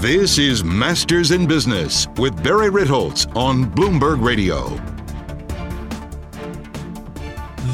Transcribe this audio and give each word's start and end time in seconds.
This 0.00 0.38
is 0.38 0.62
Masters 0.62 1.32
in 1.32 1.44
Business 1.48 2.06
with 2.18 2.40
Barry 2.44 2.70
Ritholtz 2.70 3.26
on 3.34 3.64
Bloomberg 3.64 4.24
Radio. 4.24 4.68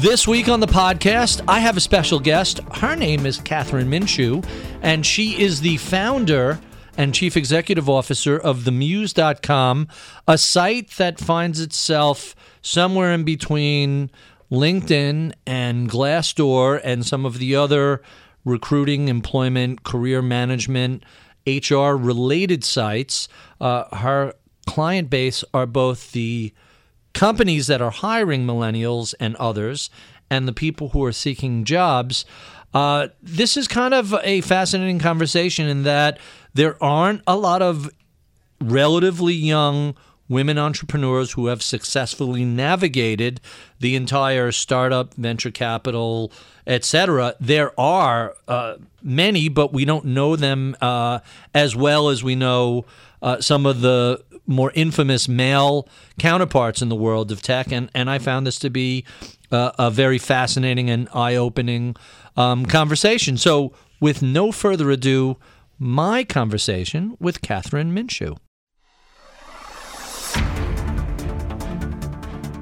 This 0.01 0.27
week 0.27 0.49
on 0.49 0.59
the 0.59 0.65
podcast, 0.65 1.43
I 1.47 1.59
have 1.59 1.77
a 1.77 1.79
special 1.79 2.19
guest. 2.19 2.61
Her 2.77 2.95
name 2.95 3.27
is 3.27 3.37
Kathryn 3.37 3.89
Minshew, 3.89 4.43
and 4.81 5.05
she 5.05 5.39
is 5.39 5.61
the 5.61 5.77
founder 5.77 6.59
and 6.97 7.13
chief 7.13 7.37
executive 7.37 7.87
officer 7.87 8.39
of 8.39 8.61
themuse.com, 8.61 9.87
a 10.27 10.37
site 10.39 10.89
that 10.97 11.19
finds 11.19 11.59
itself 11.61 12.35
somewhere 12.63 13.13
in 13.13 13.23
between 13.23 14.09
LinkedIn 14.51 15.31
and 15.45 15.87
Glassdoor 15.87 16.81
and 16.83 17.05
some 17.05 17.23
of 17.23 17.37
the 17.37 17.55
other 17.55 18.01
recruiting, 18.43 19.09
employment, 19.09 19.83
career 19.83 20.23
management, 20.23 21.03
HR 21.45 21.95
related 21.95 22.63
sites. 22.63 23.27
Uh, 23.59 23.85
her 23.95 24.33
client 24.65 25.09
base 25.09 25.43
are 25.53 25.65
both 25.65 26.11
the 26.11 26.53
companies 27.13 27.67
that 27.67 27.81
are 27.81 27.91
hiring 27.91 28.45
millennials 28.45 29.13
and 29.19 29.35
others, 29.37 29.89
and 30.29 30.47
the 30.47 30.53
people 30.53 30.89
who 30.89 31.03
are 31.03 31.11
seeking 31.11 31.63
jobs. 31.63 32.25
Uh, 32.73 33.07
this 33.21 33.55
is 33.55 33.67
kind 33.67 33.93
of 33.93 34.13
a 34.23 34.41
fascinating 34.41 34.99
conversation 34.99 35.67
in 35.67 35.83
that 35.83 36.19
there 36.53 36.81
aren't 36.83 37.21
a 37.25 37.37
lot 37.37 37.61
of 37.61 37.89
relatively 38.59 39.33
young 39.33 39.95
women 40.27 40.57
entrepreneurs 40.57 41.33
who 41.33 41.47
have 41.47 41.61
successfully 41.61 42.43
navigated 42.43 43.39
the 43.79 43.95
entire 43.95 44.51
startup, 44.51 45.13
venture 45.13 45.51
capital, 45.51 46.31
etc. 46.65 47.35
There 47.39 47.79
are 47.79 48.35
uh, 48.47 48.75
many, 49.05 49.49
but 49.49 49.71
we 49.71 49.85
don't 49.85 50.05
know 50.05 50.35
them 50.35 50.75
uh, 50.81 51.19
as 51.53 51.75
well 51.75 52.09
as 52.09 52.23
we 52.23 52.35
know 52.35 52.85
uh, 53.21 53.39
some 53.39 53.65
of 53.65 53.81
the 53.81 54.23
more 54.47 54.71
infamous 54.75 55.27
male 55.27 55.87
counterparts 56.19 56.81
in 56.81 56.89
the 56.89 56.95
world 56.95 57.31
of 57.31 57.41
tech. 57.41 57.71
And, 57.71 57.89
and 57.93 58.09
I 58.09 58.19
found 58.19 58.45
this 58.45 58.59
to 58.59 58.69
be 58.69 59.05
uh, 59.51 59.71
a 59.79 59.89
very 59.89 60.17
fascinating 60.17 60.89
and 60.89 61.07
eye 61.13 61.35
opening 61.35 61.95
um, 62.35 62.65
conversation. 62.65 63.37
So, 63.37 63.73
with 64.01 64.21
no 64.21 64.51
further 64.51 64.91
ado, 64.91 65.37
my 65.79 66.23
conversation 66.23 67.15
with 67.19 67.41
Kathryn 67.41 67.91
Minshew. 67.91 68.37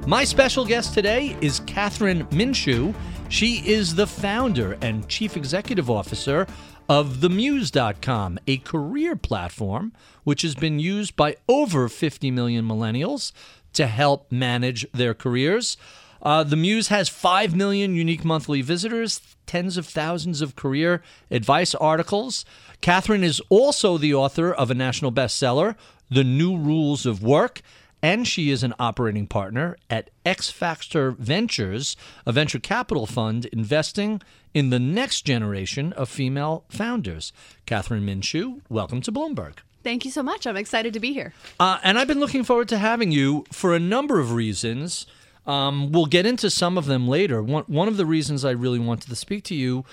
My 0.05 0.25
special 0.25 0.65
guest 0.65 0.93
today 0.93 1.35
is 1.41 1.61
Kathryn 1.61 2.29
Minshew. 2.29 2.93
She 3.33 3.67
is 3.67 3.95
the 3.95 4.05
founder 4.05 4.77
and 4.79 5.09
chief 5.09 5.35
executive 5.35 5.89
officer 5.89 6.45
of 6.87 7.17
themuse.com, 7.17 8.37
a 8.45 8.57
career 8.57 9.15
platform 9.15 9.91
which 10.23 10.43
has 10.43 10.53
been 10.53 10.77
used 10.77 11.15
by 11.15 11.37
over 11.49 11.89
50 11.89 12.29
million 12.29 12.63
millennials 12.63 13.31
to 13.73 13.87
help 13.87 14.31
manage 14.31 14.85
their 14.91 15.15
careers. 15.15 15.77
Uh, 16.21 16.43
the 16.43 16.55
Muse 16.55 16.89
has 16.89 17.09
5 17.09 17.55
million 17.55 17.95
unique 17.95 18.23
monthly 18.23 18.61
visitors, 18.61 19.19
tens 19.47 19.77
of 19.77 19.87
thousands 19.87 20.43
of 20.43 20.55
career 20.55 21.01
advice 21.31 21.73
articles. 21.73 22.45
Kathryn 22.83 23.23
is 23.23 23.41
also 23.49 23.97
the 23.97 24.13
author 24.13 24.53
of 24.53 24.69
a 24.69 24.75
national 24.75 25.11
bestseller, 25.11 25.73
The 26.07 26.23
New 26.23 26.55
Rules 26.55 27.07
of 27.07 27.23
Work, 27.23 27.63
and 28.03 28.27
she 28.27 28.51
is 28.51 28.63
an 28.63 28.73
operating 28.77 29.25
partner 29.25 29.77
at 29.89 30.09
X 30.25 30.51
Factor 30.51 31.11
Ventures, 31.11 31.95
a 32.25 32.33
venture 32.33 32.59
capital 32.59 33.07
fund 33.07 33.45
investing 33.45 34.21
in 34.53 34.69
the 34.69 34.77
next 34.77 35.21
generation 35.21 35.93
of 35.93 36.09
female 36.09 36.65
founders. 36.67 37.31
Kathryn 37.65 38.03
Minshew, 38.03 38.59
welcome 38.69 39.01
to 39.01 39.11
Bloomberg. 39.11 39.53
Thank 39.83 40.03
you 40.03 40.11
so 40.11 40.21
much. 40.21 40.45
I'm 40.45 40.57
excited 40.57 40.93
to 40.93 40.99
be 40.99 41.13
here. 41.13 41.33
Uh, 41.59 41.79
and 41.81 41.97
I've 41.97 42.07
been 42.07 42.19
looking 42.19 42.43
forward 42.43 42.67
to 42.69 42.77
having 42.77 43.11
you 43.11 43.45
for 43.51 43.73
a 43.73 43.79
number 43.79 44.19
of 44.19 44.33
reasons. 44.33 45.07
Um, 45.47 45.91
we'll 45.91 46.05
get 46.05 46.25
into 46.25 46.49
some 46.49 46.77
of 46.77 46.85
them 46.85 47.07
later. 47.07 47.41
One, 47.41 47.63
one 47.67 47.87
of 47.87 47.97
the 47.97 48.05
reasons 48.05 48.43
I 48.43 48.51
really 48.51 48.79
wanted 48.79 49.09
to 49.09 49.15
speak 49.15 49.45
to 49.45 49.55
you 49.55 49.85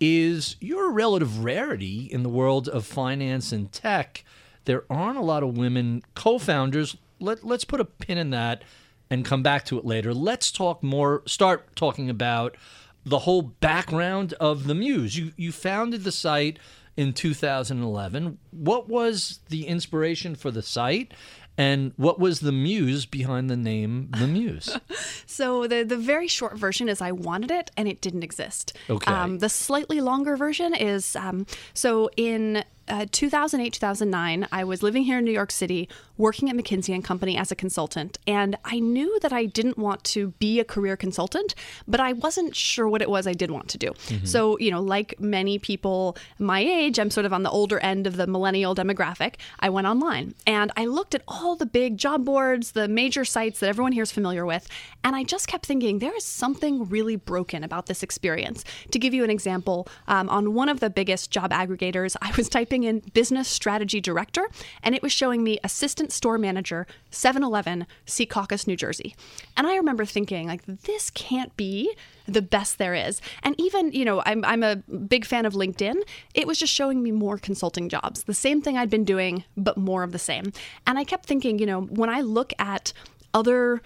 is 0.00 0.56
you're 0.60 0.88
a 0.88 0.92
relative 0.92 1.44
rarity 1.44 2.08
in 2.10 2.22
the 2.22 2.28
world 2.28 2.68
of 2.68 2.86
finance 2.86 3.52
and 3.52 3.70
tech. 3.72 4.24
There 4.64 4.84
aren't 4.88 5.18
a 5.18 5.22
lot 5.22 5.42
of 5.42 5.56
women 5.56 6.02
co 6.14 6.38
founders. 6.38 6.96
Let, 7.20 7.44
let's 7.44 7.64
put 7.64 7.80
a 7.80 7.84
pin 7.84 8.18
in 8.18 8.30
that 8.30 8.62
and 9.10 9.24
come 9.24 9.42
back 9.42 9.64
to 9.66 9.78
it 9.78 9.84
later. 9.84 10.12
Let's 10.12 10.50
talk 10.50 10.82
more, 10.82 11.22
start 11.26 11.74
talking 11.76 12.10
about 12.10 12.56
the 13.04 13.20
whole 13.20 13.42
background 13.42 14.34
of 14.34 14.66
the 14.66 14.74
Muse. 14.74 15.16
You, 15.16 15.32
you 15.36 15.52
founded 15.52 16.04
the 16.04 16.12
site 16.12 16.58
in 16.96 17.12
2011. 17.12 18.38
What 18.50 18.88
was 18.88 19.40
the 19.48 19.66
inspiration 19.66 20.34
for 20.34 20.50
the 20.50 20.62
site? 20.62 21.14
And 21.56 21.92
what 21.96 22.20
was 22.20 22.38
the 22.38 22.52
muse 22.52 23.04
behind 23.04 23.50
the 23.50 23.56
name 23.56 24.10
The 24.16 24.28
Muse? 24.28 24.78
so 25.26 25.66
the 25.66 25.82
the 25.82 25.96
very 25.96 26.28
short 26.28 26.56
version 26.56 26.88
is 26.88 27.00
I 27.00 27.10
wanted 27.10 27.50
it 27.50 27.72
and 27.76 27.88
it 27.88 28.00
didn't 28.00 28.22
exist. 28.22 28.76
Okay. 28.88 29.12
Um, 29.12 29.38
the 29.38 29.48
slightly 29.48 30.00
longer 30.00 30.36
version 30.36 30.72
is 30.72 31.16
um, 31.16 31.46
so 31.74 32.10
in 32.16 32.64
uh, 32.86 33.04
2008 33.12 33.74
2009 33.74 34.48
i 34.50 34.64
was 34.64 34.82
living 34.82 35.02
here 35.02 35.18
in 35.18 35.24
new 35.26 35.30
york 35.30 35.50
city 35.50 35.90
working 36.18 36.50
at 36.50 36.56
mckinsey 36.56 36.94
and 36.94 37.04
company 37.04 37.36
as 37.36 37.50
a 37.50 37.56
consultant. 37.56 38.18
And 38.26 38.56
i 38.64 38.78
knew 38.78 39.18
that 39.20 39.32
i 39.32 39.44
didn't 39.44 39.78
want 39.78 40.04
to 40.04 40.28
be 40.38 40.60
a 40.60 40.64
career 40.64 40.96
consultant 40.96 41.54
but 41.86 42.00
i 42.00 42.12
wasn't 42.12 42.54
sure 42.54 42.88
what 42.88 43.02
it 43.02 43.10
was 43.10 43.26
i 43.26 43.32
did 43.32 43.50
want 43.50 43.68
to 43.68 43.78
do. 43.78 43.88
Mm-hmm. 43.88 44.26
so 44.26 44.58
you 44.58 44.70
know 44.70 44.80
like 44.80 45.18
many 45.18 45.58
people 45.58 46.16
my 46.38 46.60
age 46.60 46.98
i'm 46.98 47.10
sort 47.10 47.26
of 47.26 47.32
on 47.32 47.42
the 47.42 47.50
older 47.50 47.78
end 47.80 48.06
of 48.06 48.16
the 48.16 48.26
millennial 48.26 48.74
demographic 48.74 49.34
i 49.60 49.68
went 49.68 49.86
online 49.86 50.34
and 50.46 50.70
i 50.76 50.84
looked 50.84 51.14
at 51.14 51.22
all 51.26 51.56
the 51.56 51.66
big 51.66 51.96
job 51.96 52.24
boards 52.24 52.72
the 52.72 52.88
major 52.88 53.24
sites 53.24 53.60
that 53.60 53.68
everyone 53.68 53.92
here 53.92 54.02
is 54.02 54.12
familiar 54.12 54.44
with 54.46 54.68
and 55.04 55.16
i 55.16 55.22
just 55.24 55.48
kept 55.48 55.66
thinking 55.66 55.98
there 55.98 56.16
is 56.16 56.24
something 56.24 56.88
really 56.88 57.16
broken 57.16 57.64
about 57.64 57.86
this 57.86 58.02
experience. 58.02 58.64
To 58.92 58.98
give 58.98 59.12
you 59.14 59.24
an 59.24 59.30
example 59.30 59.88
um, 60.06 60.28
on 60.28 60.54
one 60.54 60.68
of 60.68 60.80
the 60.80 60.90
biggest 60.90 61.30
job 61.30 61.50
aggregators 61.50 62.16
i 62.22 62.32
was 62.36 62.48
typing 62.48 62.68
typing 62.68 62.84
in 62.84 63.00
business 63.14 63.48
strategy 63.48 64.00
director, 64.00 64.46
and 64.82 64.94
it 64.94 65.02
was 65.02 65.12
showing 65.12 65.42
me 65.42 65.58
assistant 65.64 66.07
store 66.08 66.38
manager, 66.38 66.86
7 67.10 67.42
Eleven, 67.42 67.86
Secaucus, 68.06 68.66
New 68.66 68.76
Jersey. 68.76 69.14
And 69.56 69.66
I 69.66 69.76
remember 69.76 70.04
thinking, 70.04 70.48
like, 70.48 70.64
this 70.66 71.10
can't 71.10 71.56
be 71.56 71.94
the 72.26 72.42
best 72.42 72.78
there 72.78 72.94
is. 72.94 73.20
And 73.42 73.58
even, 73.58 73.92
you 73.92 74.04
know, 74.04 74.22
I'm, 74.26 74.44
I'm 74.44 74.62
a 74.62 74.76
big 74.76 75.24
fan 75.24 75.46
of 75.46 75.54
LinkedIn. 75.54 75.96
It 76.34 76.46
was 76.46 76.58
just 76.58 76.72
showing 76.72 77.02
me 77.02 77.10
more 77.10 77.38
consulting 77.38 77.88
jobs, 77.88 78.24
the 78.24 78.34
same 78.34 78.60
thing 78.62 78.76
I'd 78.76 78.90
been 78.90 79.04
doing, 79.04 79.44
but 79.56 79.76
more 79.76 80.02
of 80.02 80.12
the 80.12 80.18
same. 80.18 80.52
And 80.86 80.98
I 80.98 81.04
kept 81.04 81.26
thinking, 81.26 81.58
you 81.58 81.66
know, 81.66 81.82
when 81.82 82.10
I 82.10 82.20
look 82.20 82.52
at 82.58 82.92
other 83.34 83.82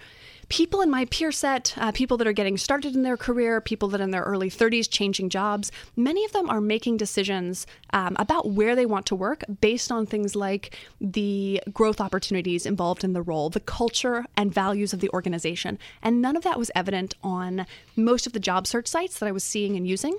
people 0.49 0.81
in 0.81 0.89
my 0.89 1.05
peer 1.05 1.31
set, 1.31 1.73
uh, 1.77 1.91
people 1.91 2.17
that 2.17 2.27
are 2.27 2.33
getting 2.33 2.57
started 2.57 2.95
in 2.95 3.03
their 3.03 3.17
career, 3.17 3.61
people 3.61 3.87
that 3.89 4.01
are 4.01 4.03
in 4.03 4.11
their 4.11 4.23
early 4.23 4.49
30s 4.49 4.89
changing 4.89 5.29
jobs, 5.29 5.71
many 5.95 6.23
of 6.25 6.31
them 6.31 6.49
are 6.49 6.61
making 6.61 6.97
decisions 6.97 7.65
um, 7.91 8.15
about 8.19 8.51
where 8.51 8.75
they 8.75 8.85
want 8.85 9.05
to 9.05 9.15
work 9.15 9.43
based 9.61 9.91
on 9.91 10.05
things 10.05 10.35
like 10.35 10.77
the 10.99 11.61
growth 11.73 12.01
opportunities 12.01 12.65
involved 12.65 13.03
in 13.03 13.13
the 13.13 13.21
role, 13.21 13.49
the 13.49 13.59
culture 13.59 14.25
and 14.35 14.53
values 14.53 14.93
of 14.93 14.99
the 14.99 15.09
organization. 15.09 15.79
And 16.01 16.21
none 16.21 16.35
of 16.35 16.43
that 16.43 16.59
was 16.59 16.71
evident 16.75 17.15
on 17.23 17.65
most 17.95 18.27
of 18.27 18.33
the 18.33 18.39
job 18.39 18.67
search 18.67 18.87
sites 18.87 19.19
that 19.19 19.27
I 19.27 19.31
was 19.31 19.43
seeing 19.43 19.75
and 19.75 19.87
using. 19.87 20.17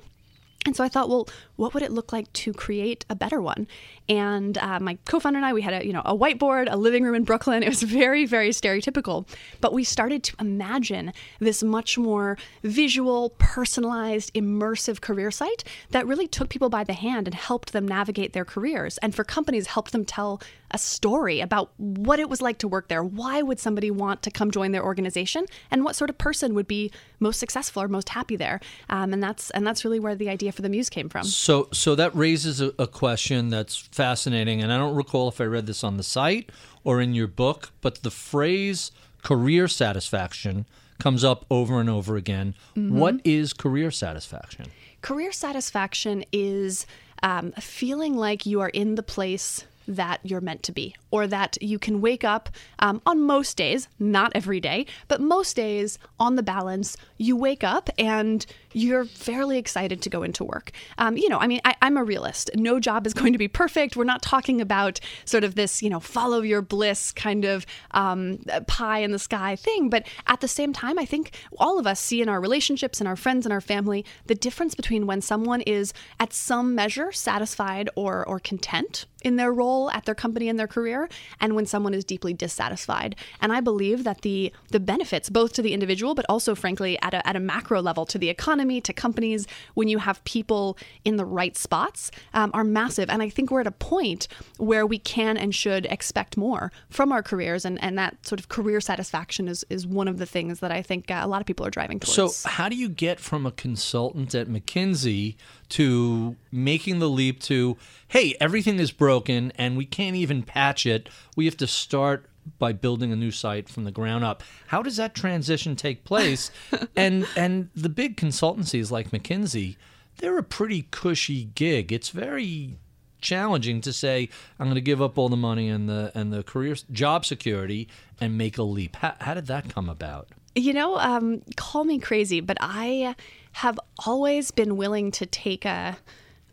And 0.66 0.74
so 0.74 0.82
I 0.82 0.88
thought, 0.88 1.08
well, 1.08 1.28
what 1.56 1.74
would 1.74 1.82
it 1.82 1.92
look 1.92 2.12
like 2.12 2.32
to 2.32 2.52
create 2.52 3.04
a 3.10 3.14
better 3.14 3.40
one? 3.40 3.66
And 4.08 4.56
uh, 4.58 4.80
my 4.80 4.98
co-founder 5.04 5.38
and 5.38 5.46
I, 5.46 5.52
we 5.52 5.62
had 5.62 5.82
a 5.82 5.86
you 5.86 5.92
know 5.92 6.02
a 6.04 6.16
whiteboard, 6.16 6.68
a 6.70 6.76
living 6.76 7.04
room 7.04 7.14
in 7.14 7.24
Brooklyn. 7.24 7.62
It 7.62 7.68
was 7.68 7.82
very 7.82 8.26
very 8.26 8.50
stereotypical, 8.50 9.26
but 9.60 9.72
we 9.72 9.84
started 9.84 10.22
to 10.24 10.36
imagine 10.40 11.12
this 11.38 11.62
much 11.62 11.96
more 11.96 12.36
visual, 12.62 13.30
personalized, 13.38 14.32
immersive 14.34 15.00
career 15.00 15.30
site 15.30 15.64
that 15.90 16.06
really 16.06 16.26
took 16.26 16.48
people 16.48 16.68
by 16.68 16.84
the 16.84 16.92
hand 16.92 17.26
and 17.26 17.34
helped 17.34 17.72
them 17.72 17.86
navigate 17.86 18.32
their 18.32 18.44
careers, 18.44 18.98
and 18.98 19.14
for 19.14 19.24
companies 19.24 19.68
helped 19.68 19.92
them 19.92 20.04
tell 20.04 20.40
a 20.74 20.78
story 20.78 21.40
about 21.40 21.70
what 21.78 22.18
it 22.18 22.28
was 22.28 22.42
like 22.42 22.58
to 22.58 22.68
work 22.68 22.88
there. 22.88 23.02
Why 23.02 23.40
would 23.42 23.60
somebody 23.60 23.92
want 23.92 24.22
to 24.22 24.30
come 24.30 24.50
join 24.50 24.72
their 24.72 24.84
organization, 24.84 25.46
and 25.70 25.84
what 25.84 25.94
sort 25.94 26.10
of 26.10 26.18
person 26.18 26.52
would 26.54 26.66
be 26.66 26.90
most 27.20 27.38
successful 27.38 27.80
or 27.80 27.88
most 27.88 28.08
happy 28.08 28.34
there? 28.34 28.60
Um, 28.90 29.12
and 29.12 29.22
that's 29.22 29.50
and 29.50 29.64
that's 29.64 29.84
really 29.84 30.00
where 30.00 30.16
the 30.16 30.28
idea 30.28 30.50
for 30.50 30.62
the 30.62 30.68
Muse 30.68 30.90
came 30.90 31.08
from. 31.08 31.24
So 31.24 31.68
so 31.72 31.94
that 31.94 32.14
raises 32.14 32.60
a, 32.60 32.74
a 32.78 32.88
question 32.88 33.50
that's 33.50 33.76
fascinating, 33.76 34.62
and 34.62 34.72
I 34.72 34.76
don't 34.76 34.96
recall 34.96 35.28
if 35.28 35.40
I 35.40 35.44
read 35.44 35.66
this 35.66 35.84
on 35.84 35.96
the 35.96 36.02
site 36.02 36.50
or 36.82 37.00
in 37.00 37.14
your 37.14 37.28
book, 37.28 37.70
but 37.80 38.02
the 38.02 38.10
phrase 38.10 38.90
career 39.22 39.68
satisfaction 39.68 40.66
comes 40.98 41.22
up 41.22 41.46
over 41.50 41.80
and 41.80 41.88
over 41.88 42.16
again. 42.16 42.54
Mm-hmm. 42.76 42.98
What 42.98 43.20
is 43.24 43.52
career 43.52 43.90
satisfaction? 43.90 44.66
Career 45.02 45.32
satisfaction 45.32 46.24
is 46.32 46.86
um, 47.22 47.52
feeling 47.52 48.16
like 48.16 48.44
you 48.44 48.60
are 48.60 48.70
in 48.70 48.96
the 48.96 49.02
place 49.02 49.64
that 49.86 50.20
you're 50.22 50.40
meant 50.40 50.62
to 50.64 50.72
be 50.72 50.94
or 51.10 51.26
that 51.26 51.56
you 51.60 51.78
can 51.78 52.00
wake 52.00 52.24
up 52.24 52.48
um, 52.78 53.00
on 53.06 53.20
most 53.20 53.56
days, 53.56 53.88
not 53.98 54.32
every 54.34 54.60
day, 54.60 54.86
but 55.08 55.20
most 55.20 55.56
days 55.56 55.98
on 56.18 56.36
the 56.36 56.42
balance, 56.42 56.96
you 57.18 57.36
wake 57.36 57.64
up 57.64 57.90
and 57.98 58.46
you're 58.74 59.04
fairly 59.04 59.56
excited 59.56 60.02
to 60.02 60.10
go 60.10 60.22
into 60.22 60.44
work. 60.44 60.72
Um, 60.98 61.16
you 61.16 61.28
know, 61.28 61.38
I 61.38 61.46
mean, 61.46 61.60
I, 61.64 61.74
I'm 61.80 61.96
a 61.96 62.04
realist. 62.04 62.50
No 62.54 62.78
job 62.78 63.06
is 63.06 63.14
going 63.24 63.32
to 63.32 63.38
be 63.38 63.48
perfect. 63.48 63.96
We're 63.96 64.04
not 64.04 64.22
talking 64.22 64.60
about 64.60 65.00
sort 65.24 65.44
of 65.44 65.54
this, 65.54 65.82
you 65.82 65.88
know, 65.88 66.00
follow 66.00 66.42
your 66.42 66.60
bliss 66.60 67.12
kind 67.12 67.44
of 67.44 67.64
um, 67.92 68.38
pie 68.66 68.98
in 68.98 69.12
the 69.12 69.18
sky 69.18 69.56
thing. 69.56 69.88
But 69.88 70.06
at 70.26 70.40
the 70.40 70.48
same 70.48 70.72
time, 70.72 70.98
I 70.98 71.04
think 71.04 71.36
all 71.58 71.78
of 71.78 71.86
us 71.86 72.00
see 72.00 72.20
in 72.20 72.28
our 72.28 72.40
relationships 72.40 73.00
and 73.00 73.08
our 73.08 73.16
friends 73.16 73.46
and 73.46 73.52
our 73.52 73.60
family 73.60 74.04
the 74.26 74.34
difference 74.34 74.74
between 74.74 75.06
when 75.06 75.20
someone 75.20 75.60
is 75.62 75.92
at 76.20 76.32
some 76.32 76.74
measure 76.74 77.12
satisfied 77.12 77.88
or, 77.94 78.26
or 78.26 78.38
content 78.38 79.06
in 79.24 79.36
their 79.36 79.52
role 79.52 79.90
at 79.90 80.04
their 80.04 80.14
company 80.14 80.48
and 80.48 80.58
their 80.58 80.68
career 80.68 81.08
and 81.40 81.56
when 81.56 81.66
someone 81.66 81.94
is 81.94 82.04
deeply 82.04 82.32
dissatisfied. 82.32 83.16
And 83.40 83.52
I 83.52 83.60
believe 83.60 84.04
that 84.04 84.20
the 84.20 84.52
the 84.70 84.78
benefits 84.78 85.30
both 85.30 85.54
to 85.54 85.62
the 85.62 85.72
individual 85.72 86.14
but 86.14 86.26
also 86.28 86.54
frankly 86.54 87.00
at 87.00 87.14
a, 87.14 87.26
at 87.26 87.34
a 87.34 87.40
macro 87.40 87.80
level 87.80 88.04
to 88.06 88.18
the 88.18 88.28
economy, 88.28 88.63
to 88.80 88.92
companies 88.92 89.46
when 89.74 89.88
you 89.88 89.98
have 89.98 90.22
people 90.24 90.76
in 91.04 91.16
the 91.16 91.24
right 91.24 91.56
spots 91.56 92.10
um, 92.32 92.50
are 92.54 92.64
massive. 92.64 93.08
And 93.10 93.22
I 93.22 93.28
think 93.28 93.50
we're 93.50 93.60
at 93.60 93.66
a 93.66 93.72
point 93.72 94.28
where 94.58 94.86
we 94.86 94.98
can 94.98 95.36
and 95.36 95.54
should 95.54 95.86
expect 95.86 96.36
more 96.36 96.72
from 96.88 97.12
our 97.12 97.22
careers 97.22 97.64
and, 97.64 97.82
and 97.82 97.98
that 97.98 98.26
sort 98.26 98.40
of 98.40 98.48
career 98.48 98.80
satisfaction 98.80 99.48
is, 99.48 99.64
is 99.70 99.86
one 99.86 100.08
of 100.08 100.18
the 100.18 100.26
things 100.26 100.60
that 100.60 100.70
I 100.70 100.82
think 100.82 101.10
uh, 101.10 101.20
a 101.22 101.28
lot 101.28 101.40
of 101.40 101.46
people 101.46 101.66
are 101.66 101.70
driving 101.70 102.00
towards. 102.00 102.36
So 102.36 102.48
how 102.48 102.68
do 102.68 102.76
you 102.76 102.88
get 102.88 103.20
from 103.20 103.46
a 103.46 103.52
consultant 103.52 104.34
at 104.34 104.48
McKinsey 104.48 105.36
to 105.70 106.36
making 106.52 106.98
the 106.98 107.08
leap 107.08 107.40
to, 107.40 107.76
hey, 108.08 108.36
everything 108.40 108.78
is 108.78 108.92
broken 108.92 109.52
and 109.56 109.76
we 109.76 109.84
can't 109.84 110.16
even 110.16 110.42
patch 110.42 110.86
it. 110.86 111.08
We 111.36 111.46
have 111.46 111.56
to 111.58 111.66
start 111.66 112.26
by 112.58 112.72
building 112.72 113.12
a 113.12 113.16
new 113.16 113.30
site 113.30 113.68
from 113.68 113.84
the 113.84 113.90
ground 113.90 114.24
up. 114.24 114.42
How 114.68 114.82
does 114.82 114.96
that 114.96 115.14
transition 115.14 115.76
take 115.76 116.04
place? 116.04 116.50
and 116.96 117.26
and 117.36 117.70
the 117.74 117.88
big 117.88 118.16
consultancies 118.16 118.90
like 118.90 119.10
McKinsey, 119.10 119.76
they're 120.18 120.38
a 120.38 120.42
pretty 120.42 120.86
cushy 120.90 121.44
gig. 121.54 121.92
It's 121.92 122.10
very 122.10 122.78
challenging 123.20 123.80
to 123.80 123.92
say 123.92 124.28
I'm 124.58 124.66
going 124.66 124.74
to 124.74 124.80
give 124.80 125.00
up 125.00 125.16
all 125.18 125.28
the 125.28 125.36
money 125.36 125.68
and 125.68 125.88
the 125.88 126.12
and 126.14 126.32
the 126.32 126.42
career 126.42 126.76
job 126.92 127.24
security 127.24 127.88
and 128.20 128.38
make 128.38 128.58
a 128.58 128.62
leap. 128.62 128.96
How, 128.96 129.14
how 129.20 129.34
did 129.34 129.46
that 129.46 129.68
come 129.68 129.88
about? 129.88 130.28
You 130.54 130.72
know, 130.72 130.98
um, 130.98 131.42
call 131.56 131.84
me 131.84 131.98
crazy, 131.98 132.40
but 132.40 132.56
I 132.60 133.16
have 133.52 133.80
always 134.06 134.52
been 134.52 134.76
willing 134.76 135.10
to 135.12 135.26
take 135.26 135.64
a 135.64 135.96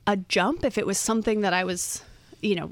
a 0.07 0.17
jump 0.17 0.63
if 0.65 0.77
it 0.77 0.88
was 0.88 0.97
something 0.97 1.41
that 1.41 1.53
I 1.53 1.63
was 1.63 2.03
you 2.41 2.55
know 2.55 2.71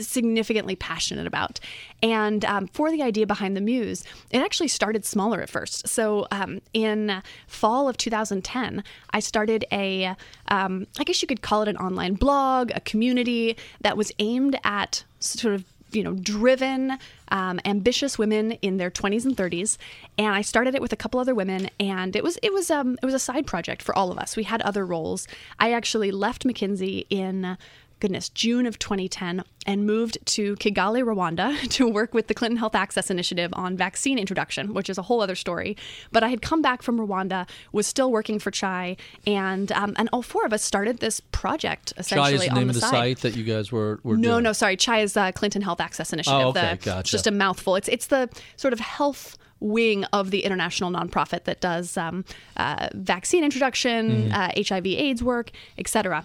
significantly 0.00 0.76
passionate 0.76 1.26
about 1.26 1.58
and 2.02 2.44
um, 2.44 2.66
for 2.68 2.90
the 2.90 3.02
idea 3.02 3.26
behind 3.26 3.56
the 3.56 3.60
muse 3.60 4.04
it 4.30 4.38
actually 4.38 4.68
started 4.68 5.04
smaller 5.04 5.40
at 5.40 5.48
first 5.48 5.88
so 5.88 6.26
um, 6.30 6.60
in 6.72 7.22
fall 7.46 7.88
of 7.88 7.96
2010 7.96 8.82
i 9.10 9.20
started 9.20 9.64
a 9.72 10.14
um, 10.48 10.86
I 10.98 11.04
guess 11.04 11.22
you 11.22 11.28
could 11.28 11.42
call 11.42 11.62
it 11.62 11.68
an 11.68 11.76
online 11.76 12.14
blog 12.14 12.70
a 12.74 12.80
community 12.80 13.56
that 13.80 13.96
was 13.96 14.12
aimed 14.18 14.58
at 14.64 15.04
sort 15.20 15.54
of 15.54 15.64
you 15.92 16.02
know, 16.02 16.14
driven, 16.14 16.98
um, 17.28 17.60
ambitious 17.64 18.18
women 18.18 18.52
in 18.52 18.76
their 18.76 18.90
20s 18.90 19.24
and 19.24 19.36
30s, 19.36 19.78
and 20.18 20.34
I 20.34 20.42
started 20.42 20.74
it 20.74 20.82
with 20.82 20.92
a 20.92 20.96
couple 20.96 21.20
other 21.20 21.34
women, 21.34 21.70
and 21.78 22.14
it 22.16 22.22
was 22.22 22.38
it 22.42 22.52
was 22.52 22.70
um, 22.70 22.98
it 23.02 23.06
was 23.06 23.14
a 23.14 23.18
side 23.18 23.46
project 23.46 23.82
for 23.82 23.96
all 23.96 24.10
of 24.10 24.18
us. 24.18 24.36
We 24.36 24.44
had 24.44 24.62
other 24.62 24.84
roles. 24.84 25.28
I 25.58 25.72
actually 25.72 26.10
left 26.10 26.44
McKinsey 26.44 27.06
in 27.08 27.56
goodness, 28.00 28.28
June 28.28 28.66
of 28.66 28.78
2010, 28.78 29.42
and 29.66 29.86
moved 29.86 30.18
to 30.26 30.54
Kigali, 30.56 31.02
Rwanda 31.02 31.58
to 31.70 31.88
work 31.88 32.12
with 32.14 32.26
the 32.26 32.34
Clinton 32.34 32.56
Health 32.58 32.74
Access 32.74 33.10
Initiative 33.10 33.50
on 33.54 33.76
vaccine 33.76 34.18
introduction, 34.18 34.74
which 34.74 34.90
is 34.90 34.98
a 34.98 35.02
whole 35.02 35.20
other 35.22 35.34
story. 35.34 35.76
But 36.12 36.22
I 36.22 36.28
had 36.28 36.42
come 36.42 36.60
back 36.62 36.82
from 36.82 36.98
Rwanda, 36.98 37.48
was 37.72 37.86
still 37.86 38.10
working 38.12 38.38
for 38.38 38.50
Chai, 38.50 38.96
and 39.26 39.72
um, 39.72 39.94
and 39.96 40.08
all 40.12 40.22
four 40.22 40.44
of 40.44 40.52
us 40.52 40.62
started 40.62 40.98
this 41.00 41.20
project 41.20 41.92
essentially 41.96 42.30
Chai 42.30 42.34
is 42.34 42.40
the 42.42 42.48
on 42.50 42.54
name 42.56 42.66
the 42.66 42.70
of 42.70 42.74
the 42.74 42.80
side. 42.80 42.90
site 42.90 43.18
that 43.20 43.36
you 43.36 43.44
guys 43.44 43.72
were, 43.72 44.00
were 44.02 44.16
No, 44.16 44.32
doing. 44.32 44.42
no, 44.44 44.52
sorry. 44.52 44.76
Chai 44.76 45.00
is 45.00 45.16
uh, 45.16 45.32
Clinton 45.32 45.62
Health 45.62 45.80
Access 45.80 46.12
Initiative. 46.12 46.40
Oh, 46.46 46.50
okay, 46.50 46.76
the, 46.78 46.84
gotcha. 46.84 47.00
It's 47.00 47.10
just 47.10 47.26
a 47.26 47.30
mouthful. 47.30 47.76
It's 47.76 47.88
it's 47.88 48.06
the 48.08 48.28
sort 48.56 48.72
of 48.72 48.80
health 48.80 49.38
wing 49.58 50.04
of 50.12 50.30
the 50.30 50.44
international 50.44 50.90
nonprofit 50.90 51.44
that 51.44 51.62
does 51.62 51.96
um, 51.96 52.26
uh, 52.58 52.88
vaccine 52.92 53.42
introduction, 53.42 54.30
Mm-hmm. 54.30 54.32
uh, 54.32 54.50
HIV/AIDS 54.76 55.22
work, 55.22 55.50
etc. 55.78 56.24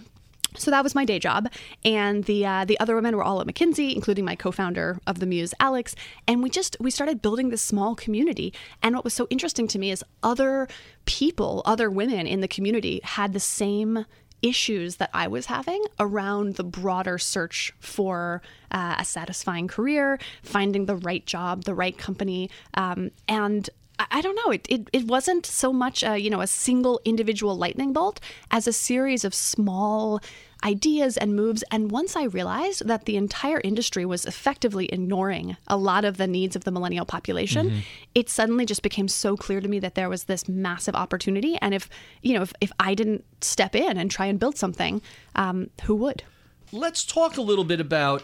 So 0.56 0.70
that 0.70 0.82
was 0.82 0.94
my 0.94 1.04
day 1.04 1.18
job, 1.18 1.48
and 1.84 2.24
the 2.24 2.44
uh, 2.44 2.64
the 2.64 2.78
other 2.78 2.94
women 2.94 3.16
were 3.16 3.24
all 3.24 3.40
at 3.40 3.46
McKinsey, 3.46 3.94
including 3.94 4.24
my 4.24 4.36
co-founder 4.36 5.00
of 5.06 5.18
the 5.18 5.26
Muse, 5.26 5.54
Alex. 5.60 5.94
And 6.28 6.42
we 6.42 6.50
just 6.50 6.76
we 6.80 6.90
started 6.90 7.22
building 7.22 7.50
this 7.50 7.62
small 7.62 7.94
community. 7.94 8.52
And 8.82 8.94
what 8.94 9.04
was 9.04 9.14
so 9.14 9.26
interesting 9.30 9.66
to 9.68 9.78
me 9.78 9.90
is 9.90 10.04
other 10.22 10.68
people, 11.06 11.62
other 11.64 11.90
women 11.90 12.26
in 12.26 12.40
the 12.40 12.48
community 12.48 13.00
had 13.02 13.32
the 13.32 13.40
same 13.40 14.04
issues 14.42 14.96
that 14.96 15.10
I 15.14 15.28
was 15.28 15.46
having 15.46 15.82
around 16.00 16.56
the 16.56 16.64
broader 16.64 17.16
search 17.16 17.72
for 17.78 18.42
uh, 18.72 18.96
a 18.98 19.04
satisfying 19.04 19.68
career, 19.68 20.18
finding 20.42 20.86
the 20.86 20.96
right 20.96 21.24
job, 21.24 21.64
the 21.64 21.74
right 21.74 21.96
company, 21.96 22.50
um, 22.74 23.12
and 23.28 23.70
I- 23.98 24.20
don't 24.22 24.36
know. 24.36 24.52
It, 24.52 24.66
it, 24.68 24.90
it 24.92 25.06
wasn't 25.06 25.46
so 25.46 25.72
much 25.72 26.02
a, 26.02 26.18
you 26.18 26.30
know 26.30 26.40
a 26.40 26.46
single 26.46 27.00
individual 27.04 27.56
lightning 27.56 27.92
bolt 27.92 28.20
as 28.50 28.66
a 28.66 28.72
series 28.72 29.24
of 29.24 29.34
small 29.34 30.20
ideas 30.64 31.16
and 31.16 31.34
moves. 31.34 31.64
And 31.72 31.90
once 31.90 32.14
I 32.16 32.24
realized 32.24 32.86
that 32.86 33.04
the 33.04 33.16
entire 33.16 33.60
industry 33.64 34.04
was 34.06 34.24
effectively 34.24 34.86
ignoring 34.86 35.56
a 35.66 35.76
lot 35.76 36.04
of 36.04 36.18
the 36.18 36.28
needs 36.28 36.54
of 36.54 36.62
the 36.62 36.70
millennial 36.70 37.04
population, 37.04 37.82
it 38.14 38.28
suddenly 38.28 38.64
just 38.64 38.82
became 38.82 39.08
so 39.08 39.36
clear 39.36 39.60
to 39.60 39.66
me 39.68 39.80
that 39.80 39.96
there 39.96 40.08
was 40.08 40.24
this 40.24 40.48
massive 40.48 40.94
opportunity. 40.94 41.58
And 41.60 41.74
if 41.74 41.88
you 42.22 42.34
know 42.34 42.42
if, 42.42 42.52
if 42.60 42.72
I 42.78 42.94
didn't 42.94 43.24
step 43.40 43.74
in 43.74 43.96
and 43.98 44.10
try 44.10 44.26
and 44.26 44.38
build 44.38 44.56
something, 44.56 45.02
um, 45.34 45.70
who 45.84 45.96
would? 45.96 46.22
Let's 46.70 47.04
talk 47.04 47.36
a 47.36 47.42
little 47.42 47.64
bit 47.64 47.80
about 47.80 48.22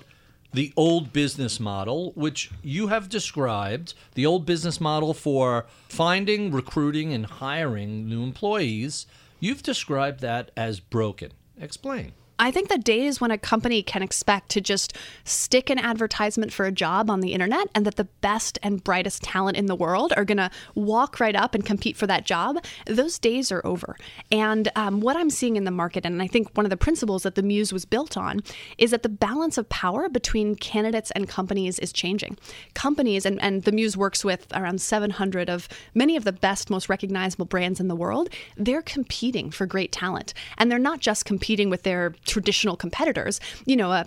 the 0.58 0.72
old 0.76 1.12
business 1.12 1.60
model, 1.60 2.10
which 2.16 2.50
you 2.64 2.88
have 2.88 3.08
described 3.08 3.94
the 4.14 4.26
old 4.26 4.44
business 4.44 4.80
model 4.80 5.14
for 5.14 5.66
finding, 5.88 6.50
recruiting, 6.50 7.12
and 7.12 7.26
hiring 7.26 8.08
new 8.08 8.24
employees. 8.24 9.06
You've 9.38 9.62
described 9.62 10.18
that 10.22 10.50
as 10.56 10.80
broken. 10.80 11.30
Explain. 11.60 12.10
I 12.40 12.52
think 12.52 12.68
the 12.68 12.78
days 12.78 13.20
when 13.20 13.32
a 13.32 13.38
company 13.38 13.82
can 13.82 14.02
expect 14.02 14.50
to 14.50 14.60
just 14.60 14.96
stick 15.24 15.70
an 15.70 15.78
advertisement 15.78 16.52
for 16.52 16.66
a 16.66 16.72
job 16.72 17.10
on 17.10 17.20
the 17.20 17.32
internet 17.32 17.68
and 17.74 17.84
that 17.84 17.96
the 17.96 18.04
best 18.04 18.58
and 18.62 18.82
brightest 18.82 19.22
talent 19.22 19.56
in 19.56 19.66
the 19.66 19.74
world 19.74 20.12
are 20.16 20.24
going 20.24 20.38
to 20.38 20.50
walk 20.76 21.18
right 21.18 21.34
up 21.34 21.54
and 21.54 21.66
compete 21.66 21.96
for 21.96 22.06
that 22.06 22.24
job, 22.24 22.64
those 22.86 23.18
days 23.18 23.50
are 23.50 23.64
over. 23.66 23.96
And 24.30 24.70
um, 24.76 25.00
what 25.00 25.16
I'm 25.16 25.30
seeing 25.30 25.56
in 25.56 25.64
the 25.64 25.72
market, 25.72 26.06
and 26.06 26.22
I 26.22 26.28
think 26.28 26.56
one 26.56 26.64
of 26.64 26.70
the 26.70 26.76
principles 26.76 27.24
that 27.24 27.34
the 27.34 27.42
Muse 27.42 27.72
was 27.72 27.84
built 27.84 28.16
on, 28.16 28.40
is 28.78 28.92
that 28.92 29.02
the 29.02 29.08
balance 29.08 29.58
of 29.58 29.68
power 29.68 30.08
between 30.08 30.54
candidates 30.54 31.10
and 31.12 31.28
companies 31.28 31.80
is 31.80 31.92
changing. 31.92 32.38
Companies, 32.74 33.26
and, 33.26 33.42
and 33.42 33.64
the 33.64 33.72
Muse 33.72 33.96
works 33.96 34.24
with 34.24 34.46
around 34.54 34.80
700 34.80 35.50
of 35.50 35.68
many 35.92 36.14
of 36.14 36.24
the 36.24 36.32
best, 36.32 36.70
most 36.70 36.88
recognizable 36.88 37.46
brands 37.46 37.80
in 37.80 37.88
the 37.88 37.96
world, 37.96 38.28
they're 38.56 38.82
competing 38.82 39.50
for 39.50 39.66
great 39.66 39.90
talent. 39.90 40.34
And 40.56 40.70
they're 40.70 40.78
not 40.78 41.00
just 41.00 41.24
competing 41.24 41.68
with 41.68 41.82
their 41.82 42.14
traditional 42.28 42.76
competitors. 42.76 43.40
You 43.66 43.76
know, 43.76 43.90
a 43.92 44.06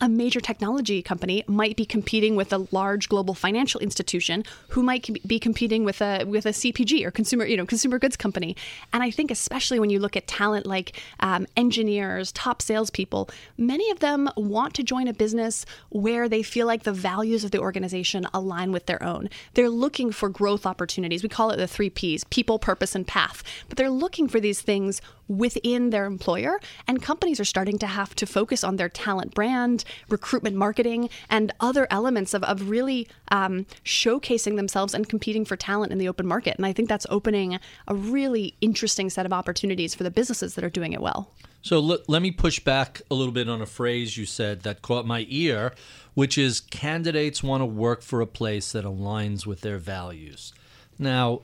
a 0.00 0.08
major 0.08 0.40
technology 0.40 1.02
company 1.02 1.42
might 1.46 1.76
be 1.76 1.84
competing 1.84 2.36
with 2.36 2.52
a 2.52 2.66
large 2.70 3.08
global 3.08 3.34
financial 3.34 3.80
institution 3.80 4.44
who 4.68 4.82
might 4.82 5.08
be 5.26 5.38
competing 5.38 5.84
with 5.84 6.02
a 6.02 6.24
with 6.24 6.44
a 6.46 6.50
CPG 6.50 7.04
or 7.04 7.10
consumer 7.10 7.46
you 7.46 7.56
know 7.56 7.66
consumer 7.66 7.98
goods 7.98 8.16
company. 8.16 8.56
And 8.92 9.02
I 9.02 9.10
think 9.10 9.30
especially 9.30 9.80
when 9.80 9.90
you 9.90 9.98
look 9.98 10.16
at 10.16 10.26
talent 10.26 10.66
like 10.66 11.00
um, 11.20 11.46
engineers, 11.56 12.32
top 12.32 12.60
salespeople, 12.60 13.30
many 13.56 13.90
of 13.90 14.00
them 14.00 14.28
want 14.36 14.74
to 14.74 14.82
join 14.82 15.08
a 15.08 15.14
business 15.14 15.64
where 15.88 16.28
they 16.28 16.42
feel 16.42 16.66
like 16.66 16.82
the 16.82 16.92
values 16.92 17.44
of 17.44 17.50
the 17.50 17.60
organization 17.60 18.26
align 18.34 18.72
with 18.72 18.86
their 18.86 19.02
own. 19.02 19.30
They're 19.54 19.70
looking 19.70 20.12
for 20.12 20.28
growth 20.28 20.66
opportunities. 20.66 21.22
We 21.22 21.28
call 21.28 21.50
it 21.50 21.56
the 21.56 21.66
three 21.66 21.90
P's: 21.90 22.24
people, 22.24 22.58
purpose, 22.58 22.94
and 22.94 23.06
path. 23.06 23.42
But 23.68 23.78
they're 23.78 23.90
looking 23.90 24.28
for 24.28 24.40
these 24.40 24.60
things 24.60 25.00
within 25.28 25.90
their 25.90 26.04
employer. 26.04 26.60
And 26.86 27.02
companies 27.02 27.40
are 27.40 27.44
starting 27.44 27.78
to 27.78 27.86
have 27.86 28.14
to 28.16 28.26
focus 28.26 28.62
on 28.62 28.76
their 28.76 28.88
talent 28.88 29.34
brand, 29.34 29.84
recruitment 30.08 30.56
marketing, 30.56 31.08
and 31.28 31.52
other 31.60 31.86
elements 31.90 32.34
of, 32.34 32.42
of 32.44 32.68
really 32.68 33.08
um, 33.28 33.66
showcasing 33.84 34.56
themselves 34.56 34.94
and 34.94 35.08
competing 35.08 35.44
for 35.44 35.56
talent 35.56 35.92
in 35.92 35.98
the 35.98 36.08
open 36.08 36.26
market. 36.26 36.56
And 36.56 36.66
I 36.66 36.72
think 36.72 36.88
that's 36.88 37.06
opening 37.10 37.58
a 37.88 37.94
really 37.94 38.54
interesting 38.60 39.10
set 39.10 39.26
of 39.26 39.32
opportunities 39.32 39.94
for 39.94 40.02
the 40.02 40.10
businesses 40.10 40.54
that 40.54 40.64
are 40.64 40.70
doing 40.70 40.92
it 40.92 41.00
well. 41.00 41.32
So 41.62 41.80
let, 41.80 42.08
let 42.08 42.22
me 42.22 42.30
push 42.30 42.60
back 42.60 43.02
a 43.10 43.14
little 43.14 43.32
bit 43.32 43.48
on 43.48 43.60
a 43.60 43.66
phrase 43.66 44.16
you 44.16 44.24
said 44.24 44.62
that 44.62 44.82
caught 44.82 45.04
my 45.04 45.26
ear, 45.28 45.74
which 46.14 46.38
is 46.38 46.60
candidates 46.60 47.42
want 47.42 47.60
to 47.60 47.66
work 47.66 48.02
for 48.02 48.20
a 48.20 48.26
place 48.26 48.70
that 48.72 48.84
aligns 48.84 49.46
with 49.46 49.62
their 49.62 49.78
values. 49.78 50.52
Now, 50.98 51.42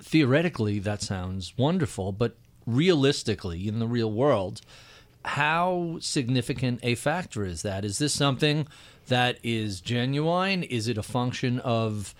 theoretically, 0.00 0.80
that 0.80 1.00
sounds 1.00 1.56
wonderful, 1.56 2.10
but 2.10 2.36
realistically, 2.66 3.68
in 3.68 3.78
the 3.78 3.86
real 3.86 4.10
world, 4.10 4.62
how 5.24 5.96
significant 6.00 6.80
a 6.82 6.94
factor 6.94 7.44
is 7.44 7.62
that? 7.62 7.84
Is 7.84 7.98
this 7.98 8.12
something 8.12 8.66
that 9.08 9.38
is 9.42 9.80
genuine? 9.80 10.62
Is 10.62 10.88
it 10.88 10.98
a 10.98 11.02
function 11.02 11.60
of 11.60 12.14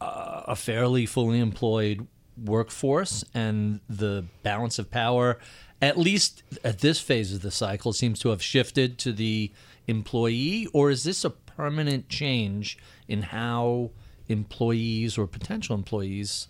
uh, 0.00 0.42
a 0.46 0.56
fairly 0.56 1.06
fully 1.06 1.40
employed 1.40 2.06
workforce 2.42 3.24
and 3.34 3.80
the 3.88 4.24
balance 4.42 4.78
of 4.78 4.90
power, 4.90 5.38
at 5.82 5.98
least 5.98 6.42
at 6.62 6.78
this 6.78 7.00
phase 7.00 7.34
of 7.34 7.42
the 7.42 7.50
cycle, 7.50 7.92
seems 7.92 8.20
to 8.20 8.28
have 8.28 8.42
shifted 8.42 8.98
to 8.98 9.12
the 9.12 9.50
employee? 9.86 10.68
Or 10.72 10.90
is 10.90 11.04
this 11.04 11.24
a 11.24 11.30
permanent 11.30 12.08
change 12.08 12.78
in 13.08 13.22
how 13.22 13.90
employees 14.28 15.18
or 15.18 15.26
potential 15.26 15.74
employees 15.74 16.46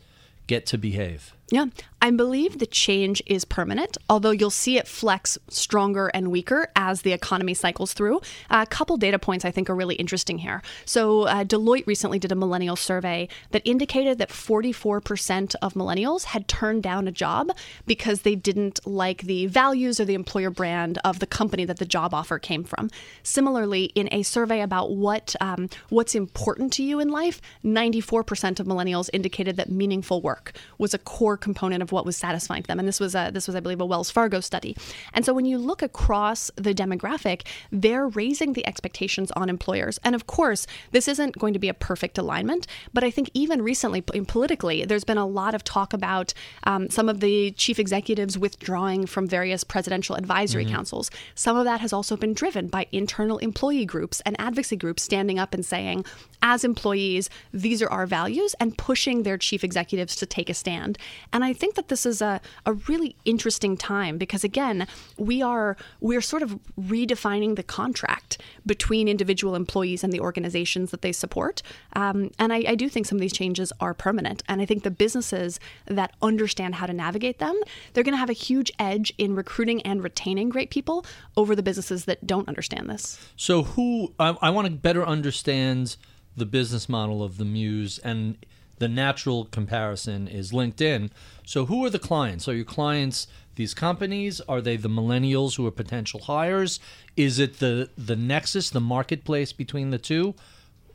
get 0.47 0.67
to 0.67 0.77
behave? 0.79 1.33
Yeah, 1.51 1.67
I 2.03 2.11
believe 2.11 2.59
the 2.59 2.67
change 2.67 3.23
is 3.27 3.47
permanent, 3.47 3.97
although 4.11 4.33
you'll 4.33 4.51
see 4.51 4.77
it 4.77 4.87
flex 4.87 5.39
stronger 5.49 6.09
and 6.09 6.31
weaker 6.31 6.69
as 6.77 7.03
the 7.03 7.13
economy 7.13 7.55
cycles 7.55 7.95
through. 7.95 8.21
A 8.51 8.67
couple 8.67 8.99
data 8.99 9.19
points 9.19 9.47
I 9.47 9.51
think 9.51 9.71
are 9.71 9.75
really 9.75 9.95
interesting 9.95 10.39
here. 10.39 10.63
So, 10.85 11.23
uh, 11.23 11.45
Deloitte 11.45 11.87
recently 11.87 12.19
did 12.19 12.33
a 12.33 12.37
millennial 12.37 12.77
survey 12.77 13.29
that 13.53 13.63
indicated 13.65 14.19
that 14.19 14.29
44% 14.29 15.55
of 15.63 15.73
millennials 15.73 16.25
had 16.25 16.49
turned 16.49 16.83
down 16.83 17.09
a 17.09 17.13
job 17.13 17.51
because 17.87 18.23
they 18.23 18.35
didn't 18.35 18.87
like 18.87 19.23
the 19.23 19.47
values 19.47 19.99
or 19.99 20.05
the 20.05 20.15
employer 20.15 20.51
brand 20.51 20.99
of 21.03 21.19
the 21.19 21.27
company 21.27 21.65
that 21.65 21.79
the 21.79 21.87
job 21.87 22.13
offer 22.13 22.39
came 22.39 22.63
from. 22.63 22.91
Similarly, 23.23 23.85
in 23.95 24.09
a 24.13 24.23
survey 24.23 24.61
about 24.61 24.91
what 24.95 25.35
um, 25.41 25.71
what's 25.89 26.15
important 26.15 26.75
to 26.75 26.83
you 26.83 27.01
in 27.01 27.09
life, 27.09 27.41
94% 27.65 28.61
of 28.61 28.67
millennials 28.67 29.09
indicated 29.15 29.57
that 29.57 29.71
meaningful 29.71 30.21
work 30.21 30.53
was 30.77 30.93
a 30.93 30.99
core 30.99 31.38
component 31.39 31.83
of 31.83 31.93
what 31.93 32.05
was 32.05 32.17
satisfying 32.17 32.63
to 32.63 32.67
them. 32.67 32.79
And 32.79 32.87
this 32.87 33.01
was 33.01 33.15
a, 33.15 33.31
this 33.33 33.47
was 33.47 33.57
I 33.57 33.61
believe 33.61 33.81
a 33.81 33.87
Wells 33.87 34.11
Fargo 34.11 34.41
study. 34.41 34.77
And 35.15 35.25
so 35.25 35.33
when 35.33 35.45
you 35.45 35.59
look 35.59 35.83
across 35.83 36.51
the 36.57 36.75
demographic, 36.75 37.47
they're 37.73 38.09
raising 38.09 38.53
the 38.53 38.67
expectations 38.67 39.31
on 39.33 39.49
employers. 39.49 39.99
And 40.05 40.15
of 40.15 40.27
course, 40.27 40.67
this 40.93 41.09
isn't 41.09 41.39
going 41.39 41.53
to 41.53 41.59
be 41.59 41.69
a 41.69 41.75
perfect 41.75 42.19
alignment, 42.19 42.67
but 42.93 43.05
I 43.05 43.11
think 43.11 43.31
even 43.35 43.63
recently 43.63 44.01
politically, 44.01 44.85
there's 44.85 45.05
been 45.05 45.19
a 45.19 45.27
lot 45.27 45.55
of 45.55 45.65
talk 45.65 45.93
about 45.93 46.35
um, 46.65 46.91
some 46.91 47.09
of 47.09 47.21
the 47.21 47.53
chief 47.53 47.79
executives 47.79 48.39
withdrawing 48.39 49.07
from 49.07 49.27
various 49.27 49.65
presidential 49.65 50.17
advisory 50.17 50.65
mm-hmm. 50.65 50.75
councils. 50.75 51.11
Some 51.35 51.57
of 51.57 51.65
that 51.65 51.81
has 51.81 51.93
also 51.93 52.17
been 52.17 52.35
driven 52.35 52.69
by 52.69 52.87
internal 52.93 53.39
employee 53.39 53.87
groups 53.87 54.21
and 54.27 54.39
advocacy 54.41 54.77
groups 54.77 55.03
standing 55.03 55.39
up 55.39 55.55
and 55.55 55.65
saying, 55.65 56.05
as 56.43 56.65
employees, 56.65 57.31
these 57.53 57.83
are 57.83 57.91
our 57.91 58.07
values, 58.07 58.55
and 58.61 58.77
pushing 58.79 59.23
their 59.23 59.39
chief 59.39 59.65
executives 59.65 60.17
to 60.17 60.27
take 60.27 60.49
a 60.49 60.55
stand. 60.55 60.99
And 61.33 61.45
I 61.45 61.53
think 61.53 61.75
that 61.75 61.89
this 61.89 62.07
is 62.07 62.23
a, 62.23 62.41
a 62.67 62.73
really 62.73 63.17
interesting 63.25 63.77
time 63.77 64.19
because 64.19 64.45
again, 64.45 64.87
we 65.17 65.43
are 65.43 65.77
we're 66.01 66.21
sort 66.21 66.43
of 66.43 66.59
redefining 66.81 67.57
the 67.57 67.63
contract 67.63 68.39
between 68.67 69.09
individual 69.09 69.55
employees 69.55 70.05
and 70.05 70.13
the 70.13 70.21
organizations 70.21 70.91
that 70.91 71.03
they 71.03 71.13
support. 71.13 71.63
Um, 71.95 72.31
and 72.39 72.53
I, 72.53 72.65
I 72.69 72.75
do 72.75 72.89
think 72.89 73.07
some 73.07 73.17
of 73.17 73.21
these 73.21 73.33
changes 73.33 73.73
are 73.81 73.95
permanent. 73.95 74.43
And 74.49 74.61
I 74.61 74.67
think 74.67 74.83
the 74.83 74.91
businesses 74.91 75.61
that 75.87 76.15
understand 76.23 76.77
how 76.77 76.87
to 76.87 76.93
navigate 76.93 77.39
them, 77.39 77.59
they're 77.93 78.05
going 78.05 78.15
to 78.15 78.19
have 78.19 78.31
a 78.31 78.35
huge 78.35 78.73
edge 78.79 79.13
in 79.19 79.35
recruiting 79.35 79.83
and 79.83 80.03
retaining 80.03 80.49
great 80.49 80.71
people 80.71 81.05
over 81.37 81.55
the 81.55 81.63
businesses 81.63 82.05
that 82.07 82.27
don't 82.27 82.49
understand 82.49 82.89
this. 82.89 83.19
So, 83.37 83.63
who 83.63 84.15
I, 84.19 84.37
I 84.41 84.51
want 84.51 84.67
to 84.67 84.73
better 84.73 85.05
understand 85.05 85.97
the 86.37 86.47
business 86.47 86.89
model 86.89 87.23
of 87.23 87.37
the 87.37 87.45
Muse 87.45 87.99
and 87.99 88.37
the 88.79 88.89
natural 88.89 89.45
comparison 89.47 90.29
is 90.29 90.53
LinkedIn. 90.53 91.11
So, 91.45 91.67
who 91.67 91.85
are 91.85 91.91
the 91.91 91.99
clients? 91.99 92.49
Are 92.49 92.55
your 92.55 92.65
clients 92.65 93.27
these 93.57 93.75
companies? 93.75 94.41
Are 94.43 94.61
they 94.61 94.77
the 94.77 94.89
millennials 94.89 95.57
who 95.57 95.67
are 95.67 95.71
potential 95.71 96.21
hires? 96.21 96.81
Is 97.17 97.39
it 97.39 97.59
the 97.59 97.91
the 97.97 98.17
nexus, 98.17 98.71
the 98.71 98.81
marketplace 98.81 99.53
between 99.53 99.91
the 99.91 99.99
two? 99.99 100.35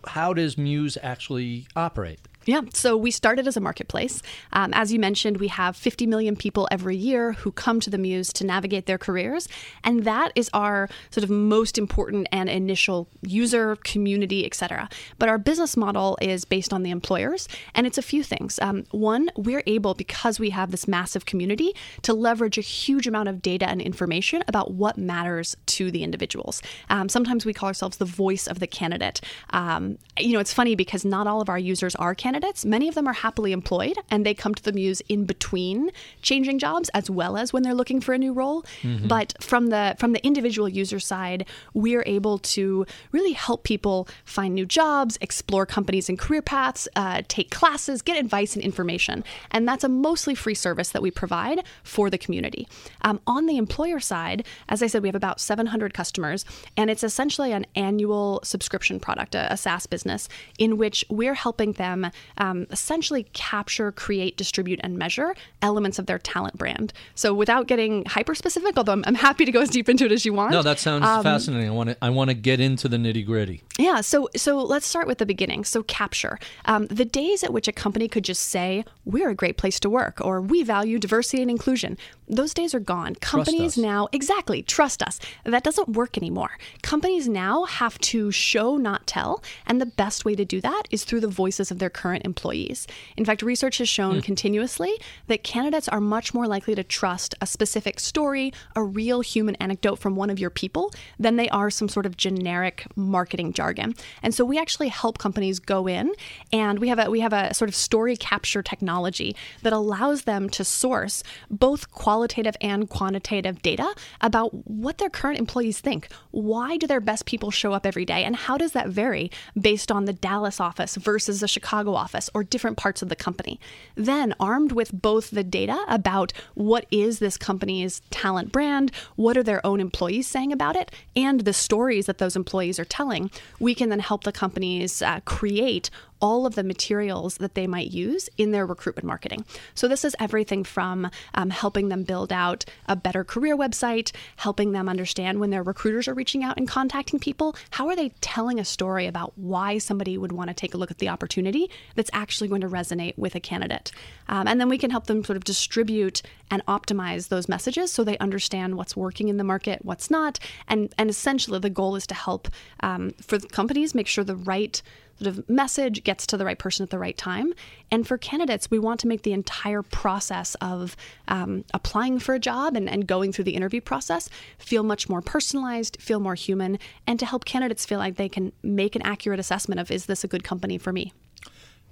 How 0.07 0.33
does 0.33 0.57
Muse 0.57 0.97
actually 1.01 1.67
operate? 1.75 2.19
Yeah, 2.45 2.61
so 2.73 2.97
we 2.97 3.09
started 3.09 3.47
as 3.47 3.55
a 3.55 3.61
marketplace. 3.61 4.21
Um, 4.51 4.73
as 4.73 4.91
you 4.91 4.99
mentioned, 4.99 5.37
we 5.37 5.47
have 5.47 5.77
50 5.77 6.05
million 6.07 6.35
people 6.35 6.67
every 6.71 6.97
year 6.97 7.33
who 7.33 7.53
come 7.53 7.79
to 7.79 7.89
the 7.89 7.97
Muse 7.97 8.33
to 8.33 8.45
navigate 8.45 8.85
their 8.85 8.97
careers. 8.97 9.47
And 9.83 10.03
that 10.03 10.33
is 10.35 10.49
our 10.53 10.89
sort 11.09 11.23
of 11.23 11.29
most 11.29 11.77
important 11.77 12.27
and 12.33 12.49
initial 12.49 13.07
user 13.21 13.77
community, 13.77 14.45
et 14.45 14.55
cetera. 14.55 14.89
But 15.19 15.29
our 15.29 15.37
business 15.37 15.77
model 15.77 16.17
is 16.21 16.43
based 16.43 16.73
on 16.73 16.83
the 16.83 16.91
employers, 16.91 17.47
and 17.75 17.87
it's 17.87 17.97
a 17.97 18.01
few 18.01 18.23
things. 18.23 18.59
Um, 18.59 18.83
one, 18.91 19.29
we're 19.37 19.63
able, 19.65 19.93
because 19.93 20.37
we 20.37 20.49
have 20.49 20.71
this 20.71 20.85
massive 20.85 21.25
community, 21.25 21.73
to 22.01 22.13
leverage 22.13 22.57
a 22.57 22.61
huge 22.61 23.07
amount 23.07 23.29
of 23.29 23.41
data 23.41 23.69
and 23.69 23.81
information 23.81 24.43
about 24.49 24.71
what 24.71 24.97
matters 24.97 25.55
to 25.67 25.91
the 25.91 26.03
individuals. 26.03 26.61
Um, 26.89 27.07
sometimes 27.07 27.45
we 27.45 27.53
call 27.53 27.67
ourselves 27.67 27.97
the 27.97 28.05
voice 28.05 28.47
of 28.47 28.59
the 28.59 28.67
candidate. 28.67 29.21
Um, 29.51 29.97
you 30.19 30.33
know, 30.33 30.39
it's 30.39 30.53
funny 30.53 30.75
because 30.75 31.05
not 31.05 31.25
all 31.25 31.39
of 31.39 31.47
our 31.47 31.59
users 31.59 31.95
are 31.95 32.13
candidates 32.13 32.32
candidates, 32.33 32.65
many 32.65 32.87
of 32.87 32.95
them 32.95 33.07
are 33.07 33.13
happily 33.13 33.51
employed 33.51 33.95
and 34.09 34.25
they 34.25 34.33
come 34.33 34.55
to 34.55 34.63
the 34.63 34.71
Muse 34.71 35.01
in 35.07 35.25
between 35.25 35.91
changing 36.23 36.57
jobs 36.57 36.89
as 36.89 37.09
well 37.09 37.37
as 37.37 37.53
when 37.53 37.61
they're 37.61 37.75
looking 37.75 38.01
for 38.01 38.13
a 38.13 38.17
new 38.17 38.33
role. 38.33 38.63
Mm-hmm. 38.81 39.07
But 39.07 39.35
from 39.39 39.67
the 39.67 39.95
from 39.99 40.13
the 40.13 40.25
individual 40.25 40.67
user 40.67 40.99
side, 40.99 41.45
we're 41.75 42.03
able 42.07 42.39
to 42.39 42.85
really 43.11 43.33
help 43.33 43.63
people 43.63 44.07
find 44.25 44.55
new 44.55 44.65
jobs, 44.65 45.17
explore 45.21 45.65
companies 45.67 46.09
and 46.09 46.17
career 46.17 46.41
paths, 46.41 46.87
uh, 46.95 47.21
take 47.27 47.51
classes, 47.51 48.01
get 48.01 48.17
advice 48.17 48.55
and 48.55 48.63
information. 48.63 49.23
And 49.51 49.67
that's 49.67 49.83
a 49.83 49.89
mostly 49.89 50.33
free 50.33 50.55
service 50.55 50.89
that 50.89 51.03
we 51.03 51.11
provide 51.11 51.63
for 51.83 52.09
the 52.09 52.17
community. 52.17 52.67
Um, 53.01 53.19
on 53.27 53.45
the 53.45 53.57
employer 53.57 53.99
side, 53.99 54.45
as 54.69 54.81
I 54.81 54.87
said, 54.87 55.03
we 55.03 55.07
have 55.07 55.15
about 55.15 55.39
700 55.39 55.93
customers, 55.93 56.45
and 56.75 56.89
it's 56.89 57.03
essentially 57.03 57.51
an 57.51 57.67
annual 57.75 58.39
subscription 58.43 58.99
product, 58.99 59.35
a, 59.35 59.53
a 59.53 59.57
SaaS 59.57 59.85
business, 59.85 60.27
in 60.57 60.77
which 60.77 61.05
we're 61.09 61.35
helping 61.35 61.73
them 61.73 62.09
um, 62.37 62.67
essentially 62.71 63.23
capture, 63.33 63.91
create, 63.91 64.37
distribute, 64.37 64.79
and 64.83 64.97
measure 64.97 65.35
elements 65.61 65.99
of 65.99 66.05
their 66.05 66.19
talent 66.19 66.57
brand. 66.57 66.93
So 67.15 67.33
without 67.33 67.67
getting 67.67 68.05
hyper 68.05 68.35
specific, 68.35 68.77
although 68.77 68.93
I'm, 68.93 69.03
I'm 69.07 69.15
happy 69.15 69.45
to 69.45 69.51
go 69.51 69.61
as 69.61 69.69
deep 69.69 69.89
into 69.89 70.05
it 70.05 70.11
as 70.11 70.25
you 70.25 70.33
want. 70.33 70.51
No, 70.51 70.61
that 70.61 70.79
sounds 70.79 71.05
um, 71.05 71.23
fascinating. 71.23 71.67
I 71.69 71.71
want 71.71 71.89
to 71.89 71.97
I 72.01 72.09
want 72.09 72.29
to 72.29 72.33
get 72.33 72.59
into 72.59 72.87
the 72.87 72.97
nitty 72.97 73.25
gritty. 73.25 73.63
Yeah. 73.77 74.01
So 74.01 74.29
so 74.35 74.63
let's 74.63 74.85
start 74.85 75.07
with 75.07 75.17
the 75.17 75.25
beginning. 75.25 75.63
So 75.63 75.83
capture 75.83 76.39
um, 76.65 76.87
the 76.87 77.05
days 77.05 77.43
at 77.43 77.51
which 77.51 77.67
a 77.67 77.71
company 77.71 78.07
could 78.07 78.23
just 78.23 78.43
say 78.43 78.85
we're 79.05 79.29
a 79.29 79.35
great 79.35 79.57
place 79.57 79.79
to 79.81 79.89
work 79.89 80.19
or 80.21 80.41
we 80.41 80.63
value 80.63 80.99
diversity 80.99 81.41
and 81.41 81.49
inclusion. 81.49 81.97
Those 82.27 82.53
days 82.53 82.73
are 82.73 82.79
gone. 82.79 83.15
Companies 83.15 83.77
now 83.77 84.07
exactly 84.11 84.61
trust 84.61 85.01
us. 85.01 85.19
That 85.43 85.63
doesn't 85.63 85.89
work 85.89 86.17
anymore. 86.17 86.51
Companies 86.81 87.27
now 87.27 87.65
have 87.65 87.97
to 87.99 88.31
show, 88.31 88.77
not 88.77 89.07
tell, 89.07 89.43
and 89.65 89.81
the 89.81 89.85
best 89.85 90.25
way 90.25 90.35
to 90.35 90.45
do 90.45 90.61
that 90.61 90.83
is 90.91 91.03
through 91.03 91.21
the 91.21 91.27
voices 91.27 91.71
of 91.71 91.79
their 91.79 91.89
current 91.89 92.12
current 92.13 92.25
employees. 92.25 92.85
In 93.17 93.25
fact, 93.25 93.41
research 93.41 93.79
has 93.79 93.89
shown 93.89 94.17
mm. 94.17 94.23
continuously 94.23 94.93
that 95.27 95.43
candidates 95.43 95.87
are 95.87 95.99
much 95.99 96.31
more 96.31 96.45
likely 96.45 96.75
to 96.75 96.83
trust 96.83 97.33
a 97.41 97.47
specific 97.47 97.99
story, 97.99 98.53
a 98.75 98.83
real 98.83 99.21
human 99.21 99.55
anecdote 99.55 99.97
from 99.97 100.15
one 100.15 100.29
of 100.29 100.37
your 100.37 100.51
people, 100.51 100.93
than 101.17 101.37
they 101.37 101.49
are 101.49 101.71
some 101.71 101.89
sort 101.89 102.05
of 102.05 102.15
generic 102.15 102.85
marketing 102.95 103.51
jargon. 103.51 103.95
And 104.21 104.35
so 104.35 104.45
we 104.45 104.59
actually 104.59 104.89
help 104.89 105.17
companies 105.17 105.57
go 105.57 105.87
in 105.87 106.11
and 106.51 106.77
we 106.77 106.89
have 106.89 106.99
a 106.99 107.09
we 107.09 107.21
have 107.21 107.33
a 107.33 107.51
sort 107.55 107.69
of 107.69 107.75
story 107.75 108.15
capture 108.15 108.61
technology 108.61 109.35
that 109.63 109.73
allows 109.73 110.23
them 110.23 110.49
to 110.49 110.63
source 110.63 111.23
both 111.49 111.89
qualitative 111.91 112.55
and 112.61 112.89
quantitative 112.89 113.63
data 113.63 113.91
about 114.21 114.49
what 114.67 114.99
their 114.99 115.09
current 115.09 115.39
employees 115.39 115.79
think. 115.79 116.09
Why 116.29 116.77
do 116.77 116.85
their 116.85 117.01
best 117.01 117.25
people 117.25 117.49
show 117.49 117.73
up 117.73 117.87
every 117.87 118.05
day 118.05 118.23
and 118.23 118.35
how 118.35 118.57
does 118.57 118.73
that 118.73 118.89
vary 118.89 119.31
based 119.59 119.91
on 119.91 120.05
the 120.05 120.13
Dallas 120.13 120.59
office 120.59 120.95
versus 120.95 121.39
the 121.39 121.47
Chicago 121.47 121.95
office? 121.95 122.02
Office 122.03 122.29
or 122.33 122.43
different 122.43 122.77
parts 122.77 123.01
of 123.01 123.09
the 123.09 123.15
company. 123.15 123.59
Then, 123.95 124.35
armed 124.39 124.71
with 124.73 124.91
both 124.91 125.31
the 125.31 125.43
data 125.43 125.79
about 125.87 126.33
what 126.53 126.85
is 126.91 127.19
this 127.19 127.37
company's 127.37 128.01
talent 128.09 128.51
brand, 128.51 128.91
what 129.15 129.37
are 129.37 129.43
their 129.43 129.65
own 129.65 129.79
employees 129.79 130.27
saying 130.27 130.51
about 130.51 130.75
it, 130.75 130.91
and 131.15 131.41
the 131.41 131.53
stories 131.53 132.05
that 132.07 132.17
those 132.17 132.35
employees 132.35 132.79
are 132.79 132.85
telling, 132.85 133.31
we 133.59 133.73
can 133.73 133.89
then 133.89 133.99
help 133.99 134.23
the 134.23 134.31
companies 134.31 135.01
uh, 135.01 135.19
create 135.25 135.89
all 136.23 136.45
of 136.45 136.55
the 136.55 136.63
materials 136.63 137.35
that 137.37 137.53
they 137.53 137.67
might 137.67 137.91
use 137.91 138.29
in 138.37 138.51
their 138.51 138.65
recruitment 138.65 139.05
marketing. 139.05 139.45
So, 139.75 139.89
this 139.89 140.05
is 140.05 140.15
everything 140.19 140.63
from 140.63 141.11
um, 141.35 141.49
helping 141.49 141.89
them 141.89 142.03
build 142.03 142.31
out 142.31 142.63
a 142.87 142.95
better 142.95 143.25
career 143.25 143.57
website, 143.57 144.13
helping 144.37 144.71
them 144.71 144.87
understand 144.87 145.41
when 145.41 145.49
their 145.49 145.61
recruiters 145.61 146.07
are 146.07 146.13
reaching 146.13 146.41
out 146.43 146.57
and 146.57 146.67
contacting 146.67 147.19
people, 147.19 147.55
how 147.71 147.89
are 147.89 147.95
they 147.95 148.09
telling 148.21 148.57
a 148.57 148.63
story 148.65 149.05
about 149.05 149.33
why 149.35 149.77
somebody 149.77 150.17
would 150.17 150.31
want 150.31 150.47
to 150.47 150.53
take 150.53 150.73
a 150.73 150.77
look 150.77 150.89
at 150.89 150.99
the 150.99 151.09
opportunity 151.09 151.69
that's 151.95 152.09
actually 152.13 152.47
going 152.47 152.61
to 152.61 152.69
resonate 152.69 153.17
with 153.17 153.35
a 153.35 153.39
candidate. 153.41 153.91
Um, 154.29 154.47
and 154.47 154.61
then 154.61 154.69
we 154.69 154.77
can 154.77 154.91
help 154.91 155.07
them 155.07 155.25
sort 155.25 155.35
of 155.35 155.43
distribute 155.43 156.21
and 156.49 156.65
optimize 156.67 157.27
those 157.27 157.49
messages 157.49 157.91
so 157.91 158.03
they 158.03 158.17
understand 158.19 158.77
what's 158.77 158.95
working 158.95 159.27
in 159.27 159.35
the 159.35 159.43
market, 159.43 159.83
what's 159.83 160.09
not. 160.09 160.39
And, 160.69 160.93
and 160.97 161.09
essentially, 161.09 161.59
the 161.59 161.69
goal 161.69 161.97
is 161.97 162.07
to 162.07 162.15
help 162.15 162.47
um, 162.79 163.11
for 163.21 163.39
companies 163.39 163.93
make 163.93 164.07
sure 164.07 164.23
the 164.23 164.35
right 164.37 164.81
sort 165.19 165.37
of 165.37 165.49
message 165.49 166.03
gets 166.03 166.25
to 166.27 166.37
the 166.37 166.45
right 166.45 166.57
person 166.57 166.83
at 166.83 166.89
the 166.89 166.99
right 166.99 167.17
time. 167.17 167.53
And 167.91 168.07
for 168.07 168.17
candidates, 168.17 168.69
we 168.71 168.79
want 168.79 168.99
to 169.01 169.07
make 169.07 169.21
the 169.23 169.33
entire 169.33 169.81
process 169.81 170.55
of 170.55 170.95
um, 171.27 171.63
applying 171.73 172.19
for 172.19 172.35
a 172.35 172.39
job 172.39 172.75
and, 172.75 172.89
and 172.89 173.07
going 173.07 173.31
through 173.31 173.45
the 173.45 173.55
interview 173.55 173.81
process 173.81 174.29
feel 174.57 174.83
much 174.83 175.09
more 175.09 175.21
personalized, 175.21 175.97
feel 175.99 176.19
more 176.19 176.35
human, 176.35 176.79
and 177.05 177.19
to 177.19 177.25
help 177.25 177.45
candidates 177.45 177.85
feel 177.85 177.99
like 177.99 178.15
they 178.15 178.29
can 178.29 178.51
make 178.63 178.95
an 178.95 179.01
accurate 179.03 179.39
assessment 179.39 179.79
of 179.79 179.91
is 179.91 180.05
this 180.07 180.23
a 180.23 180.27
good 180.27 180.43
company 180.43 180.77
for 180.77 180.91
me? 180.91 181.13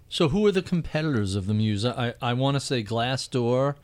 So, 0.10 0.28
who 0.28 0.46
are 0.46 0.52
the 0.52 0.62
competitors 0.62 1.36
of 1.36 1.48
the 1.48 1.54
Muse? 1.54 1.86
I, 1.86 2.16
I 2.22 2.34
want 2.34 2.56
to 2.56 2.60
say 2.60 2.84
Glassdoor, 2.84 3.76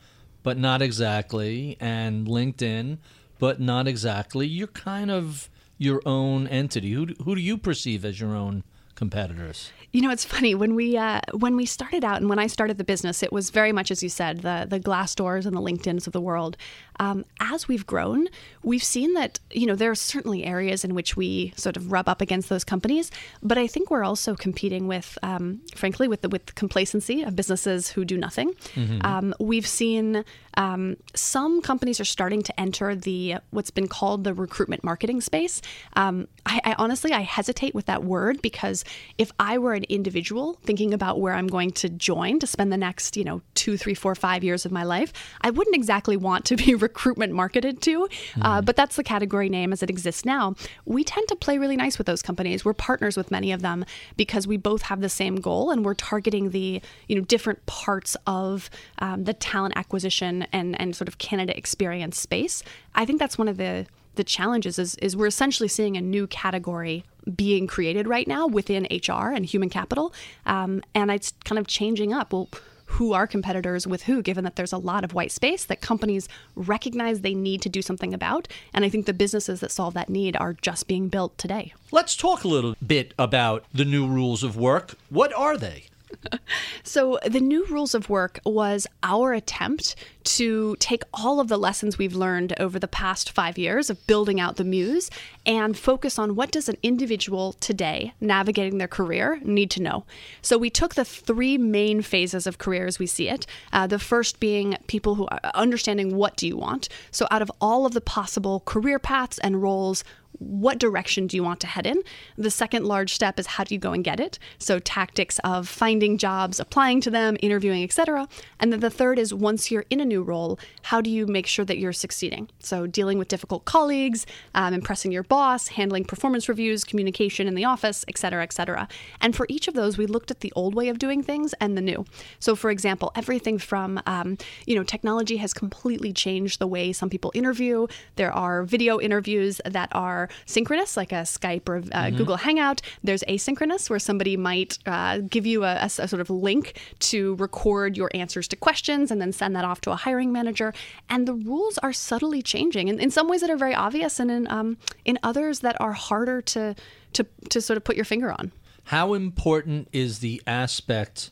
but 0.42 0.58
not 0.58 0.82
exactly, 0.82 1.78
and 1.80 2.26
LinkedIn, 2.26 2.98
but 3.38 3.60
not 3.60 3.88
exactly. 3.88 4.46
You're 4.46 4.66
kind 4.66 5.10
of 5.10 5.48
your 5.78 6.02
own 6.04 6.46
entity. 6.48 6.92
Who, 6.92 7.06
who 7.24 7.34
do 7.34 7.40
you 7.40 7.56
perceive 7.56 8.04
as 8.04 8.20
your 8.20 8.34
own 8.34 8.62
competitors? 8.98 9.70
You 9.92 10.02
know, 10.02 10.10
it's 10.10 10.24
funny 10.24 10.54
when 10.54 10.74
we 10.74 10.96
uh, 10.96 11.20
when 11.32 11.56
we 11.56 11.64
started 11.64 12.04
out 12.04 12.18
and 12.18 12.28
when 12.28 12.38
I 12.38 12.48
started 12.48 12.78
the 12.78 12.84
business, 12.84 13.22
it 13.22 13.32
was 13.32 13.48
very 13.50 13.72
much 13.72 13.90
as 13.90 14.02
you 14.02 14.08
said, 14.08 14.40
the 14.40 14.66
the 14.68 14.80
Glassdoors 14.80 15.46
and 15.46 15.56
the 15.56 15.60
LinkedIn's 15.60 16.06
of 16.06 16.12
the 16.12 16.20
world. 16.20 16.56
Um, 17.00 17.24
as 17.40 17.68
we've 17.68 17.86
grown, 17.86 18.28
we've 18.62 18.82
seen 18.82 19.14
that 19.14 19.40
you 19.50 19.66
know 19.66 19.74
there 19.74 19.90
are 19.90 19.94
certainly 19.94 20.44
areas 20.44 20.84
in 20.84 20.94
which 20.94 21.16
we 21.16 21.52
sort 21.56 21.76
of 21.76 21.92
rub 21.92 22.08
up 22.08 22.20
against 22.20 22.48
those 22.48 22.64
companies, 22.64 23.10
but 23.42 23.58
I 23.58 23.66
think 23.66 23.90
we're 23.90 24.04
also 24.04 24.34
competing 24.34 24.86
with, 24.88 25.18
um, 25.22 25.60
frankly, 25.74 26.08
with 26.08 26.22
the 26.22 26.28
with 26.28 26.46
the 26.46 26.52
complacency 26.52 27.22
of 27.22 27.36
businesses 27.36 27.90
who 27.90 28.04
do 28.04 28.16
nothing. 28.16 28.54
Mm-hmm. 28.74 29.04
Um, 29.04 29.34
we've 29.38 29.66
seen 29.66 30.24
um, 30.58 30.96
some 31.14 31.62
companies 31.62 32.00
are 32.00 32.04
starting 32.04 32.42
to 32.42 32.60
enter 32.60 32.96
the 32.96 33.36
what's 33.50 33.70
been 33.70 33.88
called 33.88 34.24
the 34.24 34.34
recruitment 34.34 34.82
marketing 34.82 35.20
space. 35.20 35.62
Um, 35.94 36.26
I, 36.46 36.60
I 36.64 36.74
honestly 36.78 37.12
I 37.12 37.20
hesitate 37.20 37.74
with 37.74 37.86
that 37.86 38.04
word 38.04 38.42
because 38.42 38.84
if 39.18 39.30
I 39.38 39.58
were 39.58 39.74
an 39.74 39.84
individual 39.84 40.58
thinking 40.64 40.92
about 40.92 41.20
where 41.20 41.34
I'm 41.34 41.46
going 41.46 41.70
to 41.72 41.88
join 41.88 42.40
to 42.40 42.46
spend 42.46 42.72
the 42.72 42.76
next, 42.76 43.16
you 43.16 43.24
know, 43.24 43.40
two, 43.54 43.76
three, 43.76 43.94
four, 43.94 44.14
five 44.14 44.42
years 44.42 44.66
of 44.66 44.72
my 44.72 44.82
life, 44.82 45.12
I 45.40 45.50
wouldn't 45.50 45.76
exactly 45.76 46.16
want 46.16 46.44
to 46.46 46.56
be 46.56 46.74
recruitment 46.88 47.32
marketed 47.32 47.82
to. 47.82 48.00
Mm-hmm. 48.00 48.42
Uh, 48.42 48.62
but 48.62 48.76
that's 48.76 48.96
the 48.96 49.04
category 49.04 49.48
name 49.48 49.72
as 49.72 49.82
it 49.82 49.90
exists 49.90 50.24
now. 50.24 50.54
We 50.86 51.04
tend 51.04 51.28
to 51.28 51.36
play 51.36 51.58
really 51.58 51.76
nice 51.76 51.98
with 51.98 52.06
those 52.06 52.22
companies. 52.22 52.64
We're 52.64 52.72
partners 52.72 53.16
with 53.16 53.30
many 53.30 53.52
of 53.52 53.60
them 53.60 53.84
because 54.16 54.46
we 54.46 54.56
both 54.56 54.82
have 54.82 55.00
the 55.00 55.08
same 55.08 55.36
goal 55.36 55.70
and 55.70 55.84
we're 55.84 55.94
targeting 55.94 56.50
the, 56.50 56.80
you 57.08 57.16
know, 57.16 57.22
different 57.22 57.64
parts 57.66 58.16
of 58.26 58.70
um, 59.00 59.24
the 59.24 59.34
talent 59.34 59.74
acquisition 59.76 60.46
and, 60.52 60.80
and 60.80 60.96
sort 60.96 61.08
of 61.08 61.18
candidate 61.18 61.56
experience 61.58 62.18
space. 62.18 62.62
I 62.94 63.04
think 63.04 63.18
that's 63.18 63.36
one 63.36 63.48
of 63.48 63.58
the 63.58 63.86
the 64.14 64.24
challenges 64.24 64.80
is, 64.80 64.96
is 64.96 65.16
we're 65.16 65.28
essentially 65.28 65.68
seeing 65.68 65.96
a 65.96 66.00
new 66.00 66.26
category 66.26 67.04
being 67.36 67.68
created 67.68 68.08
right 68.08 68.26
now 68.26 68.48
within 68.48 68.84
HR 68.90 69.32
and 69.32 69.46
human 69.46 69.70
capital. 69.70 70.12
Um, 70.44 70.82
and 70.92 71.08
it's 71.12 71.32
kind 71.44 71.58
of 71.58 71.68
changing 71.68 72.12
up. 72.12 72.32
Well, 72.32 72.48
who 72.92 73.12
are 73.12 73.26
competitors 73.26 73.86
with 73.86 74.04
who, 74.04 74.22
given 74.22 74.44
that 74.44 74.56
there's 74.56 74.72
a 74.72 74.78
lot 74.78 75.04
of 75.04 75.14
white 75.14 75.30
space 75.30 75.64
that 75.66 75.80
companies 75.80 76.28
recognize 76.56 77.20
they 77.20 77.34
need 77.34 77.62
to 77.62 77.68
do 77.68 77.82
something 77.82 78.14
about. 78.14 78.48
And 78.72 78.84
I 78.84 78.88
think 78.88 79.06
the 79.06 79.12
businesses 79.12 79.60
that 79.60 79.70
solve 79.70 79.94
that 79.94 80.08
need 80.08 80.36
are 80.36 80.54
just 80.54 80.88
being 80.88 81.08
built 81.08 81.36
today. 81.36 81.74
Let's 81.92 82.16
talk 82.16 82.44
a 82.44 82.48
little 82.48 82.74
bit 82.84 83.12
about 83.18 83.64
the 83.72 83.84
new 83.84 84.06
rules 84.06 84.42
of 84.42 84.56
work. 84.56 84.94
What 85.10 85.32
are 85.34 85.56
they? 85.56 85.84
so, 86.82 87.18
the 87.26 87.40
new 87.40 87.64
rules 87.66 87.94
of 87.94 88.08
work 88.08 88.40
was 88.44 88.86
our 89.02 89.32
attempt 89.32 89.94
to 90.24 90.76
take 90.78 91.02
all 91.14 91.40
of 91.40 91.48
the 91.48 91.56
lessons 91.56 91.96
we've 91.96 92.14
learned 92.14 92.54
over 92.60 92.78
the 92.78 92.88
past 92.88 93.30
five 93.30 93.56
years 93.56 93.88
of 93.88 94.06
building 94.06 94.40
out 94.40 94.56
the 94.56 94.64
Muse 94.64 95.10
and 95.46 95.78
focus 95.78 96.18
on 96.18 96.34
what 96.34 96.50
does 96.50 96.68
an 96.68 96.76
individual 96.82 97.54
today 97.54 98.12
navigating 98.20 98.78
their 98.78 98.88
career 98.88 99.40
need 99.42 99.70
to 99.70 99.82
know. 99.82 100.04
So, 100.42 100.58
we 100.58 100.70
took 100.70 100.94
the 100.94 101.04
three 101.04 101.56
main 101.56 102.02
phases 102.02 102.46
of 102.46 102.58
career 102.58 102.86
as 102.86 102.98
we 102.98 103.06
see 103.06 103.28
it. 103.28 103.46
Uh, 103.72 103.86
the 103.86 103.98
first 103.98 104.40
being 104.40 104.76
people 104.86 105.14
who 105.14 105.26
are 105.28 105.40
understanding 105.54 106.16
what 106.16 106.36
do 106.36 106.46
you 106.46 106.56
want. 106.56 106.88
So, 107.10 107.26
out 107.30 107.42
of 107.42 107.52
all 107.60 107.86
of 107.86 107.94
the 107.94 108.00
possible 108.00 108.60
career 108.66 108.98
paths 108.98 109.38
and 109.38 109.62
roles, 109.62 110.04
what 110.38 110.78
direction 110.78 111.26
do 111.26 111.36
you 111.36 111.42
want 111.42 111.60
to 111.60 111.66
head 111.66 111.86
in? 111.86 112.02
The 112.36 112.50
second 112.50 112.84
large 112.84 113.12
step 113.12 113.38
is 113.38 113.46
how 113.46 113.64
do 113.64 113.74
you 113.74 113.80
go 113.80 113.92
and 113.92 114.04
get 114.04 114.20
it? 114.20 114.38
So 114.58 114.78
tactics 114.78 115.38
of 115.44 115.68
finding 115.68 116.18
jobs, 116.18 116.60
applying 116.60 117.00
to 117.02 117.10
them, 117.10 117.36
interviewing, 117.42 117.82
etc. 117.82 118.28
And 118.60 118.72
then 118.72 118.80
the 118.80 118.90
third 118.90 119.18
is 119.18 119.34
once 119.34 119.70
you're 119.70 119.84
in 119.90 120.00
a 120.00 120.04
new 120.04 120.22
role, 120.22 120.58
how 120.82 121.00
do 121.00 121.10
you 121.10 121.26
make 121.26 121.46
sure 121.46 121.64
that 121.64 121.78
you're 121.78 121.92
succeeding? 121.92 122.48
So 122.58 122.86
dealing 122.86 123.18
with 123.18 123.28
difficult 123.28 123.64
colleagues, 123.64 124.26
um, 124.54 124.74
impressing 124.74 125.12
your 125.12 125.22
boss, 125.22 125.68
handling 125.68 126.04
performance 126.04 126.48
reviews, 126.48 126.84
communication 126.84 127.48
in 127.48 127.54
the 127.54 127.64
office, 127.64 128.04
etc., 128.08 128.42
etc. 128.42 128.88
And 129.20 129.34
for 129.34 129.46
each 129.48 129.68
of 129.68 129.74
those, 129.74 129.98
we 129.98 130.06
looked 130.06 130.30
at 130.30 130.40
the 130.40 130.52
old 130.54 130.74
way 130.74 130.88
of 130.88 130.98
doing 130.98 131.22
things 131.22 131.54
and 131.60 131.76
the 131.76 131.82
new. 131.82 132.04
So 132.38 132.54
for 132.54 132.70
example, 132.70 133.12
everything 133.14 133.58
from 133.58 134.00
um, 134.06 134.38
you 134.66 134.76
know 134.76 134.84
technology 134.84 135.38
has 135.38 135.52
completely 135.52 136.12
changed 136.12 136.58
the 136.58 136.66
way 136.66 136.92
some 136.92 137.10
people 137.10 137.32
interview. 137.34 137.86
There 138.16 138.32
are 138.32 138.62
video 138.62 139.00
interviews 139.00 139.60
that 139.64 139.88
are 139.92 140.27
synchronous, 140.46 140.96
like 140.96 141.12
a 141.12 141.22
Skype 141.22 141.68
or 141.68 141.76
a 141.76 141.80
mm-hmm. 141.80 142.16
Google 142.16 142.36
Hangout. 142.36 142.80
There's 143.02 143.22
asynchronous, 143.24 143.90
where 143.90 143.98
somebody 143.98 144.36
might 144.36 144.78
uh, 144.86 145.18
give 145.18 145.46
you 145.46 145.64
a, 145.64 145.74
a, 145.74 145.84
a, 145.84 146.08
sort 146.08 146.20
of 146.20 146.30
link 146.30 146.80
to 147.00 147.34
record 147.36 147.96
your 147.96 148.10
answers 148.14 148.48
to 148.48 148.56
questions 148.56 149.10
and 149.10 149.20
then 149.20 149.32
send 149.32 149.54
that 149.56 149.64
off 149.64 149.80
to 149.82 149.90
a 149.90 149.96
hiring 149.96 150.32
manager. 150.32 150.72
And 151.08 151.26
the 151.26 151.34
rules 151.34 151.78
are 151.78 151.92
subtly 151.92 152.42
changing, 152.42 152.88
in, 152.88 152.98
in 153.00 153.10
some 153.10 153.28
ways 153.28 153.40
that 153.40 153.50
are 153.50 153.56
very 153.56 153.74
obvious, 153.74 154.20
and 154.20 154.30
in 154.30 154.50
um, 154.50 154.76
in 155.04 155.18
others 155.22 155.60
that 155.60 155.80
are 155.80 155.92
harder 155.92 156.40
to 156.42 156.74
to 157.12 157.26
to 157.50 157.60
sort 157.60 157.76
of 157.76 157.84
put 157.84 157.96
your 157.96 158.04
finger 158.04 158.32
on. 158.32 158.52
How 158.84 159.14
important 159.14 159.88
is 159.92 160.20
the 160.20 160.42
aspect? 160.46 161.30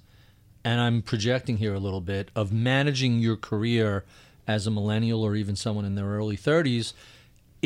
And 0.65 0.81
I'm 0.81 1.01
projecting 1.01 1.59
here 1.59 1.75
a 1.75 1.79
little 1.79 2.01
bit 2.01 2.31
of 2.35 2.53
managing 2.53 3.21
your 3.21 3.37
career 3.37 4.05
as 4.47 4.67
a 4.67 4.71
millennial 4.71 5.23
or 5.23 5.35
even 5.35 5.57
someone 5.57 5.85
in 5.85 5.95
their 5.95 6.07
early 6.07 6.37
30s 6.37 6.93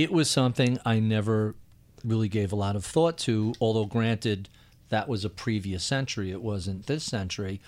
it 0.01 0.11
was 0.11 0.31
something 0.31 0.79
I 0.87 0.99
never 0.99 1.55
really 2.03 2.29
gave 2.29 2.53
a 2.53 2.57
lot 2.57 2.75
of 2.75 2.87
thought 2.87 3.19
to, 3.19 3.53
although 3.61 3.85
granted, 3.85 4.49
that 4.89 5.09
was 5.09 5.27
a 5.27 5.31
previous 5.31 5.85
century. 5.85 6.31
It 6.31 6.41
wasn't 6.41 6.87
this 6.87 7.05
century. 7.05 7.61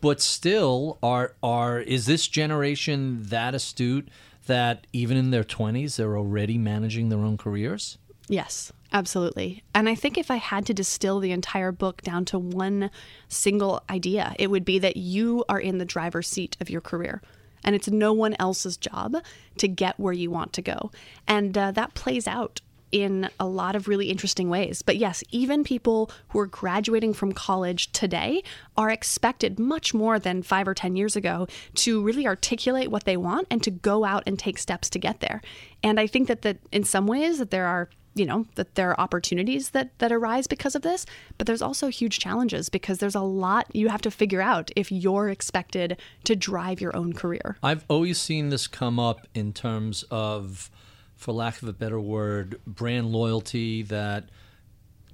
But 0.00 0.20
still, 0.20 0.98
are 1.00 1.34
are 1.44 1.78
is 1.78 2.06
this 2.06 2.26
generation 2.26 3.22
that 3.24 3.54
astute 3.54 4.08
that 4.46 4.88
even 4.92 5.16
in 5.16 5.30
their 5.30 5.44
twenties 5.44 5.96
they're 5.96 6.18
already 6.18 6.58
managing 6.58 7.08
their 7.08 7.20
own 7.20 7.36
careers? 7.36 7.98
Yes, 8.26 8.72
absolutely. 8.92 9.62
And 9.72 9.88
I 9.88 9.94
think 9.94 10.18
if 10.18 10.28
I 10.28 10.36
had 10.36 10.66
to 10.66 10.74
distill 10.74 11.20
the 11.20 11.30
entire 11.30 11.70
book 11.70 12.02
down 12.02 12.24
to 12.26 12.38
one 12.38 12.90
single 13.28 13.84
idea, 13.88 14.34
it 14.40 14.50
would 14.50 14.64
be 14.64 14.80
that 14.80 14.96
you 14.96 15.44
are 15.48 15.60
in 15.60 15.78
the 15.78 15.84
driver's 15.84 16.26
seat 16.26 16.56
of 16.60 16.68
your 16.68 16.80
career 16.80 17.22
and 17.64 17.74
it's 17.74 17.88
no 17.88 18.12
one 18.12 18.34
else's 18.38 18.76
job 18.76 19.16
to 19.58 19.68
get 19.68 19.98
where 19.98 20.12
you 20.12 20.30
want 20.30 20.52
to 20.54 20.62
go. 20.62 20.90
And 21.26 21.56
uh, 21.56 21.70
that 21.72 21.94
plays 21.94 22.26
out 22.26 22.60
in 22.92 23.30
a 23.38 23.46
lot 23.46 23.76
of 23.76 23.88
really 23.88 24.10
interesting 24.10 24.50
ways. 24.50 24.82
But 24.82 24.96
yes, 24.96 25.22
even 25.30 25.64
people 25.64 26.10
who 26.28 26.40
are 26.40 26.46
graduating 26.46 27.14
from 27.14 27.32
college 27.32 27.92
today 27.92 28.42
are 28.76 28.90
expected 28.90 29.58
much 29.58 29.94
more 29.94 30.18
than 30.18 30.42
five 30.42 30.66
or 30.66 30.74
10 30.74 30.96
years 30.96 31.16
ago 31.16 31.46
to 31.76 32.02
really 32.02 32.26
articulate 32.26 32.90
what 32.90 33.04
they 33.04 33.16
want 33.16 33.46
and 33.50 33.62
to 33.62 33.70
go 33.70 34.04
out 34.04 34.24
and 34.26 34.38
take 34.38 34.58
steps 34.58 34.90
to 34.90 34.98
get 34.98 35.20
there. 35.20 35.40
And 35.82 36.00
I 36.00 36.06
think 36.06 36.28
that, 36.28 36.42
that 36.42 36.58
in 36.72 36.84
some 36.84 37.06
ways 37.06 37.38
that 37.38 37.50
there 37.50 37.66
are 37.66 37.88
you 38.14 38.26
know 38.26 38.46
that 38.56 38.74
there 38.74 38.90
are 38.90 39.00
opportunities 39.00 39.70
that 39.70 39.96
that 39.98 40.10
arise 40.10 40.46
because 40.46 40.74
of 40.74 40.82
this 40.82 41.06
but 41.38 41.46
there's 41.46 41.62
also 41.62 41.88
huge 41.88 42.18
challenges 42.18 42.68
because 42.68 42.98
there's 42.98 43.14
a 43.14 43.20
lot 43.20 43.66
you 43.72 43.88
have 43.88 44.02
to 44.02 44.10
figure 44.10 44.40
out 44.40 44.70
if 44.76 44.90
you're 44.90 45.28
expected 45.28 46.00
to 46.24 46.36
drive 46.36 46.80
your 46.80 46.94
own 46.96 47.12
career. 47.12 47.56
I've 47.62 47.84
always 47.88 48.20
seen 48.20 48.50
this 48.50 48.66
come 48.66 48.98
up 48.98 49.26
in 49.34 49.52
terms 49.52 50.04
of 50.10 50.70
for 51.16 51.32
lack 51.32 51.62
of 51.62 51.68
a 51.68 51.72
better 51.72 52.00
word 52.00 52.60
brand 52.66 53.12
loyalty 53.12 53.82
that 53.82 54.30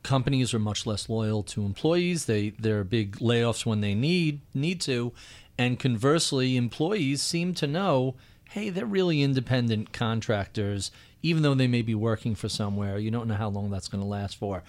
companies 0.02 0.54
are 0.54 0.58
much 0.58 0.86
less 0.86 1.08
loyal 1.08 1.42
to 1.42 1.64
employees. 1.64 2.26
They 2.26 2.50
there 2.50 2.78
are 2.80 2.84
big 2.84 3.16
layoffs 3.16 3.66
when 3.66 3.80
they 3.80 3.94
need 3.94 4.40
need 4.54 4.80
to. 4.82 5.12
And 5.58 5.78
conversely 5.78 6.56
employees 6.56 7.22
seem 7.22 7.54
to 7.54 7.66
know 7.66 8.14
hey 8.56 8.70
they're 8.70 8.84
really 8.84 9.22
independent 9.22 9.92
contractors 9.92 10.90
even 11.26 11.42
though 11.42 11.54
they 11.54 11.66
may 11.66 11.82
be 11.82 11.94
working 11.94 12.34
for 12.34 12.48
somewhere, 12.48 12.98
you 12.98 13.10
don't 13.10 13.26
know 13.26 13.34
how 13.34 13.48
long 13.48 13.70
that's 13.70 13.88
going 13.88 14.02
to 14.02 14.08
last 14.08 14.36
for. 14.36 14.62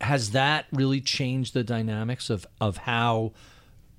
Has 0.00 0.32
that 0.32 0.66
really 0.70 1.00
changed 1.00 1.54
the 1.54 1.64
dynamics 1.64 2.28
of, 2.28 2.46
of 2.60 2.78
how 2.78 3.32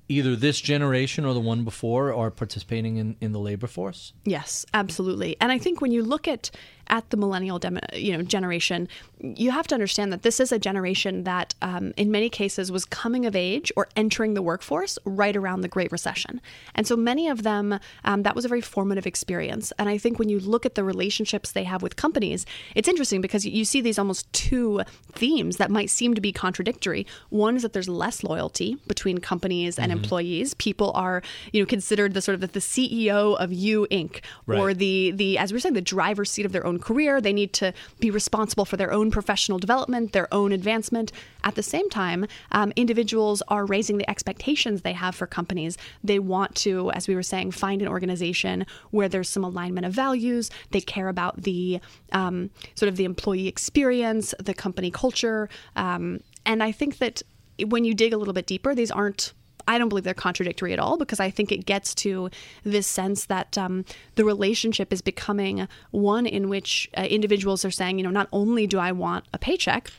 either 0.08 0.36
this 0.36 0.60
generation 0.60 1.24
or 1.24 1.34
the 1.34 1.40
one 1.40 1.64
before 1.64 2.14
are 2.14 2.30
participating 2.30 2.96
in, 2.96 3.16
in 3.20 3.32
the 3.32 3.40
labor 3.40 3.66
force? 3.66 4.12
Yes, 4.24 4.64
absolutely. 4.72 5.36
And 5.40 5.50
I 5.50 5.58
think 5.58 5.80
when 5.80 5.90
you 5.90 6.04
look 6.04 6.28
at 6.28 6.50
at 6.88 7.08
the 7.10 7.16
millennial 7.16 7.60
you 7.94 8.16
know 8.16 8.22
generation, 8.22 8.88
you 9.20 9.50
have 9.50 9.66
to 9.68 9.74
understand 9.74 10.12
that 10.12 10.22
this 10.22 10.40
is 10.40 10.52
a 10.52 10.58
generation 10.58 11.24
that, 11.24 11.54
um, 11.62 11.92
in 11.96 12.10
many 12.10 12.28
cases, 12.28 12.70
was 12.70 12.84
coming 12.84 13.26
of 13.26 13.34
age 13.34 13.72
or 13.76 13.88
entering 13.96 14.34
the 14.34 14.42
workforce 14.42 14.98
right 15.04 15.36
around 15.36 15.62
the 15.62 15.68
Great 15.68 15.90
Recession, 15.92 16.40
and 16.74 16.86
so 16.86 16.96
many 16.96 17.28
of 17.28 17.42
them 17.42 17.78
um, 18.04 18.22
that 18.22 18.34
was 18.34 18.44
a 18.44 18.48
very 18.48 18.60
formative 18.60 19.06
experience. 19.06 19.72
And 19.78 19.88
I 19.88 19.98
think 19.98 20.18
when 20.18 20.28
you 20.28 20.38
look 20.38 20.66
at 20.66 20.74
the 20.74 20.84
relationships 20.84 21.52
they 21.52 21.64
have 21.64 21.82
with 21.82 21.96
companies, 21.96 22.46
it's 22.74 22.88
interesting 22.88 23.20
because 23.20 23.44
you 23.44 23.64
see 23.64 23.80
these 23.80 23.98
almost 23.98 24.30
two 24.32 24.82
themes 25.12 25.56
that 25.56 25.70
might 25.70 25.90
seem 25.90 26.14
to 26.14 26.20
be 26.20 26.32
contradictory. 26.32 27.06
One 27.30 27.56
is 27.56 27.62
that 27.62 27.72
there's 27.72 27.88
less 27.88 28.22
loyalty 28.22 28.76
between 28.86 29.18
companies 29.18 29.78
and 29.78 29.90
mm-hmm. 29.90 30.02
employees. 30.02 30.54
People 30.54 30.92
are, 30.94 31.22
you 31.52 31.62
know, 31.62 31.66
considered 31.66 32.14
the 32.14 32.22
sort 32.22 32.34
of 32.34 32.40
the, 32.40 32.46
the 32.48 32.60
CEO 32.60 33.36
of 33.36 33.52
you 33.52 33.86
Inc. 33.90 34.20
Right. 34.46 34.58
or 34.58 34.74
the 34.74 35.12
the 35.12 35.38
as 35.38 35.52
we 35.52 35.56
are 35.56 35.60
saying 35.60 35.74
the 35.74 35.80
driver's 35.80 36.30
seat 36.30 36.46
of 36.46 36.52
their 36.52 36.66
own 36.66 36.75
career. 36.78 37.20
They 37.20 37.32
need 37.32 37.52
to 37.54 37.72
be 38.00 38.10
responsible 38.10 38.64
for 38.64 38.76
their 38.76 38.92
own 38.92 39.10
professional 39.10 39.58
development, 39.58 40.12
their 40.12 40.32
own 40.32 40.52
advancement. 40.52 41.12
At 41.44 41.54
the 41.54 41.62
same 41.62 41.88
time, 41.90 42.26
um, 42.52 42.72
individuals 42.76 43.42
are 43.48 43.66
raising 43.66 43.98
the 43.98 44.08
expectations 44.10 44.82
they 44.82 44.92
have 44.92 45.14
for 45.14 45.26
companies. 45.26 45.76
They 46.02 46.18
want 46.18 46.54
to, 46.56 46.90
as 46.92 47.08
we 47.08 47.14
were 47.14 47.22
saying, 47.22 47.52
find 47.52 47.82
an 47.82 47.88
organization 47.88 48.66
where 48.90 49.08
there's 49.08 49.28
some 49.28 49.44
alignment 49.44 49.86
of 49.86 49.92
values. 49.92 50.50
They 50.70 50.80
care 50.80 51.08
about 51.08 51.42
the 51.42 51.80
um, 52.12 52.50
sort 52.74 52.88
of 52.88 52.96
the 52.96 53.04
employee 53.04 53.48
experience, 53.48 54.34
the 54.38 54.54
company 54.54 54.90
culture, 54.90 55.48
um, 55.74 56.20
and 56.46 56.62
I 56.62 56.72
think 56.72 56.98
that 56.98 57.22
when 57.66 57.84
you 57.84 57.92
dig 57.92 58.12
a 58.12 58.16
little 58.16 58.32
bit 58.32 58.46
deeper, 58.46 58.74
these 58.74 58.90
aren't 58.90 59.32
I 59.68 59.78
don't 59.78 59.88
believe 59.88 60.04
they're 60.04 60.14
contradictory 60.14 60.72
at 60.72 60.78
all 60.78 60.96
because 60.96 61.20
I 61.20 61.30
think 61.30 61.52
it 61.52 61.66
gets 61.66 61.94
to 61.96 62.30
this 62.64 62.86
sense 62.86 63.26
that 63.26 63.58
um, 63.58 63.84
the 64.14 64.24
relationship 64.24 64.92
is 64.92 65.02
becoming 65.02 65.66
one 65.90 66.26
in 66.26 66.48
which 66.48 66.88
uh, 66.96 67.02
individuals 67.02 67.64
are 67.64 67.70
saying, 67.70 67.98
you 67.98 68.04
know, 68.04 68.10
not 68.10 68.28
only 68.32 68.66
do 68.66 68.78
I 68.78 68.92
want 68.92 69.24
a 69.32 69.38
paycheck, 69.38 69.90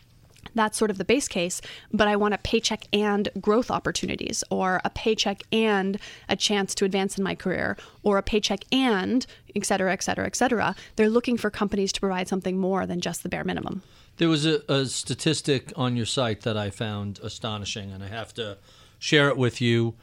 that's 0.55 0.77
sort 0.77 0.89
of 0.89 0.97
the 0.97 1.05
base 1.05 1.27
case, 1.27 1.61
but 1.91 2.07
I 2.07 2.15
want 2.15 2.33
a 2.33 2.37
paycheck 2.39 2.85
and 2.93 3.29
growth 3.39 3.69
opportunities, 3.69 4.43
or 4.49 4.81
a 4.83 4.89
paycheck 4.89 5.43
and 5.51 5.99
a 6.29 6.35
chance 6.35 6.73
to 6.75 6.85
advance 6.85 7.17
in 7.17 7.23
my 7.23 7.35
career, 7.35 7.77
or 8.01 8.17
a 8.17 8.23
paycheck 8.23 8.61
and 8.71 9.25
et 9.55 9.65
cetera, 9.65 9.91
et 9.93 10.01
cetera, 10.01 10.25
et 10.25 10.35
cetera. 10.35 10.75
They're 10.95 11.09
looking 11.09 11.37
for 11.37 11.49
companies 11.49 11.91
to 11.93 11.99
provide 11.99 12.27
something 12.27 12.57
more 12.57 12.87
than 12.87 13.01
just 13.01 13.23
the 13.23 13.29
bare 13.29 13.43
minimum. 13.43 13.83
There 14.17 14.29
was 14.29 14.47
a, 14.47 14.63
a 14.67 14.85
statistic 14.87 15.71
on 15.75 15.95
your 15.95 16.07
site 16.07 16.41
that 16.41 16.57
I 16.57 16.71
found 16.71 17.19
astonishing, 17.21 17.91
and 17.91 18.03
I 18.03 18.07
have 18.07 18.33
to 18.35 18.57
share 18.99 19.29
it 19.29 19.37
with 19.37 19.61
you. 19.61 19.95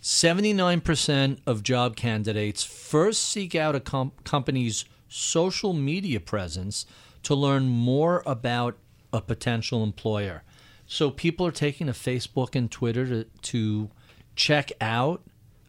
79% 0.00 1.38
of 1.46 1.62
job 1.62 1.94
candidates 1.94 2.64
first 2.64 3.22
seek 3.22 3.54
out 3.54 3.76
a 3.76 3.80
com- 3.80 4.12
company's 4.24 4.84
social 5.08 5.72
media 5.72 6.18
presence 6.18 6.86
to 7.22 7.34
learn 7.34 7.68
more 7.68 8.22
about 8.26 8.76
a 9.12 9.20
potential 9.20 9.84
employer. 9.84 10.42
So 10.86 11.10
people 11.10 11.46
are 11.46 11.52
taking 11.52 11.86
to 11.86 11.92
Facebook 11.92 12.56
and 12.56 12.70
Twitter 12.70 13.06
to, 13.06 13.24
to 13.24 13.90
check 14.34 14.72
out 14.80 15.22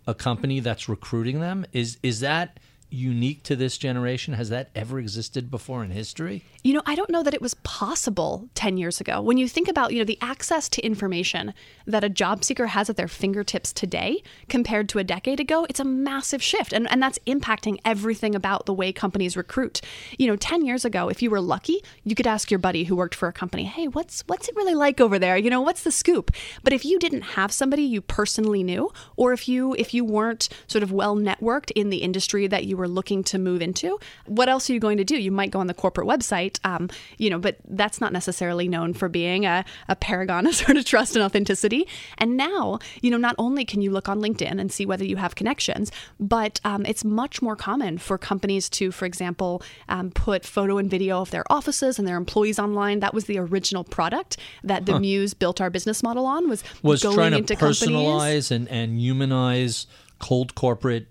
a 0.08 0.14
company 0.14 0.60
that's 0.60 0.90
recruiting 0.90 1.40
them. 1.40 1.66
Is 1.72 1.98
is 2.04 2.20
that 2.22 2.60
unique 2.94 3.44
to 3.44 3.56
this 3.56 3.78
generation? 3.78 4.34
Has 4.36 4.50
that 4.50 4.70
ever 4.76 5.00
existed 5.00 5.50
before 5.50 5.84
in 5.84 5.92
history? 5.92 6.44
You 6.64 6.74
know, 6.74 6.82
I 6.86 6.96
don't 6.96 7.10
know 7.10 7.24
that 7.24 7.34
it 7.34 7.42
was 7.42 7.56
possible 7.56 8.48
10 8.56 8.78
years 8.78 9.02
ago. 9.02 9.22
When 9.22 9.38
you 9.38 9.50
think 9.50 9.68
about, 9.68 9.92
you 9.92 10.00
know, 10.00 10.06
the 10.06 10.18
access 10.22 10.70
to 10.70 10.82
information 10.82 11.54
that 11.86 12.04
a 12.04 12.10
job 12.10 12.44
seeker 12.44 12.68
has 12.68 12.90
at 12.90 12.96
their 12.96 13.08
fingertips 13.08 13.74
today 13.74 14.24
compared 14.48 14.88
to 14.90 15.00
a 15.00 15.04
decade 15.04 15.40
ago, 15.40 15.66
it's 15.70 15.80
a 15.80 15.86
massive 15.86 16.42
shift. 16.42 16.72
And, 16.72 16.90
and 16.90 17.02
that's 17.04 17.20
impacting 17.28 17.80
everything 17.84 18.34
about 18.34 18.66
the 18.66 18.74
way 18.74 18.94
companies 18.94 19.36
recruit. 19.36 19.82
You 20.18 20.28
know, 20.28 20.36
10 20.36 20.66
years 20.66 20.86
ago, 20.86 21.10
if 21.10 21.22
you 21.22 21.30
were 21.30 21.42
lucky, 21.42 21.84
you 22.04 22.16
could 22.16 22.28
ask 22.28 22.50
your 22.50 22.60
buddy 22.60 22.86
who 22.86 22.96
worked 22.96 23.16
for 23.16 23.28
a 23.28 23.34
company, 23.34 23.66
hey, 23.66 23.88
what's 23.88 24.24
what's 24.28 24.48
it 24.48 24.56
really 24.56 24.76
like 24.76 25.02
over 25.02 25.20
there? 25.20 25.36
You 25.36 25.50
know, 25.50 25.62
what's 25.62 25.84
the 25.84 25.92
scoop? 25.92 26.32
But 26.64 26.74
if 26.74 26.86
you 26.86 27.00
didn't 27.00 27.22
have 27.22 27.52
somebody 27.52 27.84
you 27.84 28.02
personally 28.02 28.64
knew, 28.64 28.92
or 29.18 29.34
if 29.34 29.50
you 29.50 29.76
if 29.78 29.94
you 29.94 30.06
weren't 30.06 30.48
sort 30.68 30.84
of 30.84 30.92
well 30.92 31.16
networked 31.16 31.72
in 31.72 31.90
the 31.90 31.98
industry 31.98 32.48
that 32.48 32.66
you 32.66 32.78
were 32.78 32.83
looking 32.88 33.24
to 33.26 33.38
move 33.38 33.62
into, 33.62 34.00
what 34.26 34.50
else 34.50 34.70
are 34.70 34.74
you 34.74 34.80
going 34.80 34.98
to 34.98 35.04
do? 35.04 35.20
You 35.20 35.32
might 35.32 35.52
go 35.52 35.60
on 35.60 35.68
the 35.68 35.74
corporate 35.74 36.08
website? 36.08 36.60
Um, 36.64 36.90
you 37.18 37.30
know, 37.30 37.40
but 37.40 37.58
that's 37.68 38.00
not 38.02 38.14
necessarily 38.14 38.68
known 38.68 38.94
for 38.94 39.10
being 39.10 39.46
a, 39.46 39.66
a 39.88 39.96
paragon 39.96 40.48
of 40.48 40.56
sort 40.56 40.78
of 40.78 40.86
trust 40.86 41.16
and 41.16 41.24
authenticity. 41.24 41.88
And 42.18 42.38
now, 42.38 42.80
you 43.02 43.12
know, 43.12 43.18
not 43.18 43.36
only 43.38 43.66
can 43.66 43.82
you 43.82 43.92
look 43.92 44.10
on 44.10 44.20
LinkedIn 44.20 44.60
and 44.60 44.72
see 44.72 44.86
whether 44.86 45.06
you 45.06 45.18
have 45.18 45.36
connections, 45.36 45.92
but 46.20 46.60
um, 46.64 46.86
it's 46.86 47.04
much 47.04 47.42
more 47.42 47.56
common 47.56 47.98
for 47.98 48.18
companies 48.18 48.70
to, 48.70 48.92
for 48.92 49.06
example, 49.06 49.62
um, 49.90 50.12
put 50.12 50.46
photo 50.46 50.78
and 50.78 50.90
video 50.90 51.22
of 51.22 51.32
their 51.32 51.44
offices 51.52 52.00
and 52.00 52.08
their 52.08 52.18
employees 52.18 52.60
online. 52.60 53.00
That 53.00 53.14
was 53.14 53.26
the 53.26 53.38
original 53.38 53.84
product 53.84 54.38
that 54.64 54.86
the 54.86 54.94
huh. 54.94 55.00
Muse 55.00 55.34
built 55.34 55.62
our 55.62 55.70
business 55.70 56.04
model 56.04 56.26
on 56.26 56.50
was, 56.50 56.64
was 56.82 57.04
going 57.04 57.16
trying 57.16 57.32
to 57.32 57.38
into 57.38 57.56
personalize 57.56 58.52
and, 58.52 58.68
and 58.70 59.00
humanize 59.00 59.88
cold 60.20 60.56
corporate 60.56 61.08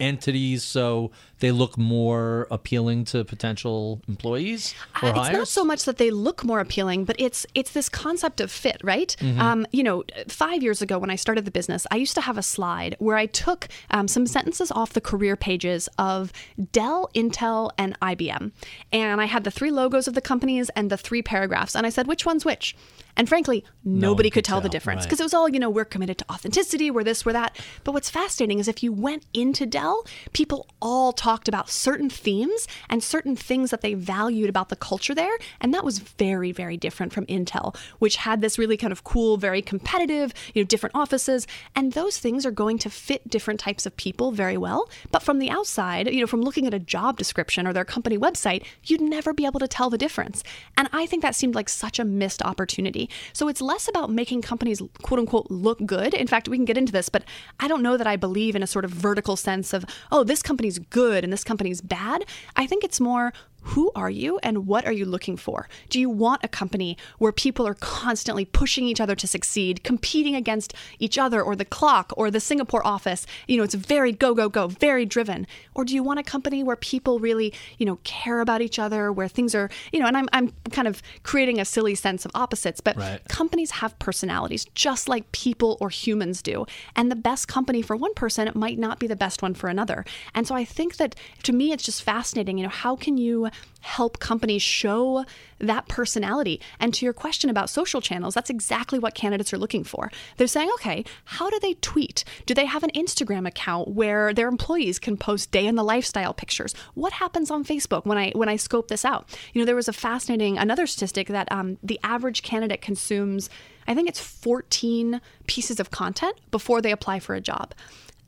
entities. 0.00 0.64
So 0.64 1.10
they 1.40 1.50
look 1.50 1.76
more 1.76 2.46
appealing 2.50 3.04
to 3.04 3.24
potential 3.24 4.00
employees 4.08 4.74
or 5.02 5.08
uh, 5.08 5.10
it's 5.10 5.18
hires? 5.18 5.36
not 5.36 5.48
so 5.48 5.64
much 5.64 5.84
that 5.84 5.96
they 5.96 6.10
look 6.10 6.44
more 6.44 6.60
appealing 6.60 7.04
but 7.04 7.16
it's 7.18 7.46
it's 7.54 7.72
this 7.72 7.88
concept 7.88 8.40
of 8.40 8.50
fit 8.50 8.80
right 8.82 9.16
mm-hmm. 9.18 9.40
um, 9.40 9.66
you 9.72 9.82
know 9.82 10.04
five 10.28 10.62
years 10.62 10.80
ago 10.80 10.98
when 10.98 11.10
i 11.10 11.16
started 11.16 11.44
the 11.44 11.50
business 11.50 11.86
i 11.90 11.96
used 11.96 12.14
to 12.14 12.20
have 12.20 12.38
a 12.38 12.42
slide 12.42 12.94
where 12.98 13.16
i 13.16 13.26
took 13.26 13.68
um, 13.90 14.06
some 14.06 14.26
sentences 14.26 14.70
off 14.70 14.92
the 14.92 15.00
career 15.00 15.36
pages 15.36 15.88
of 15.98 16.32
dell 16.72 17.10
intel 17.14 17.70
and 17.76 17.98
ibm 18.00 18.52
and 18.92 19.20
i 19.20 19.24
had 19.24 19.44
the 19.44 19.50
three 19.50 19.70
logos 19.70 20.06
of 20.06 20.14
the 20.14 20.20
companies 20.20 20.70
and 20.70 20.90
the 20.90 20.96
three 20.96 21.22
paragraphs 21.22 21.74
and 21.74 21.86
i 21.86 21.90
said 21.90 22.06
which 22.06 22.24
one's 22.24 22.44
which 22.44 22.76
and 23.16 23.28
frankly, 23.28 23.64
nobody 23.84 24.28
no 24.28 24.32
could, 24.32 24.44
tell, 24.44 24.56
tell, 24.56 24.60
the 24.62 24.68
difference 24.68 25.04
because 25.04 25.20
right. 25.20 25.24
it 25.24 25.26
was 25.26 25.34
all, 25.34 25.48
you 25.48 25.58
know, 25.58 25.70
we're 25.70 25.84
committed 25.84 26.18
to 26.18 26.32
authenticity, 26.32 26.90
we're 26.90 27.04
this, 27.04 27.26
we're 27.26 27.32
that. 27.32 27.58
But 27.84 27.92
what's 27.92 28.10
fascinating 28.10 28.58
is 28.58 28.68
if 28.68 28.82
you 28.82 28.92
went 28.92 29.26
into 29.34 29.66
Dell, 29.66 30.06
people 30.32 30.66
all 30.80 31.12
talked 31.30 31.48
about 31.48 31.70
certain 31.70 32.10
themes 32.10 32.66
and 32.88 33.02
certain 33.02 33.36
things 33.36 33.70
that 33.70 33.82
they 33.82 33.94
valued 33.94 34.50
about 34.50 34.68
the 34.68 34.76
culture 34.76 35.14
there. 35.14 35.36
And 35.60 35.72
that 35.72 35.84
was 35.84 36.00
very, 36.00 36.50
very 36.50 36.76
different 36.76 37.12
from 37.12 37.24
Intel, 37.26 37.76
which 38.00 38.16
had 38.16 38.40
this 38.40 38.58
really 38.58 38.76
kind 38.76 38.92
of 38.92 39.04
cool, 39.04 39.36
very 39.36 39.62
competitive, 39.62 40.34
you 40.54 40.62
know, 40.62 40.66
different 40.66 40.96
offices. 40.96 41.46
And 41.76 41.92
those 41.92 42.18
things 42.18 42.44
are 42.44 42.50
going 42.50 42.78
to 42.78 42.90
fit 42.90 43.28
different 43.28 43.60
types 43.60 43.86
of 43.86 43.96
people 43.96 44.32
very 44.32 44.56
well. 44.56 44.90
But 45.12 45.22
from 45.22 45.38
the 45.38 45.50
outside, 45.50 46.12
you 46.12 46.20
know, 46.20 46.26
from 46.26 46.42
looking 46.42 46.66
at 46.66 46.74
a 46.74 46.80
job 46.80 47.16
description 47.16 47.66
or 47.66 47.72
their 47.72 47.84
company 47.84 48.18
website, 48.18 48.64
you'd 48.82 49.00
never 49.00 49.32
be 49.32 49.46
able 49.46 49.60
to 49.60 49.68
tell 49.68 49.88
the 49.88 49.98
difference. 49.98 50.42
And 50.76 50.88
I 50.92 51.06
think 51.06 51.22
that 51.22 51.36
seemed 51.36 51.54
like 51.54 51.68
such 51.68 52.00
a 52.00 52.04
missed 52.04 52.42
opportunity 52.42 53.08
so 53.32 53.48
it's 53.48 53.60
less 53.60 53.88
about 53.88 54.10
making 54.10 54.42
companies 54.42 54.82
quote 55.02 55.20
unquote 55.20 55.50
look 55.50 55.84
good. 55.84 56.14
In 56.14 56.26
fact, 56.26 56.48
we 56.48 56.56
can 56.56 56.64
get 56.64 56.78
into 56.78 56.92
this, 56.92 57.08
but 57.08 57.24
I 57.58 57.68
don't 57.68 57.82
know 57.82 57.96
that 57.96 58.06
I 58.06 58.16
believe 58.16 58.56
in 58.56 58.62
a 58.62 58.66
sort 58.66 58.84
of 58.84 58.90
vertical 58.90 59.36
sense 59.36 59.72
of, 59.72 59.84
oh, 60.10 60.24
this 60.24 60.42
company's 60.42 60.78
good 60.78 61.19
and 61.24 61.32
this 61.32 61.44
company's 61.44 61.80
bad. 61.80 62.24
I 62.56 62.66
think 62.66 62.84
it's 62.84 63.00
more 63.00 63.32
who 63.62 63.90
are 63.94 64.10
you 64.10 64.38
and 64.42 64.66
what 64.66 64.86
are 64.86 64.92
you 64.92 65.04
looking 65.04 65.36
for? 65.36 65.68
Do 65.88 66.00
you 66.00 66.08
want 66.08 66.44
a 66.44 66.48
company 66.48 66.96
where 67.18 67.32
people 67.32 67.66
are 67.66 67.74
constantly 67.74 68.44
pushing 68.44 68.86
each 68.86 69.00
other 69.00 69.14
to 69.14 69.26
succeed, 69.26 69.84
competing 69.84 70.34
against 70.34 70.74
each 70.98 71.18
other 71.18 71.42
or 71.42 71.54
the 71.54 71.64
clock 71.64 72.12
or 72.16 72.30
the 72.30 72.40
Singapore 72.40 72.86
office? 72.86 73.26
You 73.46 73.58
know, 73.58 73.62
it's 73.62 73.74
very 73.74 74.12
go, 74.12 74.34
go, 74.34 74.48
go, 74.48 74.68
very 74.68 75.04
driven. 75.04 75.46
Or 75.74 75.84
do 75.84 75.94
you 75.94 76.02
want 76.02 76.20
a 76.20 76.22
company 76.22 76.62
where 76.62 76.76
people 76.76 77.18
really, 77.18 77.52
you 77.78 77.86
know, 77.86 77.98
care 78.04 78.40
about 78.40 78.62
each 78.62 78.78
other, 78.78 79.12
where 79.12 79.28
things 79.28 79.54
are, 79.54 79.70
you 79.92 80.00
know, 80.00 80.06
and 80.06 80.16
I'm, 80.16 80.28
I'm 80.32 80.52
kind 80.70 80.88
of 80.88 81.02
creating 81.22 81.60
a 81.60 81.64
silly 81.64 81.94
sense 81.94 82.24
of 82.24 82.30
opposites, 82.34 82.80
but 82.80 82.96
right. 82.96 83.20
companies 83.28 83.72
have 83.72 83.98
personalities 83.98 84.66
just 84.74 85.08
like 85.08 85.30
people 85.32 85.76
or 85.80 85.90
humans 85.90 86.42
do. 86.42 86.66
And 86.96 87.10
the 87.10 87.16
best 87.16 87.48
company 87.48 87.82
for 87.82 87.96
one 87.96 88.14
person 88.14 88.50
might 88.54 88.78
not 88.78 88.98
be 88.98 89.06
the 89.06 89.16
best 89.16 89.42
one 89.42 89.54
for 89.54 89.68
another. 89.68 90.04
And 90.34 90.46
so 90.46 90.54
I 90.54 90.64
think 90.64 90.96
that 90.96 91.14
to 91.42 91.52
me, 91.52 91.72
it's 91.72 91.84
just 91.84 92.02
fascinating. 92.02 92.58
You 92.58 92.64
know, 92.64 92.70
how 92.70 92.96
can 92.96 93.18
you 93.18 93.49
help 93.80 94.18
companies 94.18 94.62
show 94.62 95.24
that 95.58 95.88
personality. 95.88 96.60
And 96.78 96.92
to 96.94 97.04
your 97.04 97.12
question 97.12 97.50
about 97.50 97.70
social 97.70 98.00
channels, 98.00 98.34
that's 98.34 98.50
exactly 98.50 98.98
what 98.98 99.14
candidates 99.14 99.52
are 99.52 99.58
looking 99.58 99.84
for. 99.84 100.10
They're 100.36 100.46
saying, 100.46 100.70
okay, 100.74 101.04
how 101.24 101.50
do 101.50 101.58
they 101.60 101.74
tweet? 101.74 102.24
Do 102.46 102.54
they 102.54 102.66
have 102.66 102.82
an 102.82 102.90
Instagram 102.90 103.46
account 103.46 103.88
where 103.88 104.32
their 104.32 104.48
employees 104.48 104.98
can 104.98 105.16
post 105.16 105.50
day 105.50 105.66
in 105.66 105.74
the 105.74 105.84
lifestyle 105.84 106.34
pictures? 106.34 106.74
What 106.94 107.14
happens 107.14 107.50
on 107.50 107.64
Facebook 107.64 108.04
when 108.06 108.18
I 108.18 108.32
when 108.34 108.48
I 108.48 108.56
scope 108.56 108.88
this 108.88 109.04
out? 109.04 109.28
You 109.52 109.60
know, 109.60 109.66
there 109.66 109.76
was 109.76 109.88
a 109.88 109.92
fascinating 109.92 110.58
another 110.58 110.86
statistic 110.86 111.28
that 111.28 111.50
um, 111.50 111.78
the 111.82 112.00
average 112.02 112.42
candidate 112.42 112.82
consumes. 112.82 113.50
I 113.88 113.94
think 113.94 114.08
it's 114.08 114.20
14 114.20 115.20
pieces 115.46 115.80
of 115.80 115.90
content 115.90 116.36
before 116.50 116.80
they 116.80 116.92
apply 116.92 117.18
for 117.18 117.34
a 117.34 117.40
job 117.40 117.74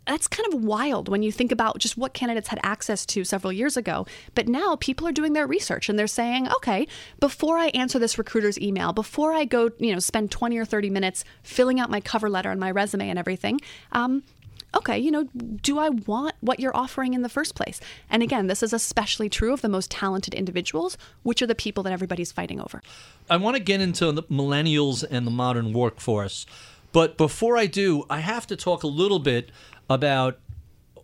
that's 0.06 0.26
kind 0.26 0.52
of 0.52 0.64
wild 0.64 1.08
when 1.08 1.22
you 1.22 1.30
think 1.30 1.52
about 1.52 1.78
just 1.78 1.96
what 1.96 2.12
candidates 2.12 2.48
had 2.48 2.58
access 2.62 3.06
to 3.06 3.24
several 3.24 3.52
years 3.52 3.76
ago. 3.76 4.06
But 4.34 4.48
now 4.48 4.76
people 4.76 5.06
are 5.06 5.12
doing 5.12 5.32
their 5.32 5.46
research 5.46 5.88
and 5.88 5.98
they're 5.98 6.06
saying, 6.06 6.48
okay, 6.48 6.86
before 7.20 7.58
I 7.58 7.68
answer 7.68 7.98
this 7.98 8.18
recruiter's 8.18 8.58
email, 8.60 8.92
before 8.92 9.32
I 9.32 9.44
go, 9.44 9.70
you 9.78 9.92
know, 9.92 10.00
spend 10.00 10.30
20 10.30 10.58
or 10.58 10.64
30 10.64 10.90
minutes 10.90 11.24
filling 11.42 11.78
out 11.78 11.90
my 11.90 12.00
cover 12.00 12.28
letter 12.28 12.50
and 12.50 12.58
my 12.58 12.70
resume 12.70 13.08
and 13.08 13.18
everything, 13.18 13.60
um, 13.92 14.22
okay, 14.74 14.98
you 14.98 15.10
know, 15.10 15.24
do 15.62 15.78
I 15.78 15.90
want 15.90 16.34
what 16.40 16.58
you're 16.58 16.76
offering 16.76 17.14
in 17.14 17.22
the 17.22 17.28
first 17.28 17.54
place? 17.54 17.80
And 18.10 18.22
again, 18.22 18.46
this 18.46 18.62
is 18.62 18.72
especially 18.72 19.28
true 19.28 19.52
of 19.52 19.60
the 19.60 19.68
most 19.68 19.90
talented 19.90 20.34
individuals, 20.34 20.96
which 21.22 21.42
are 21.42 21.46
the 21.46 21.54
people 21.54 21.82
that 21.84 21.92
everybody's 21.92 22.32
fighting 22.32 22.60
over. 22.60 22.82
I 23.28 23.36
want 23.36 23.56
to 23.56 23.62
get 23.62 23.80
into 23.80 24.10
the 24.12 24.22
millennials 24.24 25.04
and 25.08 25.26
the 25.26 25.30
modern 25.30 25.72
workforce. 25.72 26.46
But 26.92 27.16
before 27.16 27.56
I 27.56 27.66
do, 27.66 28.04
I 28.10 28.20
have 28.20 28.46
to 28.48 28.56
talk 28.56 28.82
a 28.82 28.86
little 28.86 29.18
bit 29.18 29.50
about 29.88 30.38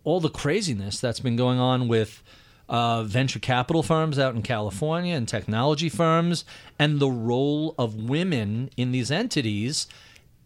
all 0.04 0.20
the 0.20 0.30
craziness 0.30 1.00
that's 1.00 1.20
been 1.20 1.36
going 1.36 1.58
on 1.58 1.88
with 1.88 2.22
uh, 2.68 3.02
venture 3.02 3.38
capital 3.38 3.82
firms 3.82 4.18
out 4.18 4.34
in 4.34 4.42
California 4.42 5.14
and 5.14 5.28
technology 5.28 5.88
firms 5.88 6.44
and 6.78 7.00
the 7.00 7.10
role 7.10 7.74
of 7.78 7.94
women 7.94 8.70
in 8.76 8.92
these 8.92 9.10
entities. 9.10 9.86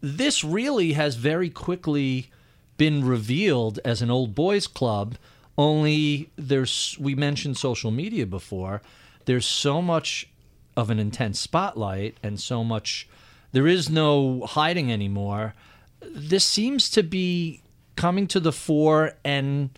This 0.01 0.43
really 0.43 0.93
has 0.93 1.15
very 1.15 1.49
quickly 1.49 2.29
been 2.77 3.05
revealed 3.05 3.79
as 3.85 4.01
an 4.01 4.09
old 4.09 4.35
boys 4.35 4.67
club. 4.67 5.15
Only 5.57 6.29
there's, 6.35 6.97
we 6.99 7.15
mentioned 7.15 7.57
social 7.57 7.91
media 7.91 8.25
before. 8.25 8.81
There's 9.25 9.45
so 9.45 9.81
much 9.81 10.27
of 10.75 10.89
an 10.89 10.99
intense 10.99 11.39
spotlight 11.39 12.17
and 12.23 12.39
so 12.39 12.63
much, 12.63 13.07
there 13.51 13.67
is 13.67 13.89
no 13.89 14.45
hiding 14.45 14.91
anymore. 14.91 15.53
This 16.01 16.43
seems 16.43 16.89
to 16.91 17.03
be 17.03 17.62
coming 17.95 18.27
to 18.27 18.39
the 18.39 18.51
fore 18.51 19.13
and 19.23 19.69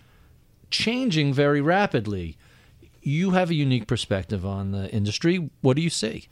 changing 0.72 1.34
very 1.34 1.62
rapidly. 1.62 2.38
You 3.02 3.32
have 3.32 3.50
a 3.50 3.56
unique 3.56 3.88
perspective 3.88 4.46
on 4.46 4.72
the 4.72 4.90
industry. 4.92 5.50
What 5.62 5.76
do 5.76 5.82
you 5.82 5.90
see? 5.90 6.28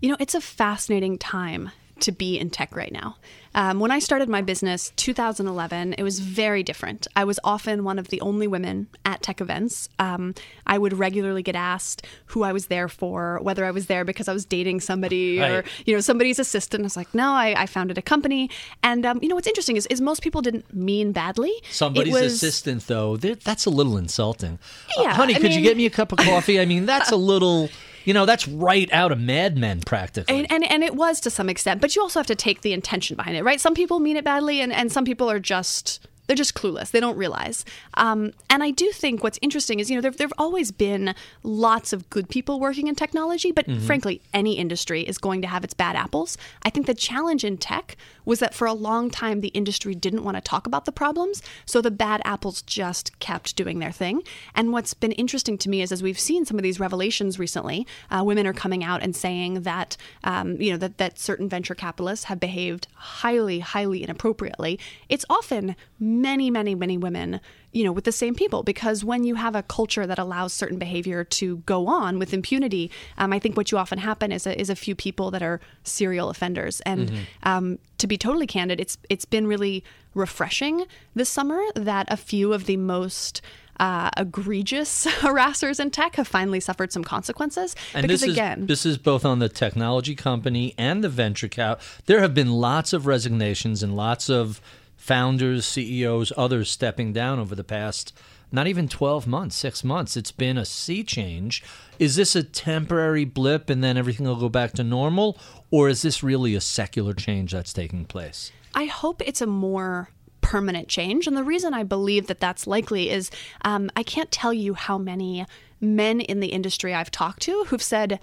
You 0.00 0.10
know, 0.10 0.16
it's 0.20 0.34
a 0.34 0.40
fascinating 0.40 1.18
time 1.18 1.70
to 2.00 2.12
be 2.12 2.38
in 2.38 2.50
tech 2.50 2.74
right 2.74 2.92
now. 2.92 3.16
Um, 3.54 3.80
when 3.80 3.90
I 3.90 3.98
started 3.98 4.28
my 4.28 4.42
business, 4.42 4.92
2011, 4.96 5.94
it 5.94 6.02
was 6.02 6.20
very 6.20 6.62
different. 6.62 7.08
I 7.16 7.24
was 7.24 7.40
often 7.42 7.82
one 7.82 7.98
of 7.98 8.08
the 8.08 8.20
only 8.20 8.46
women 8.46 8.88
at 9.04 9.22
tech 9.22 9.40
events. 9.40 9.88
Um, 9.98 10.34
I 10.66 10.78
would 10.78 10.92
regularly 10.92 11.42
get 11.42 11.56
asked 11.56 12.06
who 12.26 12.42
I 12.42 12.52
was 12.52 12.66
there 12.66 12.88
for, 12.88 13.40
whether 13.42 13.64
I 13.64 13.70
was 13.70 13.86
there 13.86 14.04
because 14.04 14.28
I 14.28 14.32
was 14.32 14.44
dating 14.44 14.80
somebody 14.80 15.40
right. 15.40 15.50
or 15.50 15.64
you 15.86 15.94
know 15.94 16.00
somebody's 16.00 16.38
assistant. 16.38 16.82
I 16.82 16.84
was 16.84 16.96
like, 16.96 17.12
no, 17.14 17.32
I, 17.32 17.62
I 17.62 17.66
founded 17.66 17.98
a 17.98 18.02
company. 18.02 18.50
And 18.82 19.04
um, 19.04 19.18
you 19.22 19.28
know 19.28 19.34
what's 19.34 19.48
interesting 19.48 19.76
is, 19.76 19.86
is 19.86 20.00
most 20.00 20.22
people 20.22 20.42
didn't 20.42 20.72
mean 20.74 21.12
badly. 21.12 21.52
Somebody's 21.70 22.12
was, 22.12 22.34
assistant, 22.34 22.86
though, 22.86 23.16
that's 23.16 23.66
a 23.66 23.70
little 23.70 23.96
insulting. 23.96 24.58
Uh, 24.98 25.02
yeah, 25.02 25.10
uh, 25.10 25.14
honey, 25.14 25.34
I 25.34 25.38
could 25.38 25.50
mean, 25.50 25.58
you 25.58 25.64
get 25.64 25.76
me 25.76 25.86
a 25.86 25.90
cup 25.90 26.12
of 26.12 26.18
coffee? 26.18 26.60
I 26.60 26.64
mean, 26.64 26.86
that's 26.86 27.10
a 27.10 27.16
little. 27.16 27.70
You 28.04 28.14
know, 28.14 28.26
that's 28.26 28.48
right 28.48 28.90
out 28.92 29.12
of 29.12 29.20
Mad 29.20 29.56
Men, 29.56 29.80
practically. 29.80 30.36
And, 30.36 30.50
and, 30.50 30.70
and 30.70 30.82
it 30.82 30.94
was 30.94 31.20
to 31.20 31.30
some 31.30 31.48
extent, 31.48 31.80
but 31.80 31.94
you 31.94 32.02
also 32.02 32.18
have 32.18 32.26
to 32.26 32.34
take 32.34 32.62
the 32.62 32.72
intention 32.72 33.16
behind 33.16 33.36
it, 33.36 33.44
right? 33.44 33.60
Some 33.60 33.74
people 33.74 34.00
mean 34.00 34.16
it 34.16 34.24
badly, 34.24 34.60
and, 34.60 34.72
and 34.72 34.90
some 34.90 35.04
people 35.04 35.30
are 35.30 35.40
just 35.40 36.06
they're 36.28 36.36
just 36.36 36.54
clueless. 36.54 36.90
They 36.90 37.00
don't 37.00 37.16
realize. 37.16 37.64
Um, 37.94 38.32
and 38.48 38.62
I 38.62 38.70
do 38.70 38.90
think 38.92 39.24
what's 39.24 39.38
interesting 39.42 39.80
is, 39.80 39.90
you 39.90 39.96
know, 39.96 40.02
there 40.02 40.12
have 40.20 40.32
always 40.38 40.70
been 40.70 41.14
lots 41.42 41.92
of 41.92 42.08
good 42.10 42.28
people 42.28 42.60
working 42.60 42.86
in 42.86 42.94
technology, 42.94 43.50
but 43.50 43.66
mm-hmm. 43.66 43.84
frankly, 43.84 44.20
any 44.34 44.58
industry 44.58 45.02
is 45.02 45.16
going 45.16 45.40
to 45.42 45.48
have 45.48 45.64
its 45.64 45.74
bad 45.74 45.96
apples. 45.96 46.36
I 46.62 46.70
think 46.70 46.86
the 46.86 46.94
challenge 46.94 47.44
in 47.44 47.56
tech 47.56 47.96
was 48.26 48.40
that 48.40 48.54
for 48.54 48.66
a 48.66 48.74
long 48.74 49.10
time, 49.10 49.40
the 49.40 49.48
industry 49.48 49.94
didn't 49.94 50.22
want 50.22 50.36
to 50.36 50.42
talk 50.42 50.66
about 50.66 50.84
the 50.84 50.92
problems. 50.92 51.42
So 51.64 51.80
the 51.80 51.90
bad 51.90 52.20
apples 52.26 52.60
just 52.60 53.18
kept 53.20 53.56
doing 53.56 53.78
their 53.78 53.90
thing. 53.90 54.22
And 54.54 54.70
what's 54.70 54.92
been 54.92 55.12
interesting 55.12 55.56
to 55.58 55.70
me 55.70 55.80
is 55.80 55.90
as 55.90 56.02
we've 56.02 56.18
seen 56.18 56.44
some 56.44 56.58
of 56.58 56.62
these 56.62 56.78
revelations 56.78 57.38
recently, 57.38 57.86
uh, 58.10 58.22
women 58.22 58.46
are 58.46 58.52
coming 58.52 58.84
out 58.84 59.02
and 59.02 59.16
saying 59.16 59.62
that, 59.62 59.96
um, 60.24 60.60
you 60.60 60.70
know, 60.70 60.76
that, 60.76 60.98
that 60.98 61.18
certain 61.18 61.48
venture 61.48 61.74
capitalists 61.74 62.26
have 62.26 62.38
behaved 62.38 62.86
highly, 62.94 63.60
highly 63.60 64.02
inappropriately. 64.02 64.78
It's 65.08 65.24
often 65.30 65.74
many, 66.20 66.50
many, 66.50 66.74
many 66.74 66.96
women, 66.96 67.40
you 67.72 67.84
know, 67.84 67.92
with 67.92 68.04
the 68.04 68.12
same 68.12 68.34
people. 68.34 68.62
Because 68.62 69.04
when 69.04 69.24
you 69.24 69.34
have 69.34 69.54
a 69.54 69.62
culture 69.62 70.06
that 70.06 70.18
allows 70.18 70.52
certain 70.52 70.78
behavior 70.78 71.24
to 71.24 71.58
go 71.58 71.86
on 71.86 72.18
with 72.18 72.32
impunity, 72.32 72.90
um, 73.18 73.32
I 73.32 73.38
think 73.38 73.56
what 73.56 73.70
you 73.70 73.78
often 73.78 73.98
happen 73.98 74.32
is 74.32 74.46
a, 74.46 74.58
is 74.58 74.70
a 74.70 74.76
few 74.76 74.94
people 74.94 75.30
that 75.30 75.42
are 75.42 75.60
serial 75.84 76.30
offenders. 76.30 76.80
And 76.82 77.08
mm-hmm. 77.08 77.22
um, 77.42 77.78
to 77.98 78.06
be 78.06 78.16
totally 78.16 78.46
candid, 78.46 78.80
it's 78.80 78.98
it's 79.08 79.24
been 79.24 79.46
really 79.46 79.84
refreshing 80.14 80.84
this 81.14 81.28
summer 81.28 81.60
that 81.74 82.06
a 82.10 82.16
few 82.16 82.52
of 82.52 82.66
the 82.66 82.76
most 82.76 83.40
uh, 83.80 84.10
egregious 84.16 85.06
harassers 85.20 85.80
in 85.80 85.90
tech 85.90 86.16
have 86.16 86.28
finally 86.28 86.60
suffered 86.60 86.92
some 86.92 87.04
consequences. 87.04 87.74
And 87.94 88.02
because 88.02 88.20
this 88.22 88.30
again, 88.30 88.62
is, 88.62 88.66
this 88.66 88.86
is 88.86 88.98
both 88.98 89.24
on 89.24 89.38
the 89.38 89.48
technology 89.48 90.14
company 90.14 90.74
and 90.76 91.02
the 91.02 91.08
venture 91.08 91.48
cap. 91.48 91.80
There 92.06 92.20
have 92.20 92.34
been 92.34 92.52
lots 92.52 92.92
of 92.92 93.06
resignations 93.06 93.82
and 93.82 93.96
lots 93.96 94.28
of 94.28 94.60
founders, 95.08 95.66
CEOs, 95.66 96.32
others 96.36 96.70
stepping 96.70 97.12
down 97.12 97.40
over 97.40 97.54
the 97.54 97.64
past 97.64 98.12
not 98.50 98.66
even 98.66 98.88
12 98.88 99.26
months, 99.26 99.56
six 99.56 99.84
months. 99.84 100.16
It's 100.16 100.32
been 100.32 100.56
a 100.56 100.64
sea 100.64 101.04
change. 101.04 101.62
Is 101.98 102.16
this 102.16 102.34
a 102.34 102.42
temporary 102.42 103.24
blip 103.24 103.68
and 103.68 103.84
then 103.84 103.96
everything 103.96 104.26
will 104.26 104.36
go 104.36 104.48
back 104.48 104.72
to 104.74 104.84
normal? 104.84 105.38
Or 105.70 105.88
is 105.88 106.02
this 106.02 106.22
really 106.22 106.54
a 106.54 106.60
secular 106.60 107.12
change 107.12 107.52
that's 107.52 107.72
taking 107.72 108.04
place? 108.04 108.50
I 108.74 108.86
hope 108.86 109.22
it's 109.26 109.42
a 109.42 109.46
more 109.46 110.10
permanent 110.40 110.88
change. 110.88 111.26
And 111.26 111.36
the 111.36 111.44
reason 111.44 111.74
I 111.74 111.82
believe 111.82 112.26
that 112.28 112.40
that's 112.40 112.66
likely 112.66 113.10
is 113.10 113.30
um, 113.62 113.90
I 113.96 114.02
can't 114.02 114.30
tell 114.30 114.54
you 114.54 114.74
how 114.74 114.96
many 114.96 115.44
men 115.80 116.20
in 116.20 116.40
the 116.40 116.48
industry 116.48 116.94
I've 116.94 117.10
talked 117.10 117.42
to 117.42 117.64
who've 117.64 117.82
said, 117.82 118.18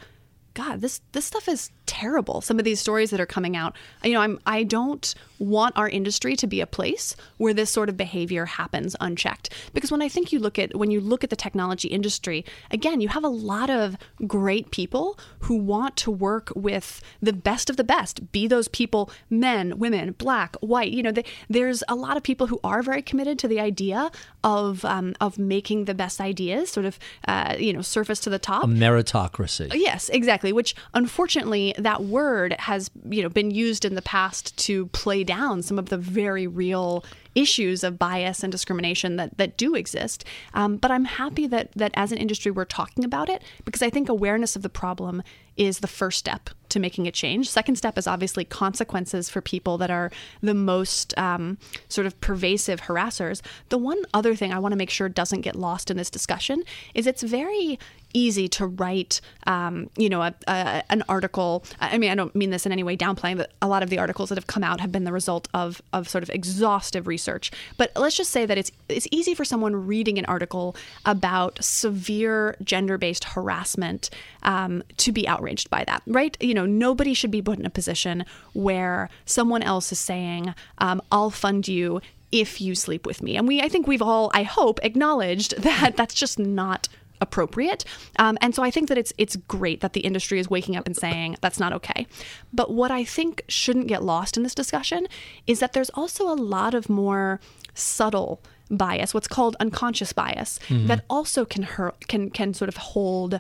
God, 0.56 0.82
this 0.82 1.02
this 1.12 1.26
stuff 1.26 1.48
is 1.48 1.70
terrible. 1.96 2.42
Some 2.42 2.60
of 2.60 2.66
these 2.66 2.80
stories 2.80 3.10
that 3.12 3.22
are 3.22 3.26
coming 3.26 3.56
out. 3.56 3.76
You 4.04 4.14
know, 4.14 4.22
I'm 4.22 4.40
I 4.46 4.64
don't 4.64 5.16
want 5.40 5.78
our 5.78 5.90
industry 5.90 6.36
to 6.36 6.48
be 6.48 6.62
a 6.62 6.68
place 6.68 7.16
where 7.38 7.54
this 7.54 7.70
sort 7.70 7.90
of 7.90 7.98
behavior 7.98 8.46
happens 8.46 8.96
unchecked. 9.00 9.50
Because 9.74 9.92
when 9.92 10.02
I 10.02 10.10
think 10.10 10.32
you 10.32 10.40
look 10.40 10.60
at 10.60 10.76
when 10.76 10.92
you 10.92 11.00
look 11.00 11.24
at 11.24 11.30
the 11.30 11.36
technology 11.36 11.88
industry, 11.88 12.44
again, 12.70 13.00
you 13.00 13.08
have 13.10 13.24
a 13.24 13.30
lot 13.30 13.70
of 13.70 13.98
great 14.28 14.72
people 14.72 15.18
who 15.40 15.56
want 15.56 15.96
to 15.98 16.12
work 16.12 16.52
with 16.56 17.02
the 17.22 17.34
best 17.34 17.70
of 17.70 17.78
the 17.78 17.84
best. 17.84 18.32
Be 18.32 18.48
those 18.48 18.68
people 18.68 19.10
men, 19.30 19.80
women, 19.80 20.12
black, 20.18 20.56
white. 20.58 20.92
You 20.92 21.04
know, 21.04 21.12
they, 21.12 21.26
there's 21.50 21.82
a 21.88 21.96
lot 21.96 22.18
of 22.18 22.24
people 22.24 22.48
who 22.48 22.60
are 22.64 22.82
very 22.82 23.02
committed 23.02 23.40
to 23.40 23.48
the 23.48 23.60
idea 23.60 24.12
of 24.44 24.84
um, 24.84 25.16
of 25.22 25.40
making 25.40 25.86
the 25.86 25.94
best 25.94 26.20
ideas 26.20 26.70
sort 26.70 26.86
of 26.86 27.00
uh, 27.28 27.56
you 27.58 27.72
know 27.72 27.82
surface 27.82 28.20
to 28.22 28.30
the 28.30 28.40
top. 28.40 28.66
A 28.66 28.68
meritocracy. 28.68 29.72
Yes, 29.74 30.10
exactly. 30.10 30.52
Which 30.52 30.76
unfortunately 30.94 31.74
that 31.86 32.04
word 32.04 32.56
has 32.58 32.90
you 33.10 33.22
know 33.22 33.30
been 33.30 33.52
used 33.52 33.86
in 33.86 33.94
the 33.94 34.02
past 34.02 34.58
to 34.58 34.88
play 34.88 35.24
down 35.24 35.62
some 35.62 35.78
of 35.78 35.90
the 35.90 35.98
very 35.98 36.48
real 36.48 37.06
issues 37.36 37.84
of 37.84 38.00
bias 38.00 38.44
and 38.44 38.52
discrimination 38.52 39.18
that, 39.18 39.38
that 39.38 39.58
do 39.58 39.76
exist. 39.76 40.24
Um, 40.54 40.78
but 40.78 40.90
I'm 40.90 41.06
happy 41.06 41.46
that 41.48 41.72
that 41.74 41.92
as 41.96 42.12
an 42.12 42.18
industry 42.18 42.52
we're 42.52 42.66
talking 42.66 43.04
about 43.04 43.30
it 43.30 43.44
because 43.66 43.84
I 43.84 43.90
think 43.92 44.10
awareness 44.10 44.56
of 44.56 44.64
the 44.64 44.70
problem 44.70 45.22
is 45.58 45.80
the 45.80 45.88
first 45.88 46.18
step 46.18 46.50
to 46.70 46.80
making 46.80 47.08
a 47.08 47.12
change. 47.12 47.50
Second 47.50 47.76
step 47.76 47.98
is 47.98 48.08
obviously 48.08 48.44
consequences 48.44 49.30
for 49.30 49.40
people 49.40 49.78
that 49.78 49.92
are 49.92 50.12
the 50.42 50.54
most 50.54 51.18
um, 51.18 51.58
sort 51.88 52.08
of 52.08 52.20
pervasive 52.20 52.82
harassers. 52.82 53.42
The 53.70 53.78
one 53.78 54.00
other 54.14 54.36
thing 54.36 54.52
I 54.52 54.60
want 54.60 54.74
to 54.74 54.78
make 54.78 54.90
sure 54.90 55.08
doesn't 55.08 55.42
get 55.42 55.56
lost 55.56 55.92
in 55.92 55.98
this 55.98 56.10
discussion 56.10 56.64
is 56.94 57.08
it's 57.08 57.24
very 57.24 57.80
easy 58.16 58.48
to 58.48 58.66
write, 58.66 59.22
um, 59.46 59.90
you 59.98 60.10
know, 60.10 60.22
a, 60.22 60.34
a, 60.48 60.84
an 60.90 61.04
article. 61.08 61.64
I 61.80 61.98
mean, 61.98 62.10
I 62.10 62.16
don't 62.16 62.34
mean 62.34 62.50
this 62.50 62.66
in 62.66 62.72
any 62.72 62.82
way 62.82 62.96
downplaying, 62.96 63.38
but 63.38 63.52
a 63.62 63.68
lot 63.68 63.84
of 63.84 63.90
the 63.90 64.00
articles 64.00 64.30
that 64.30 64.38
have 64.38 64.48
come 64.48 64.64
out 64.64 64.80
have 64.80 64.92
been 64.92 65.04
the 65.04 65.12
result 65.12 65.48
of 65.54 65.82
of 65.94 66.08
sort 66.10 66.24
of 66.24 66.30
exhaustive 66.30 67.08
research. 67.08 67.52
But 67.78 67.92
let's 67.96 68.16
just 68.16 68.32
say 68.32 68.46
that 68.46 68.58
it's 68.58 68.72
it's 68.90 69.08
easy 69.12 69.36
for 69.36 69.46
someone 69.46 69.86
reading 69.86 70.18
an 70.18 70.26
article 70.26 70.76
about 71.06 71.64
severe 71.64 72.56
gender 72.64 72.98
based 72.98 73.26
harassment 73.26 74.10
um, 74.44 74.82
to 74.98 75.12
be 75.12 75.28
outraged 75.28 75.70
by 75.70 75.84
that, 75.86 76.02
right? 76.08 76.38
You 76.42 76.54
know, 76.54 76.66
nobody 76.66 77.14
should 77.14 77.32
be 77.32 77.42
put 77.42 77.60
in 77.60 77.66
a 77.66 77.70
position 77.70 78.26
where 78.54 79.10
someone 79.26 79.62
else 79.62 79.92
is 79.92 80.00
saying, 80.00 80.56
um, 80.78 81.02
"I'll 81.12 81.30
fund 81.32 81.68
you." 81.68 82.02
if 82.32 82.60
you 82.60 82.76
sleep 82.76 83.06
with 83.06 83.22
me. 83.22 83.38
And 83.38 83.48
we 83.48 83.62
I 83.62 83.70
think 83.70 83.88
we've 83.88 84.02
all 84.02 84.30
I 84.34 84.44
hope 84.44 84.80
acknowledged 84.84 85.56
that 85.62 85.96
that's 85.96 86.14
just 86.14 86.38
not 86.38 86.90
appropriate. 87.22 87.86
Um, 88.20 88.38
and 88.42 88.54
so 88.54 88.64
I 88.64 88.72
think 88.72 88.90
that 88.90 88.98
it's 88.98 89.14
it's 89.18 89.36
great 89.36 89.82
that 89.82 89.94
the 89.94 90.02
industry 90.02 90.40
is 90.40 90.50
waking 90.50 90.76
up 90.76 90.86
and 90.86 90.96
saying 90.96 91.38
that's 91.42 91.60
not 91.60 91.74
okay. 91.74 92.08
But 92.54 92.72
what 92.72 92.92
I 92.92 93.04
think 93.04 93.44
shouldn't 93.48 93.88
get 93.88 94.04
lost 94.04 94.38
in 94.38 94.44
this 94.44 94.56
discussion 94.56 95.08
is 95.48 95.60
that 95.60 95.74
there's 95.74 95.90
also 95.92 96.32
a 96.32 96.36
lot 96.36 96.74
of 96.74 96.90
more 96.90 97.40
subtle 97.74 98.42
bias, 98.70 99.14
what's 99.14 99.28
called 99.28 99.56
unconscious 99.60 100.14
bias, 100.14 100.60
mm-hmm. 100.68 100.88
that 100.88 101.06
also 101.10 101.46
can 101.46 101.64
hurt, 101.64 102.08
can 102.08 102.30
can 102.30 102.54
sort 102.54 102.70
of 102.70 102.78
hold 102.78 103.40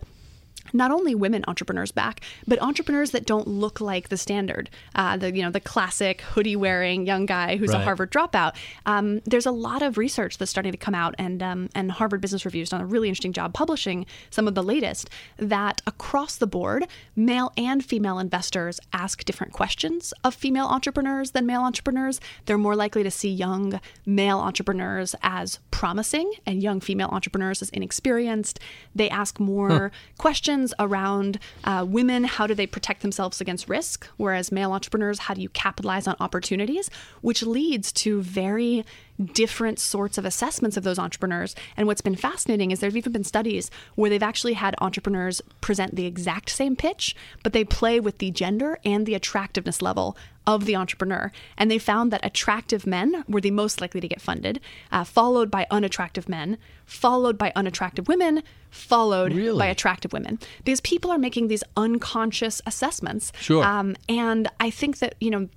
not 0.74 0.92
only 0.92 1.16
women 1.16 1.44
entrepreneurs 1.48 1.92
back, 1.92 2.22
but 2.48 2.62
entrepreneurs 2.62 3.12
that 3.12 3.26
don't 3.26 3.48
look 3.48 3.80
like 3.82 4.10
the 4.10 4.18
standard, 4.18 4.70
uh, 4.96 5.18
the 5.18 5.36
you 5.36 5.42
know 5.44 5.52
the 5.52 5.60
classic 5.60 6.22
hoodie 6.22 6.56
wearing 6.56 7.06
young 7.06 7.26
guy 7.26 7.58
who's 7.58 7.72
Right. 7.74 7.82
a 7.82 7.84
Harvard 7.84 8.12
dropout. 8.12 8.54
Um, 8.86 9.22
there's 9.26 9.46
a 9.46 9.52
lot 9.52 9.82
of 9.82 9.98
research 9.98 10.38
that's 10.38 10.52
starting 10.52 10.72
to 10.72 10.78
come 10.78 10.96
out, 10.96 11.16
and 11.18 11.42
um, 11.44 11.70
and 11.76 11.92
Harvard 11.92 12.22
Business 12.22 12.46
Review 12.46 12.62
has 12.62 12.70
done 12.70 12.82
a 12.82 12.86
really 12.86 13.08
interesting 13.10 13.34
job 13.34 13.54
publishing 13.54 14.06
some 14.30 14.48
of 14.48 14.56
the 14.56 14.64
latest. 14.64 15.10
That 15.38 15.82
across 15.88 16.36
the 16.38 16.48
board, 16.48 16.86
male 17.16 17.52
and 17.58 17.84
female 17.84 18.20
investors 18.20 18.80
ask 18.94 19.24
different 19.24 19.54
questions 19.54 20.14
of 20.24 20.34
female 20.34 20.66
entrepreneurs 20.66 21.32
than 21.32 21.46
male 21.46 21.62
entrepreneurs. 21.62 22.20
They're 22.46 22.58
more 22.58 22.76
likely 22.76 23.04
to 23.04 23.12
see 23.12 23.30
young 23.30 23.80
male 24.06 24.40
entrepreneurs 24.40 25.16
as 25.22 25.60
promising 25.72 26.32
and 26.46 26.62
young 26.64 26.80
female 26.80 27.10
entrepreneurs 27.12 27.62
as 27.62 27.70
inexperienced. 27.70 28.60
They 28.94 29.10
ask 29.10 29.40
more 29.40 29.92
questions 30.18 30.65
around 30.80 31.40
uh, 31.64 31.86
women 31.88 32.24
how 32.24 32.48
do 32.48 32.54
they 32.54 32.68
protect 32.68 33.02
themselves 33.02 33.42
against 33.42 33.70
risk, 33.70 34.08
whereas 34.18 34.52
male 34.52 34.72
entrepreneurs, 34.72 35.20
how 35.20 35.34
do 35.34 35.42
you 35.42 35.50
capitalize 35.50 36.08
on 36.08 36.16
opportunities, 36.20 36.90
which 37.22 37.44
leads 37.44 37.92
to 37.92 38.22
very 38.22 38.86
different 39.24 39.80
sorts 39.80 40.18
of 40.18 40.26
assessments 40.26 40.78
of 40.78 40.84
those 40.84 41.00
entrepreneurs. 41.00 41.56
And 41.78 41.88
what's 41.88 42.02
been 42.02 42.16
fascinating 42.16 42.72
is 42.72 42.80
there's 42.80 42.98
even 42.98 43.14
been 43.14 43.24
studies 43.24 43.72
where 43.96 44.10
they've 44.10 44.22
actually 44.22 44.54
had 44.54 44.76
entrepreneurs 44.80 45.42
present 45.62 45.96
the 45.96 46.06
exact 46.06 46.50
same 46.50 46.76
pitch, 46.76 47.16
but 47.44 47.54
they 47.54 47.64
play 47.64 48.00
with 48.00 48.18
the 48.18 48.32
gender 48.32 48.78
and 48.84 49.06
the 49.06 49.16
attractiveness 49.16 49.82
level 49.82 50.18
of 50.48 50.66
the 50.66 50.76
entrepreneur. 50.76 51.32
And 51.58 51.72
they 51.72 51.80
found 51.80 52.12
that 52.12 52.24
attractive 52.24 52.86
men 52.86 53.24
were 53.28 53.42
the 53.42 53.52
most 53.52 53.82
likely 53.82 54.02
to 54.02 54.08
get 54.08 54.22
funded, 54.22 54.60
uh, 54.92 55.04
followed 55.04 55.50
by 55.50 55.66
unattractive 55.72 56.30
men, 56.30 56.58
followed 56.86 57.38
by 57.38 57.52
unattractive 57.56 58.08
women, 58.08 58.44
followed 58.70 59.34
Really? 59.34 59.58
by 59.58 59.68
attractive 59.68 60.14
women. 60.14 60.38
Because 60.64 60.82
people 60.82 61.10
are 61.10 61.18
making 61.18 61.48
these 61.48 61.64
unconscious 61.76 62.62
assessments. 62.66 63.32
Sure. 63.40 63.64
Um, 63.64 63.96
and 64.08 64.48
I 64.60 64.70
think 64.70 65.00
that, 65.00 65.16
you 65.20 65.32
know, 65.32 65.50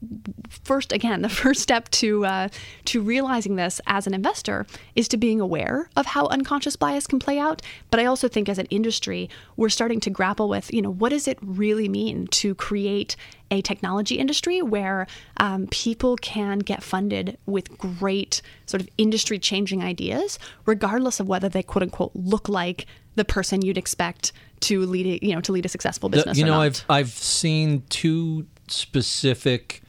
first, 0.49 0.93
again, 0.93 1.23
the 1.29 1.29
first 1.29 1.61
step 1.61 1.91
to, 1.91 2.25
uh, 2.25 2.49
to 2.87 3.03
realizing 3.03 3.48
this 3.57 3.81
as 3.87 4.07
an 4.07 4.15
investor 4.15 4.67
is 4.95 5.09
to 5.09 5.17
being 5.17 5.41
aware 5.41 5.89
of 5.97 6.07
how 6.07 6.27
unconscious 6.27 6.77
bias 6.77 7.07
can 7.07 7.19
play 7.19 7.39
out. 7.39 7.63
But 7.91 8.01
I 8.01 8.05
also 8.07 8.29
think 8.29 8.49
as 8.49 8.59
an 8.59 8.67
industry, 8.67 9.29
we're 9.57 9.69
starting 9.69 10.01
to 10.01 10.11
grapple 10.11 10.49
with, 10.49 10.73
you 10.73 10.83
know, 10.83 10.91
what 10.91 11.11
does 11.11 11.29
it 11.29 11.39
really 11.43 11.89
mean 11.89 12.27
to 12.29 12.55
create 12.55 13.17
a 13.51 13.63
technology 13.63 14.17
industry 14.17 14.61
where 14.61 15.07
um, 15.39 15.67
people 15.69 16.17
can 16.17 16.59
get 16.59 16.83
funded 16.83 17.39
with 17.47 17.77
great 17.79 18.43
sort 18.67 18.83
of 18.83 18.89
industry 18.99 19.39
changing 19.39 19.83
ideas, 19.83 20.39
regardless 20.67 21.19
of 21.21 21.29
whether 21.29 21.49
they 21.49 21.63
quote 21.63 21.83
unquote 21.83 22.13
look 22.15 22.49
like 22.49 22.87
the 23.15 23.25
person 23.25 23.63
you'd 23.63 23.79
expect 23.79 24.33
to 24.61 24.85
lead 24.87 25.07
a, 25.07 25.27
you 25.27 25.35
know 25.35 25.41
to 25.41 25.51
lead 25.53 25.65
a 25.65 25.69
successful 25.69 26.09
The- 26.09 26.19
business. 26.19 26.39
you 26.39 26.45
or 26.45 26.49
know, 26.49 26.55
not. 26.55 26.63
I've 26.63 26.85
I've 26.91 27.09
seen 27.11 27.83
two 27.89 28.47
specific, 28.69 29.83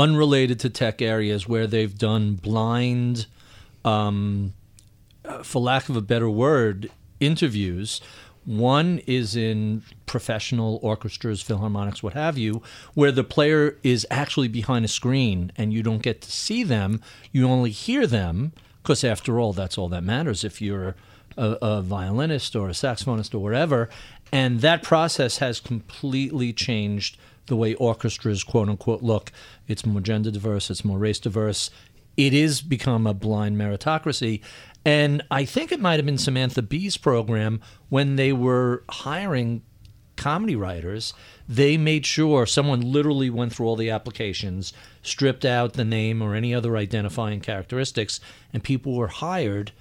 unrelated 0.00 0.58
to 0.60 0.70
tech 0.70 1.02
areas 1.02 1.46
where 1.46 1.66
they've 1.66 1.98
done 1.98 2.34
blind, 2.34 3.26
um, 3.84 4.54
uh, 5.26 5.42
for 5.42 5.60
lack 5.60 5.90
of 5.90 5.96
a 5.96 6.00
better 6.00 6.30
word, 6.30 6.90
interviews. 7.20 8.00
One 8.46 9.02
is 9.06 9.36
in 9.36 9.82
professional 10.06 10.80
orchestras, 10.82 11.44
philharmonics, 11.44 12.02
what 12.02 12.14
have 12.14 12.38
you, 12.38 12.62
where 12.94 13.12
the 13.12 13.22
player 13.22 13.76
is 13.82 14.06
actually 14.10 14.48
behind 14.48 14.86
a 14.86 14.88
screen 14.88 15.52
and 15.56 15.70
you 15.74 15.82
don't 15.82 16.02
get 16.02 16.22
to 16.22 16.32
see 16.32 16.62
them. 16.64 17.02
You 17.30 17.46
only 17.46 17.70
hear 17.70 18.06
them 18.06 18.52
because, 18.82 19.04
after 19.04 19.38
all, 19.38 19.52
that's 19.52 19.76
all 19.76 19.90
that 19.90 20.02
matters 20.02 20.44
if 20.44 20.62
you're 20.62 20.96
a, 21.36 21.58
a 21.60 21.82
violinist 21.82 22.56
or 22.56 22.70
a 22.70 22.72
saxophonist 22.72 23.34
or 23.34 23.40
whatever. 23.40 23.90
And 24.32 24.62
that 24.62 24.82
process 24.82 25.38
has 25.38 25.60
completely 25.60 26.54
changed 26.54 27.18
the 27.46 27.56
way 27.56 27.74
orchestras, 27.74 28.44
quote 28.44 28.68
unquote, 28.68 29.02
look. 29.02 29.32
It's 29.68 29.86
more 29.86 30.00
gender 30.00 30.30
diverse, 30.30 30.70
it's 30.70 30.84
more 30.84 30.98
race 30.98 31.18
diverse. 31.18 31.70
It 32.16 32.34
is 32.34 32.60
become 32.60 33.06
a 33.06 33.14
blind 33.14 33.56
meritocracy. 33.56 34.40
And 34.84 35.22
I 35.30 35.44
think 35.44 35.72
it 35.72 35.80
might 35.80 35.96
have 35.96 36.06
been 36.06 36.18
Samantha 36.18 36.62
Bee's 36.62 36.96
program 36.96 37.60
when 37.88 38.16
they 38.16 38.32
were 38.32 38.82
hiring 38.88 39.62
comedy 40.20 40.54
writers, 40.54 41.14
they 41.48 41.78
made 41.78 42.04
sure 42.04 42.44
someone 42.44 42.82
literally 42.82 43.30
went 43.30 43.54
through 43.54 43.66
all 43.66 43.74
the 43.74 43.88
applications, 43.88 44.74
stripped 45.02 45.46
out 45.46 45.72
the 45.72 45.84
name 45.84 46.20
or 46.20 46.34
any 46.34 46.54
other 46.54 46.76
identifying 46.76 47.40
characteristics, 47.40 48.20
and 48.52 48.62
people 48.62 48.94
were 48.94 49.08
hired 49.08 49.72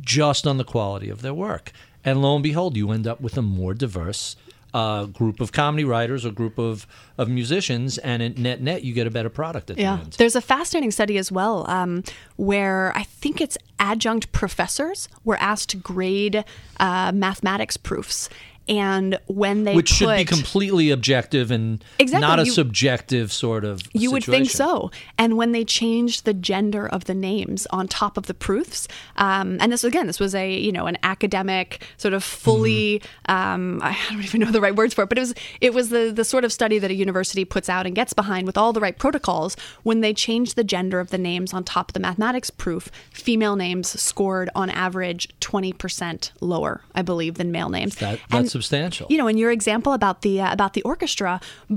just 0.00 0.48
on 0.48 0.58
the 0.58 0.64
quality 0.64 1.08
of 1.08 1.22
their 1.22 1.32
work. 1.32 1.70
And 2.04 2.20
lo 2.20 2.34
and 2.34 2.42
behold, 2.42 2.76
you 2.76 2.90
end 2.90 3.06
up 3.06 3.20
with 3.20 3.38
a 3.38 3.42
more 3.42 3.72
diverse 3.72 4.34
uh, 4.74 5.06
group 5.06 5.40
of 5.40 5.52
comedy 5.52 5.84
writers 5.84 6.26
or 6.26 6.30
group 6.32 6.58
of, 6.58 6.86
of 7.16 7.28
musicians, 7.28 7.96
and 7.98 8.22
at 8.22 8.36
net 8.36 8.60
net, 8.60 8.82
you 8.84 8.92
get 8.92 9.06
a 9.06 9.10
better 9.10 9.30
product 9.30 9.70
at 9.70 9.78
Yeah, 9.78 9.96
the 9.96 10.02
end. 10.02 10.12
there's 10.18 10.36
a 10.36 10.40
fascinating 10.42 10.90
study 10.90 11.16
as 11.16 11.30
well 11.32 11.64
um, 11.70 12.02
where 12.36 12.92
I 12.96 13.04
think 13.04 13.40
it's 13.40 13.56
adjunct 13.78 14.32
professors 14.32 15.08
were 15.24 15.36
asked 15.38 15.70
to 15.70 15.76
grade 15.76 16.44
uh, 16.80 17.12
mathematics 17.14 17.76
proofs. 17.76 18.28
And 18.66 19.18
when 19.26 19.64
they 19.64 19.74
Which 19.74 19.90
should 19.90 20.16
be 20.16 20.24
completely 20.24 20.90
objective 20.90 21.50
and 21.50 21.84
Exactly, 21.98 22.26
not 22.26 22.38
a 22.38 22.46
you- 22.46 22.50
subjective 22.52 23.30
sort 23.32 23.64
of. 23.64 23.82
You 23.92 24.10
would 24.10 24.24
think 24.24 24.48
so. 24.50 24.90
And 25.18 25.36
when 25.36 25.52
they 25.52 25.64
changed 25.64 26.24
the 26.24 26.32
gender 26.32 26.86
of 26.88 27.04
the 27.04 27.14
names 27.14 27.66
on 27.70 27.88
top 27.88 28.16
of 28.16 28.24
the 28.26 28.32
proofs, 28.32 28.88
um, 29.16 29.58
and 29.60 29.70
this 29.70 29.84
again, 29.84 30.06
this 30.06 30.18
was 30.18 30.34
a 30.34 30.50
you 30.50 30.72
know 30.72 30.86
an 30.86 30.96
academic 31.02 31.86
sort 31.98 32.14
of 32.14 32.24
fully 32.24 33.02
um, 33.28 33.80
I 33.82 33.96
don't 34.10 34.22
even 34.24 34.40
know 34.40 34.50
the 34.50 34.60
right 34.62 34.74
words 34.74 34.94
for 34.94 35.02
it, 35.02 35.08
but 35.10 35.18
it 35.18 35.22
was 35.22 35.34
it 35.60 35.74
was 35.74 35.90
the 35.90 36.10
the 36.14 36.24
sort 36.24 36.44
of 36.44 36.52
study 36.52 36.78
that 36.78 36.90
a 36.90 36.94
university 36.94 37.44
puts 37.44 37.68
out 37.68 37.86
and 37.86 37.94
gets 37.94 38.14
behind 38.14 38.46
with 38.46 38.56
all 38.56 38.72
the 38.72 38.80
right 38.80 38.96
protocols. 38.98 39.56
When 39.82 40.00
they 40.00 40.14
changed 40.14 40.56
the 40.56 40.64
gender 40.64 41.00
of 41.00 41.10
the 41.10 41.18
names 41.18 41.52
on 41.52 41.64
top 41.64 41.90
of 41.90 41.92
the 41.92 42.00
mathematics 42.00 42.48
proof, 42.48 42.90
female 43.12 43.56
names 43.56 44.00
scored 44.00 44.48
on 44.54 44.70
average 44.70 45.28
twenty 45.40 45.72
percent 45.74 46.32
lower, 46.40 46.80
I 46.94 47.02
believe, 47.02 47.34
than 47.34 47.52
male 47.52 47.68
names. 47.68 47.96
That, 47.96 48.20
that's 48.30 48.53
And- 48.53 48.53
substantial. 48.56 49.06
you 49.12 49.18
know, 49.20 49.28
in 49.32 49.38
your 49.42 49.52
example 49.58 49.92
about 50.00 50.16
the 50.26 50.34
uh, 50.44 50.56
about 50.56 50.72
the 50.76 50.82
orchestra, 50.92 51.32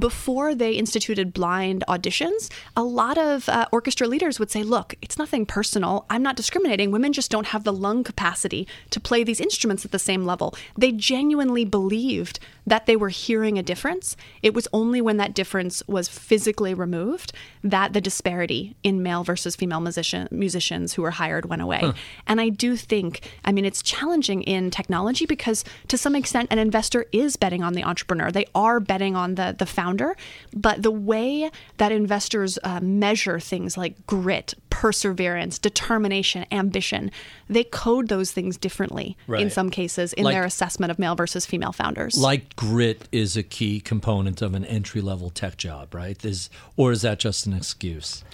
before 0.07 0.49
they 0.61 0.71
instituted 0.83 1.27
blind 1.39 1.79
auditions, 1.93 2.41
a 2.83 2.85
lot 3.01 3.17
of 3.29 3.35
uh, 3.49 3.77
orchestra 3.77 4.05
leaders 4.13 4.35
would 4.39 4.51
say, 4.55 4.61
"Look, 4.75 4.89
it's 5.05 5.17
nothing 5.23 5.43
personal. 5.57 5.93
I'm 6.13 6.23
not 6.27 6.35
discriminating. 6.41 6.87
Women 6.97 7.11
just 7.19 7.29
don't 7.35 7.49
have 7.53 7.63
the 7.63 7.75
lung 7.85 7.99
capacity 8.11 8.61
to 8.93 8.99
play 9.09 9.21
these 9.23 9.41
instruments 9.47 9.83
at 9.87 9.91
the 9.91 10.03
same 10.09 10.23
level." 10.31 10.47
They 10.83 10.91
genuinely 11.13 11.65
believed 11.77 12.35
that 12.67 12.85
they 12.85 12.95
were 12.95 13.09
hearing 13.09 13.57
a 13.57 13.63
difference. 13.63 14.15
It 14.43 14.53
was 14.53 14.67
only 14.73 15.01
when 15.01 15.17
that 15.17 15.33
difference 15.33 15.81
was 15.87 16.07
physically 16.07 16.73
removed 16.75 17.31
that 17.63 17.93
the 17.93 18.01
disparity 18.01 18.75
in 18.83 19.01
male 19.01 19.23
versus 19.23 19.55
female 19.55 19.79
musician, 19.79 20.27
musicians 20.31 20.93
who 20.93 21.01
were 21.01 21.11
hired 21.11 21.45
went 21.49 21.61
away. 21.61 21.93
And 22.27 22.39
I 22.41 22.49
do 22.49 22.75
think, 22.75 23.21
I 23.45 23.51
mean, 23.53 23.63
it's 23.65 23.81
challenging 23.81 24.43
in 24.43 24.69
technology 24.69 25.25
because 25.25 25.63
to 25.87 25.97
some 25.97 26.13
extent, 26.15 26.49
an 26.51 26.59
investor 26.59 27.05
is 27.13 27.37
betting 27.37 27.63
on 27.63 27.73
the 27.73 27.83
entrepreneur. 27.83 28.31
They 28.31 28.45
are 28.53 28.79
betting 28.81 29.15
on 29.15 29.35
the 29.35 29.55
the 29.57 29.65
founder, 29.65 30.15
but 30.53 30.83
the 30.83 30.91
way 30.91 31.49
that 31.77 31.91
investors 31.93 32.59
uh, 32.63 32.81
measure 32.81 33.39
things 33.39 33.77
like 33.77 34.05
grit, 34.05 34.53
perseverance, 34.69 35.57
determination, 35.57 36.45
ambition, 36.51 37.11
they 37.49 37.63
code 37.63 38.09
those 38.09 38.31
things 38.33 38.57
differently 38.57 39.15
in 39.29 39.49
some 39.49 39.69
cases 39.69 40.11
in 40.13 40.25
Like- 40.25 40.33
their 40.35 40.43
assessment 40.43 40.91
of 40.91 40.99
male 40.99 41.15
versus 41.15 41.45
female 41.45 41.71
founders. 41.71 42.17
like 42.17 42.55
grit 42.57 43.07
is 43.13 43.37
a 43.37 43.43
key 43.43 43.79
component 43.79 44.41
of 44.41 44.53
an 44.53 44.65
entry 44.65 44.99
level 44.99 45.29
tech 45.29 45.55
job, 45.55 45.95
right? 45.95 46.25
Is 46.25 46.49
or 46.75 46.91
is 46.91 47.03
that 47.03 47.19
just 47.19 47.45
an 47.45 47.53
excuse? 47.53 48.25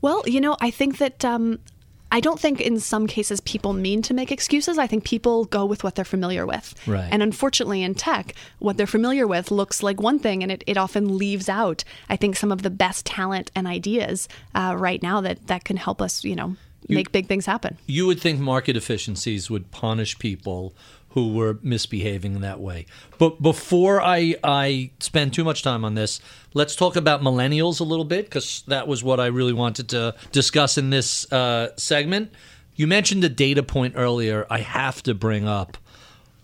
Well, 0.00 0.22
you 0.26 0.40
know, 0.40 0.56
I 0.60 0.70
think 0.70 0.98
that 0.98 1.24
um, 1.24 1.60
I 2.10 2.20
don't 2.20 2.40
think 2.40 2.60
in 2.60 2.80
some 2.80 3.06
cases 3.06 3.40
people 3.40 3.74
mean 3.74 4.00
to 4.02 4.14
make 4.14 4.32
excuses. 4.32 4.78
I 4.78 4.86
think 4.86 5.04
people 5.04 5.44
go 5.44 5.66
with 5.66 5.84
what 5.84 5.94
they're 5.94 6.04
familiar 6.04 6.46
with. 6.46 6.74
Right. 6.86 7.08
And 7.10 7.22
unfortunately, 7.22 7.82
in 7.82 7.94
tech, 7.94 8.34
what 8.58 8.76
they're 8.76 8.86
familiar 8.86 9.26
with 9.26 9.50
looks 9.50 9.82
like 9.82 10.00
one 10.00 10.18
thing 10.18 10.42
and 10.42 10.50
it, 10.50 10.64
it 10.66 10.76
often 10.76 11.18
leaves 11.18 11.48
out, 11.48 11.84
I 12.08 12.16
think, 12.16 12.36
some 12.36 12.50
of 12.50 12.62
the 12.62 12.70
best 12.70 13.04
talent 13.04 13.50
and 13.54 13.66
ideas 13.66 14.28
uh, 14.54 14.74
right 14.78 15.02
now 15.02 15.20
that, 15.20 15.46
that 15.48 15.64
can 15.64 15.76
help 15.76 16.00
us, 16.00 16.24
you 16.24 16.34
know, 16.34 16.56
make 16.88 17.12
big 17.12 17.26
things 17.26 17.44
happen. 17.44 17.76
You 17.86 18.06
would 18.06 18.20
think 18.20 18.40
market 18.40 18.76
efficiencies 18.76 19.50
would 19.50 19.70
punish 19.70 20.18
people 20.18 20.74
who 21.18 21.32
were 21.32 21.58
misbehaving 21.62 22.36
in 22.36 22.40
that 22.42 22.60
way. 22.60 22.86
But 23.18 23.42
before 23.42 24.00
I 24.00 24.36
I 24.44 24.90
spend 25.00 25.34
too 25.34 25.42
much 25.42 25.62
time 25.64 25.84
on 25.84 25.94
this, 25.94 26.20
let's 26.54 26.76
talk 26.76 26.94
about 26.94 27.22
millennials 27.22 27.80
a 27.80 27.84
little 27.84 28.04
bit 28.04 28.26
because 28.26 28.62
that 28.68 28.86
was 28.86 29.02
what 29.02 29.18
I 29.18 29.26
really 29.26 29.52
wanted 29.52 29.88
to 29.88 30.14
discuss 30.30 30.78
in 30.78 30.90
this 30.90 31.30
uh, 31.32 31.74
segment. 31.76 32.32
You 32.76 32.86
mentioned 32.86 33.24
a 33.24 33.28
data 33.28 33.64
point 33.64 33.94
earlier. 33.96 34.46
I 34.48 34.60
have 34.60 35.02
to 35.02 35.14
bring 35.14 35.48
up. 35.48 35.76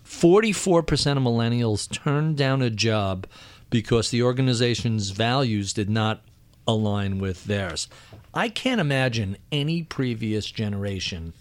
44% 0.05 0.81
of 1.17 1.23
millennials 1.23 1.89
turned 1.89 2.35
down 2.35 2.61
a 2.61 2.69
job 2.69 3.27
because 3.69 4.11
the 4.11 4.23
organization's 4.23 5.11
values 5.11 5.71
did 5.71 5.89
not 5.89 6.21
align 6.67 7.19
with 7.19 7.45
theirs. 7.45 7.87
I 8.33 8.49
can't 8.49 8.81
imagine 8.81 9.37
any 9.51 9.83
previous 9.83 10.45
generation 10.51 11.33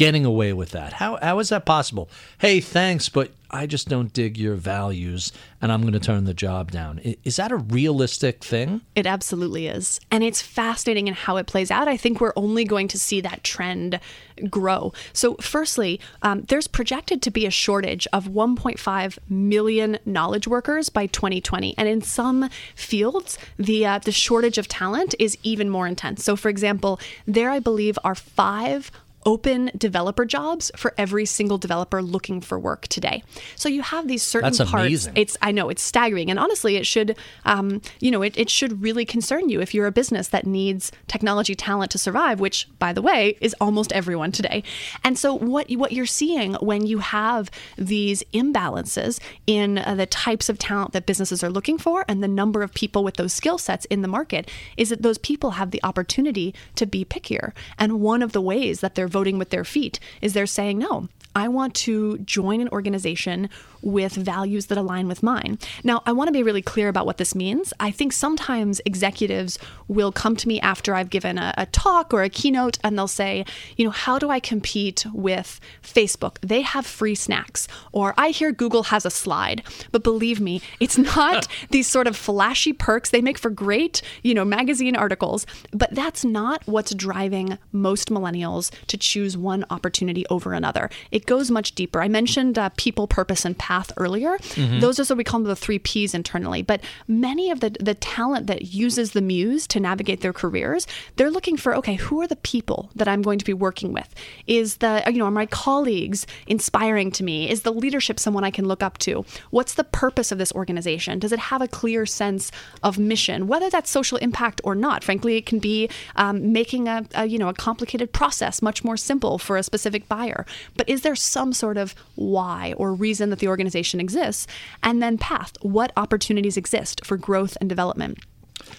getting 0.00 0.24
away 0.24 0.50
with 0.50 0.70
that. 0.70 0.94
How 0.94 1.18
how 1.20 1.40
is 1.40 1.50
that 1.50 1.66
possible? 1.66 2.08
Hey, 2.38 2.60
thanks, 2.60 3.10
but 3.10 3.32
I 3.50 3.66
just 3.66 3.86
don't 3.86 4.10
dig 4.14 4.38
your 4.38 4.54
values 4.54 5.30
and 5.60 5.70
I'm 5.70 5.82
going 5.82 5.92
to 5.92 6.00
turn 6.00 6.24
the 6.24 6.32
job 6.32 6.70
down. 6.70 7.02
Is 7.22 7.36
that 7.36 7.52
a 7.52 7.56
realistic 7.56 8.42
thing? 8.42 8.80
It 8.94 9.06
absolutely 9.06 9.66
is. 9.66 10.00
And 10.10 10.24
it's 10.24 10.40
fascinating 10.40 11.06
in 11.06 11.12
how 11.12 11.36
it 11.36 11.46
plays 11.46 11.70
out. 11.70 11.86
I 11.86 11.98
think 11.98 12.18
we're 12.18 12.32
only 12.34 12.64
going 12.64 12.88
to 12.88 12.98
see 12.98 13.20
that 13.20 13.44
trend 13.44 14.00
grow. 14.48 14.94
So, 15.12 15.34
firstly, 15.34 16.00
um, 16.22 16.44
there's 16.48 16.66
projected 16.66 17.20
to 17.20 17.30
be 17.30 17.44
a 17.44 17.50
shortage 17.50 18.08
of 18.10 18.28
1.5 18.28 19.18
million 19.28 19.98
knowledge 20.06 20.48
workers 20.48 20.88
by 20.88 21.08
2020. 21.08 21.74
And 21.76 21.88
in 21.88 22.00
some 22.00 22.48
fields, 22.74 23.36
the, 23.58 23.84
uh, 23.84 23.98
the 23.98 24.12
shortage 24.12 24.56
of 24.56 24.66
talent 24.66 25.14
is 25.18 25.36
even 25.42 25.68
more 25.68 25.86
intense. 25.86 26.24
So, 26.24 26.36
for 26.36 26.48
example, 26.48 26.98
there 27.26 27.50
I 27.50 27.58
believe 27.58 27.98
are 28.02 28.14
five 28.14 28.90
open 29.26 29.70
developer 29.76 30.24
jobs 30.24 30.70
for 30.76 30.94
every 30.96 31.26
single 31.26 31.58
developer 31.58 32.02
looking 32.02 32.40
for 32.40 32.58
work 32.58 32.88
today. 32.88 33.22
So 33.56 33.68
you 33.68 33.82
have 33.82 34.08
these 34.08 34.22
certain 34.22 34.52
That's 34.52 34.70
parts. 34.70 34.86
Amazing. 34.86 35.12
It's 35.16 35.36
I 35.42 35.52
know 35.52 35.68
it's 35.68 35.82
staggering, 35.82 36.30
and 36.30 36.38
honestly, 36.38 36.76
it 36.76 36.86
should 36.86 37.16
um, 37.44 37.82
you 38.00 38.10
know 38.10 38.22
it, 38.22 38.36
it 38.36 38.50
should 38.50 38.82
really 38.82 39.04
concern 39.04 39.48
you 39.48 39.60
if 39.60 39.74
you're 39.74 39.86
a 39.86 39.92
business 39.92 40.28
that 40.28 40.46
needs 40.46 40.92
technology 41.06 41.54
talent 41.54 41.90
to 41.92 41.98
survive, 41.98 42.40
which 42.40 42.68
by 42.78 42.92
the 42.92 43.02
way 43.02 43.36
is 43.40 43.54
almost 43.60 43.92
everyone 43.92 44.32
today. 44.32 44.62
And 45.04 45.18
so 45.18 45.34
what 45.34 45.70
what 45.70 45.92
you're 45.92 46.06
seeing 46.06 46.54
when 46.54 46.86
you 46.86 46.98
have 46.98 47.50
these 47.76 48.22
imbalances 48.32 49.20
in 49.46 49.78
uh, 49.78 49.94
the 49.94 50.06
types 50.06 50.48
of 50.48 50.58
talent 50.58 50.92
that 50.92 51.06
businesses 51.06 51.44
are 51.44 51.50
looking 51.50 51.78
for 51.78 52.04
and 52.08 52.22
the 52.22 52.28
number 52.28 52.62
of 52.62 52.72
people 52.72 53.04
with 53.04 53.16
those 53.16 53.32
skill 53.32 53.58
sets 53.58 53.84
in 53.86 54.02
the 54.02 54.08
market 54.08 54.50
is 54.76 54.88
that 54.88 55.02
those 55.02 55.18
people 55.18 55.52
have 55.52 55.70
the 55.70 55.82
opportunity 55.82 56.54
to 56.76 56.86
be 56.86 57.04
pickier. 57.04 57.52
And 57.78 58.00
one 58.00 58.22
of 58.22 58.32
the 58.32 58.40
ways 58.40 58.80
that 58.80 58.94
they're 58.94 59.09
voting 59.10 59.38
with 59.38 59.50
their 59.50 59.64
feet 59.64 60.00
is 60.20 60.32
they're 60.32 60.46
saying, 60.46 60.78
no, 60.78 61.08
I 61.34 61.48
want 61.48 61.74
to 61.76 62.18
join 62.18 62.60
an 62.60 62.68
organization 62.70 63.48
with 63.82 64.12
values 64.12 64.66
that 64.66 64.78
align 64.78 65.08
with 65.08 65.22
mine. 65.22 65.58
Now, 65.84 66.02
I 66.06 66.12
want 66.12 66.28
to 66.28 66.32
be 66.32 66.42
really 66.42 66.62
clear 66.62 66.88
about 66.88 67.06
what 67.06 67.16
this 67.16 67.34
means. 67.34 67.72
I 67.80 67.90
think 67.90 68.12
sometimes 68.12 68.80
executives 68.84 69.58
will 69.88 70.12
come 70.12 70.36
to 70.36 70.48
me 70.48 70.60
after 70.60 70.94
I've 70.94 71.10
given 71.10 71.38
a, 71.38 71.54
a, 71.56 71.66
talk 71.66 72.12
or 72.12 72.22
a 72.22 72.28
keynote 72.28 72.78
and 72.84 72.96
they'll 72.98 73.08
say, 73.08 73.44
you 73.76 73.84
know, 73.84 73.90
how 73.90 74.18
do 74.18 74.28
I 74.30 74.40
compete 74.40 75.06
with 75.12 75.60
Facebook? 75.82 76.36
They 76.40 76.62
have 76.62 76.86
free 76.86 77.14
snacks. 77.14 77.68
Or 77.92 78.14
I 78.18 78.30
hear 78.30 78.52
Google 78.52 78.84
has 78.84 79.06
a 79.06 79.10
slide. 79.10 79.62
But 79.92 80.02
believe 80.02 80.40
me, 80.40 80.60
it's 80.78 80.98
not 81.16 81.46
these 81.70 81.86
sort 81.86 82.06
of 82.06 82.16
flashy 82.16 82.72
perks. 82.72 83.10
They 83.10 83.22
make 83.22 83.38
for 83.38 83.50
great, 83.50 84.02
you 84.22 84.34
know, 84.34 84.44
magazine 84.44 84.96
articles, 84.96 85.46
but 85.72 85.94
that's 85.94 86.24
not 86.24 86.66
what's 86.66 86.94
driving 86.94 87.58
most 87.72 88.10
millennials 88.10 88.70
to 88.88 88.96
choose 88.96 89.36
one 89.36 89.64
opportunity 89.70 90.26
over 90.28 90.52
another. 90.52 90.90
It 91.10 91.19
goes 91.26 91.50
much 91.50 91.74
deeper. 91.74 92.02
I 92.02 92.08
mentioned 92.08 92.58
uh, 92.58 92.70
people, 92.76 93.06
purpose, 93.06 93.44
and 93.44 93.56
path 93.56 93.92
earlier. 93.96 94.36
Mm-hmm. 94.38 94.80
Those 94.80 94.98
are 95.00 95.04
what 95.10 95.18
we 95.18 95.24
call 95.24 95.40
them 95.40 95.48
the 95.48 95.56
three 95.56 95.78
P's 95.78 96.14
internally. 96.14 96.62
But 96.62 96.80
many 97.08 97.50
of 97.50 97.60
the, 97.60 97.70
the 97.80 97.94
talent 97.94 98.46
that 98.46 98.72
uses 98.72 99.12
the 99.12 99.20
muse 99.20 99.66
to 99.68 99.80
navigate 99.80 100.20
their 100.20 100.32
careers, 100.32 100.86
they're 101.16 101.30
looking 101.30 101.56
for, 101.56 101.74
okay, 101.76 101.94
who 101.94 102.20
are 102.20 102.26
the 102.26 102.36
people 102.36 102.90
that 102.94 103.08
I'm 103.08 103.22
going 103.22 103.38
to 103.38 103.44
be 103.44 103.52
working 103.52 103.92
with? 103.92 104.14
Is 104.46 104.76
the, 104.76 105.02
you 105.06 105.18
know, 105.18 105.26
are 105.26 105.30
my 105.30 105.46
colleagues 105.46 106.26
inspiring 106.46 107.10
to 107.12 107.24
me? 107.24 107.50
Is 107.50 107.62
the 107.62 107.72
leadership 107.72 108.20
someone 108.20 108.44
I 108.44 108.50
can 108.50 108.66
look 108.66 108.82
up 108.82 108.98
to? 108.98 109.24
What's 109.50 109.74
the 109.74 109.84
purpose 109.84 110.32
of 110.32 110.38
this 110.38 110.52
organization? 110.52 111.18
Does 111.18 111.32
it 111.32 111.38
have 111.38 111.62
a 111.62 111.68
clear 111.68 112.06
sense 112.06 112.50
of 112.82 112.98
mission, 112.98 113.46
whether 113.46 113.70
that's 113.70 113.90
social 113.90 114.18
impact 114.18 114.60
or 114.64 114.74
not? 114.74 115.04
Frankly, 115.04 115.36
it 115.36 115.46
can 115.46 115.58
be 115.58 115.88
um, 116.16 116.52
making 116.52 116.88
a, 116.88 117.04
a, 117.14 117.26
you 117.26 117.38
know, 117.38 117.48
a 117.48 117.54
complicated 117.54 118.12
process 118.12 118.62
much 118.62 118.84
more 118.84 118.96
simple 118.96 119.38
for 119.38 119.56
a 119.56 119.62
specific 119.62 120.08
buyer. 120.08 120.46
But 120.76 120.88
is 120.88 121.02
there 121.02 121.09
some 121.16 121.52
sort 121.52 121.76
of 121.76 121.94
why 122.14 122.74
or 122.76 122.94
reason 122.94 123.30
that 123.30 123.38
the 123.38 123.48
organization 123.48 124.00
exists, 124.00 124.46
and 124.82 125.02
then 125.02 125.18
path 125.18 125.52
what 125.62 125.92
opportunities 125.96 126.56
exist 126.56 127.04
for 127.04 127.16
growth 127.16 127.56
and 127.60 127.68
development. 127.68 128.18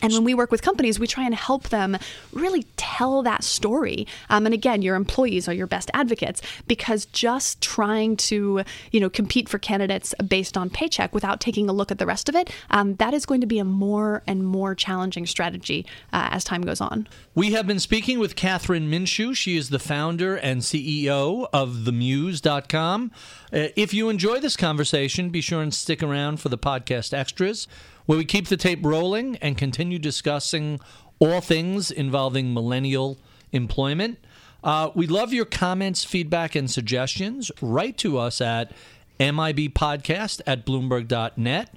And 0.01 0.13
when 0.13 0.23
we 0.23 0.33
work 0.33 0.51
with 0.51 0.61
companies, 0.61 0.99
we 0.99 1.07
try 1.07 1.25
and 1.25 1.35
help 1.35 1.69
them 1.69 1.97
really 2.31 2.63
tell 2.77 3.21
that 3.23 3.43
story. 3.43 4.07
Um, 4.29 4.45
and 4.45 4.53
again, 4.53 4.81
your 4.81 4.95
employees 4.95 5.47
are 5.47 5.53
your 5.53 5.67
best 5.67 5.91
advocates 5.93 6.41
because 6.67 7.05
just 7.05 7.61
trying 7.61 8.17
to, 8.17 8.63
you 8.91 8.99
know, 8.99 9.09
compete 9.09 9.49
for 9.49 9.59
candidates 9.59 10.13
based 10.27 10.57
on 10.57 10.69
paycheck 10.69 11.13
without 11.13 11.39
taking 11.39 11.69
a 11.69 11.73
look 11.73 11.91
at 11.91 11.99
the 11.99 12.05
rest 12.05 12.29
of 12.29 12.35
it, 12.35 12.49
um, 12.69 12.95
that 12.95 13.13
is 13.13 13.25
going 13.25 13.41
to 13.41 13.47
be 13.47 13.59
a 13.59 13.65
more 13.65 14.23
and 14.27 14.45
more 14.45 14.75
challenging 14.75 15.25
strategy 15.25 15.85
uh, 16.13 16.29
as 16.31 16.43
time 16.43 16.61
goes 16.61 16.81
on. 16.81 17.07
We 17.33 17.51
have 17.53 17.67
been 17.67 17.79
speaking 17.79 18.19
with 18.19 18.35
Kathryn 18.35 18.89
Minshew. 18.89 19.35
She 19.35 19.55
is 19.55 19.69
the 19.69 19.79
founder 19.79 20.35
and 20.35 20.61
CEO 20.61 21.47
of 21.53 21.69
TheMuse.com. 21.69 23.11
Uh, 23.53 23.67
if 23.75 23.93
you 23.93 24.09
enjoy 24.09 24.39
this 24.39 24.57
conversation, 24.57 25.29
be 25.29 25.41
sure 25.41 25.61
and 25.61 25.73
stick 25.73 26.01
around 26.03 26.39
for 26.39 26.49
the 26.49 26.57
podcast 26.57 27.13
extras 27.13 27.67
where 28.11 28.17
we 28.17 28.25
keep 28.25 28.49
the 28.49 28.57
tape 28.57 28.83
rolling 28.83 29.37
and 29.37 29.57
continue 29.57 29.97
discussing 29.97 30.81
all 31.19 31.39
things 31.39 31.89
involving 31.89 32.53
millennial 32.53 33.17
employment. 33.53 34.19
Uh, 34.65 34.89
we 34.93 35.07
love 35.07 35.31
your 35.31 35.45
comments, 35.45 36.03
feedback, 36.03 36.53
and 36.53 36.69
suggestions. 36.69 37.53
Write 37.61 37.97
to 37.99 38.17
us 38.17 38.41
at 38.41 38.73
mibpodcast 39.17 40.41
at 40.45 40.65
bloomberg.net. 40.65 41.73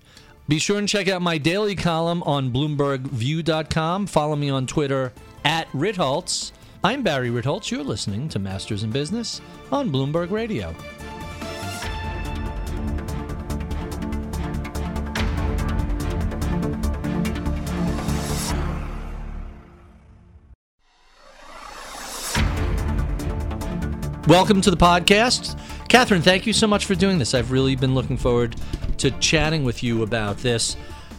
Be 0.48 0.58
sure 0.58 0.76
and 0.76 0.88
check 0.88 1.06
out 1.06 1.22
my 1.22 1.38
daily 1.38 1.76
column 1.76 2.20
on 2.24 2.52
bloombergview.com. 2.52 4.08
Follow 4.08 4.34
me 4.34 4.50
on 4.50 4.66
Twitter 4.66 5.12
at 5.44 5.70
Ritholtz. 5.70 6.50
I'm 6.82 7.04
Barry 7.04 7.30
Ritholtz. 7.30 7.70
You're 7.70 7.84
listening 7.84 8.28
to 8.30 8.40
Masters 8.40 8.82
in 8.82 8.90
Business 8.90 9.40
on 9.70 9.92
Bloomberg 9.92 10.32
Radio. 10.32 10.74
Welcome 24.26 24.62
to 24.62 24.70
the 24.70 24.76
podcast. 24.78 25.54
Kathryn, 25.90 26.22
thank 26.22 26.46
you 26.46 26.54
so 26.54 26.66
much 26.66 26.86
for 26.86 26.94
doing 26.94 27.18
this. 27.18 27.34
I've 27.34 27.50
really 27.50 27.76
been 27.76 27.94
looking 27.94 28.16
forward 28.16 28.56
to 28.96 29.10
chatting 29.20 29.64
with 29.64 29.82
you 29.82 30.02
about 30.02 30.38
this. 30.38 30.78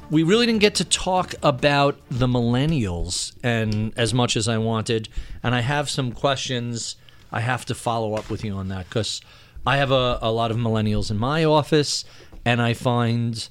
We 0.09 0.23
really 0.23 0.47
didn't 0.47 0.61
get 0.61 0.73
to 0.75 0.85
talk 0.85 1.35
about 1.43 1.99
the 2.09 2.25
millennials 2.25 3.35
and 3.43 3.93
as 3.95 4.11
much 4.11 4.35
as 4.35 4.47
I 4.47 4.57
wanted, 4.57 5.07
and 5.43 5.53
I 5.53 5.61
have 5.61 5.87
some 5.87 6.13
questions 6.13 6.95
I 7.31 7.41
have 7.41 7.63
to 7.65 7.75
follow 7.75 8.15
up 8.15 8.31
with 8.31 8.43
you 8.43 8.53
on 8.53 8.69
that 8.69 8.89
because 8.89 9.21
I 9.67 9.77
have 9.77 9.91
a, 9.91 10.17
a 10.23 10.31
lot 10.31 10.49
of 10.49 10.57
millennials 10.57 11.11
in 11.11 11.19
my 11.19 11.43
office, 11.43 12.05
and 12.43 12.59
I 12.59 12.73
find 12.73 13.47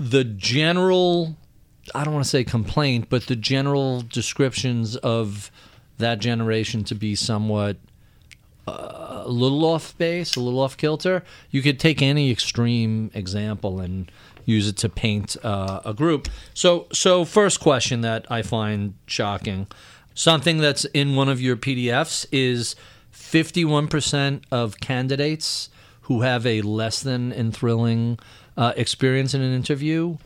the 0.00 0.24
general 0.24 1.36
I 1.94 2.02
don't 2.02 2.14
want 2.14 2.24
to 2.24 2.30
say 2.30 2.44
complaint, 2.44 3.08
but 3.10 3.26
the 3.26 3.36
general 3.36 4.00
descriptions 4.00 4.96
of 4.96 5.50
that 5.98 6.18
generation 6.18 6.82
to 6.84 6.94
be 6.94 7.14
somewhat 7.14 7.76
a 8.66 9.24
little 9.28 9.64
off 9.64 9.96
base, 9.98 10.36
a 10.36 10.40
little 10.40 10.60
off 10.60 10.76
kilter, 10.76 11.22
you 11.50 11.62
could 11.62 11.78
take 11.78 12.02
any 12.02 12.30
extreme 12.30 13.10
example 13.14 13.80
and 13.80 14.10
use 14.44 14.68
it 14.68 14.76
to 14.78 14.88
paint 14.88 15.36
uh, 15.44 15.80
a 15.84 15.92
group. 15.92 16.28
So, 16.54 16.86
so 16.92 17.24
first 17.24 17.60
question 17.60 18.00
that 18.02 18.26
I 18.30 18.42
find 18.42 18.94
shocking, 19.06 19.66
something 20.14 20.58
that's 20.58 20.84
in 20.86 21.16
one 21.16 21.28
of 21.28 21.40
your 21.40 21.56
PDFs 21.56 22.26
is 22.32 22.76
51% 23.12 24.42
of 24.50 24.80
candidates 24.80 25.68
who 26.02 26.22
have 26.22 26.46
a 26.46 26.62
less 26.62 27.02
than 27.02 27.32
enthralling 27.32 28.18
uh, 28.56 28.72
experience 28.76 29.34
in 29.34 29.42
an 29.42 29.52
interview 29.52 30.16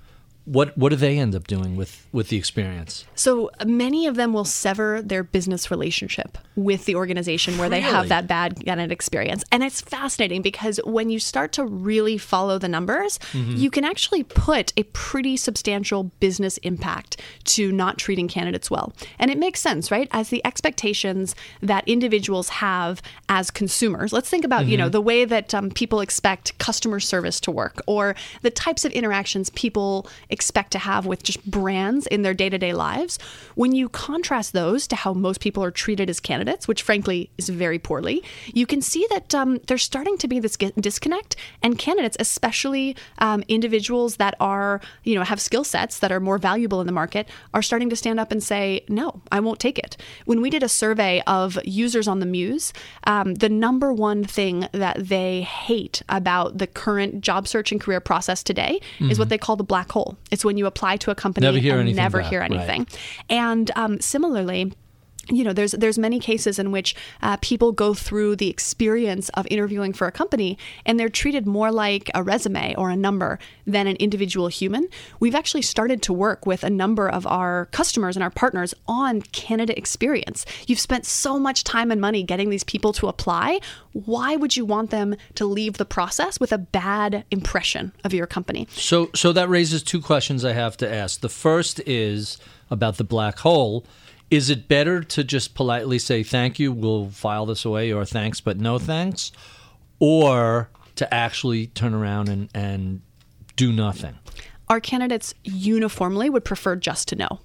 what 0.45 0.77
what 0.77 0.89
do 0.89 0.97
they 0.97 1.19
end 1.19 1.35
up 1.35 1.47
doing 1.47 1.77
with 1.77 2.07
with 2.13 2.29
the 2.29 2.37
experience? 2.37 3.05
So 3.15 3.51
many 3.65 4.07
of 4.07 4.17
them 4.17 4.33
will 4.33 4.45
sever 4.45 5.01
their 5.01 5.23
business 5.23 5.71
relationship 5.71 6.39
with 6.57 6.87
the 6.87 6.97
organization 6.97 7.57
where 7.57 7.71
really? 7.71 7.83
they 7.83 7.89
have 7.89 8.09
that 8.09 8.27
bad 8.27 8.65
candidate 8.65 8.91
experience, 8.91 9.45
and 9.53 9.63
it's 9.63 9.81
fascinating 9.81 10.43
because 10.43 10.81
when 10.85 11.09
you 11.09 11.19
start 11.19 11.53
to 11.53 11.65
really 11.65 12.19
follow 12.19 12.59
the 12.59 12.69
numbers, 12.69 13.19
mm-hmm. 13.33 13.57
you 13.57 13.71
can 13.71 13.85
actually 13.85 14.25
put 14.25 14.73
a 14.77 14.83
pretty 14.85 15.37
substantial 15.37 16.05
business 16.05 16.57
impact 16.59 17.21
to 17.45 17.71
not 17.71 17.97
treating 17.99 18.27
candidates 18.27 18.71
well, 18.71 18.93
and 19.21 19.31
it 19.31 19.39
makes 19.39 19.61
sense, 19.61 19.91
right? 19.91 20.09
As 20.11 20.31
the 20.31 20.45
expectations 20.45 21.37
that 21.61 21.87
individuals 21.87 22.49
have 22.49 23.03
as 23.29 23.53
consumers, 23.53 24.13
let's 24.13 24.29
think 24.29 24.45
about 24.45 24.63
mm-hmm. 24.63 24.71
you 24.71 24.79
know 24.79 24.85
mm-hmm. 24.85 24.93
the 24.93 25.01
way 25.01 25.25
that 25.25 25.55
um, 25.55 25.71
people 25.71 26.01
expect 26.01 26.59
customer 26.59 26.99
service 26.99 27.39
to 27.41 27.53
work, 27.53 27.83
or 27.87 28.17
the 28.43 28.51
types 28.51 28.85
of 28.85 28.91
interactions 28.93 29.49
people 29.51 30.09
expect 30.29 30.40
to 30.71 30.79
have 30.79 31.07
with 31.07 31.23
just 31.23 31.45
brands 31.51 32.07
in 32.07 32.23
their 32.23 32.35
day 32.35 32.49
to 32.49 32.59
day 32.59 32.73
lives. 32.73 33.19
When 33.55 33.73
you 33.73 33.89
contrast 33.89 34.53
those 34.53 34.87
to 34.89 34.97
how 34.97 35.13
most 35.13 35.41
people 35.41 35.63
are 35.65 35.71
treated 35.71 36.09
as 36.09 36.21
candidates, 36.21 36.69
which 36.69 36.83
frankly 36.83 37.31
is 37.39 37.49
very 37.49 37.79
poorly, 37.79 38.23
you 38.47 38.67
can 38.67 38.83
see 38.83 39.07
that 39.11 39.35
um, 39.35 39.59
there's 39.67 39.83
starting 39.83 40.17
to 40.19 40.29
be 40.29 40.39
this 40.39 40.57
disconnect, 40.57 41.37
and 41.63 41.79
candidates, 41.79 42.17
especially 42.21 42.97
um, 43.19 43.43
individuals 43.49 44.17
that 44.17 44.35
are, 44.41 44.81
you 45.05 45.15
know, 45.15 45.25
have 45.25 45.41
skill 45.41 45.65
sets 45.65 45.99
that 45.99 46.13
are 46.13 46.21
more 46.21 46.39
valuable 46.39 46.81
in 46.81 46.87
the 46.87 46.93
market, 46.93 47.29
are 47.55 47.63
starting 47.63 47.91
to 47.91 47.97
stand 47.97 48.21
up 48.21 48.33
and 48.33 48.43
say, 48.43 48.85
no, 48.89 49.23
I 49.33 49.41
won't 49.41 49.59
take 49.59 49.79
it. 49.79 49.97
When 50.25 50.41
we 50.41 50.51
did 50.51 50.63
a 50.63 50.69
survey 50.69 51.23
of 51.27 51.59
users 51.65 52.07
on 52.09 52.21
the 52.21 52.27
Muse, 52.27 52.73
um, 53.05 53.35
the 53.35 53.49
number 53.49 53.93
one 53.93 54.25
thing 54.25 54.69
that 54.73 55.09
they 55.09 55.43
hate 55.43 56.03
about 56.09 56.59
the 56.59 56.67
current 56.67 57.21
job 57.21 57.49
search 57.49 57.73
and 57.73 57.81
career 57.81 58.01
process 58.01 58.43
today 58.43 58.81
mm-hmm. 58.95 59.11
is 59.11 59.19
what 59.19 59.25
mm-hmm. 59.25 59.31
they 59.31 59.39
call 59.39 59.57
the 59.57 59.65
black 59.65 59.91
hole. 59.93 60.17
It's 60.31 60.45
when 60.45 60.57
you 60.57 60.67
apply 60.67 60.97
to 60.99 61.11
a 61.11 61.15
company 61.15 61.47
never 61.47 61.59
hear 61.59 61.79
and 61.79 61.95
never 61.95 62.21
back. 62.21 62.31
hear 62.31 62.41
anything. 62.43 62.81
Right. 62.81 62.99
And 63.29 63.71
um, 63.77 64.01
similarly, 64.01 64.73
you 65.29 65.45
know 65.45 65.53
there's 65.53 65.73
there's 65.73 65.99
many 65.99 66.19
cases 66.19 66.59
in 66.59 66.73
which 66.73 66.95
uh, 67.23 67.37
people 67.39 67.73
go 67.73 67.95
through 67.95 68.37
the 68.37 68.49
experience 68.49 69.29
of 69.31 69.47
interviewing 69.51 69.93
for 69.93 70.07
a 70.07 70.13
company 70.13 70.59
and 70.87 70.99
they're 70.99 71.09
treated 71.09 71.47
more 71.47 71.71
like 71.71 72.11
a 72.15 72.23
resume 72.23 72.75
or 72.77 72.91
a 72.91 72.97
number 72.97 73.39
than 73.67 73.87
an 73.87 73.97
individual 73.97 74.49
human. 74.49 74.89
We've 75.21 75.35
actually 75.35 75.63
started 75.63 76.03
to 76.03 76.13
work 76.13 76.47
with 76.47 76.65
a 76.65 76.71
number 76.71 77.09
of 77.09 77.27
our 77.27 77.67
customers 77.67 78.17
and 78.17 78.23
our 78.23 78.31
partners 78.31 78.75
on 78.89 79.23
candidate 79.23 79.79
experience. 79.79 80.45
You've 80.67 80.81
spent 80.81 81.07
so 81.07 81.39
much 81.39 81.65
time 81.65 81.91
and 81.91 82.01
money 82.01 82.23
getting 82.23 82.51
these 82.51 82.65
people 82.65 82.93
to 82.95 83.09
apply. 83.09 83.61
Why 83.93 84.37
would 84.37 84.57
you 84.57 84.65
want 84.65 84.91
them 84.91 85.17
to 85.35 85.45
leave 85.45 85.75
the 85.75 85.85
process 85.85 86.41
with 86.41 86.53
a 86.53 86.59
bad 86.59 87.25
impression 87.31 87.93
of 88.05 88.15
your 88.15 88.27
company? 88.27 88.69
So 88.73 89.11
so 89.15 89.33
that 89.33 89.49
raises 89.49 89.83
two 89.83 90.01
questions 90.01 90.45
i 90.45 90.53
have 90.53 90.77
to 90.79 90.93
ask. 90.93 91.21
The 91.21 91.29
first 91.29 91.81
is 91.87 92.39
about 92.71 92.97
the 92.97 93.05
black 93.05 93.39
hole 93.41 93.85
is 94.31 94.51
it 94.51 94.69
better 94.69 95.03
to 95.03 95.25
just 95.25 95.55
politely 95.55 95.99
say 95.99 96.23
thank 96.23 96.59
you, 96.59 96.73
we'll 96.73 97.11
file 97.11 97.47
this 97.47 97.65
away, 97.65 97.93
or 97.93 98.05
thanks 98.05 98.41
but 98.41 98.59
no 98.59 98.79
thanks, 98.79 99.33
or 99.99 100.71
to 100.97 101.13
actually 101.13 101.67
turn 101.69 101.95
around 101.95 102.29
and, 102.29 102.49
and 102.55 103.03
do 103.57 103.73
nothing? 103.73 104.19
Our 104.69 104.81
candidates 104.81 105.35
uniformly 105.43 106.31
would 106.31 106.45
prefer 106.45 106.77
just 106.77 107.09
to 107.09 107.17
know. 107.17 107.41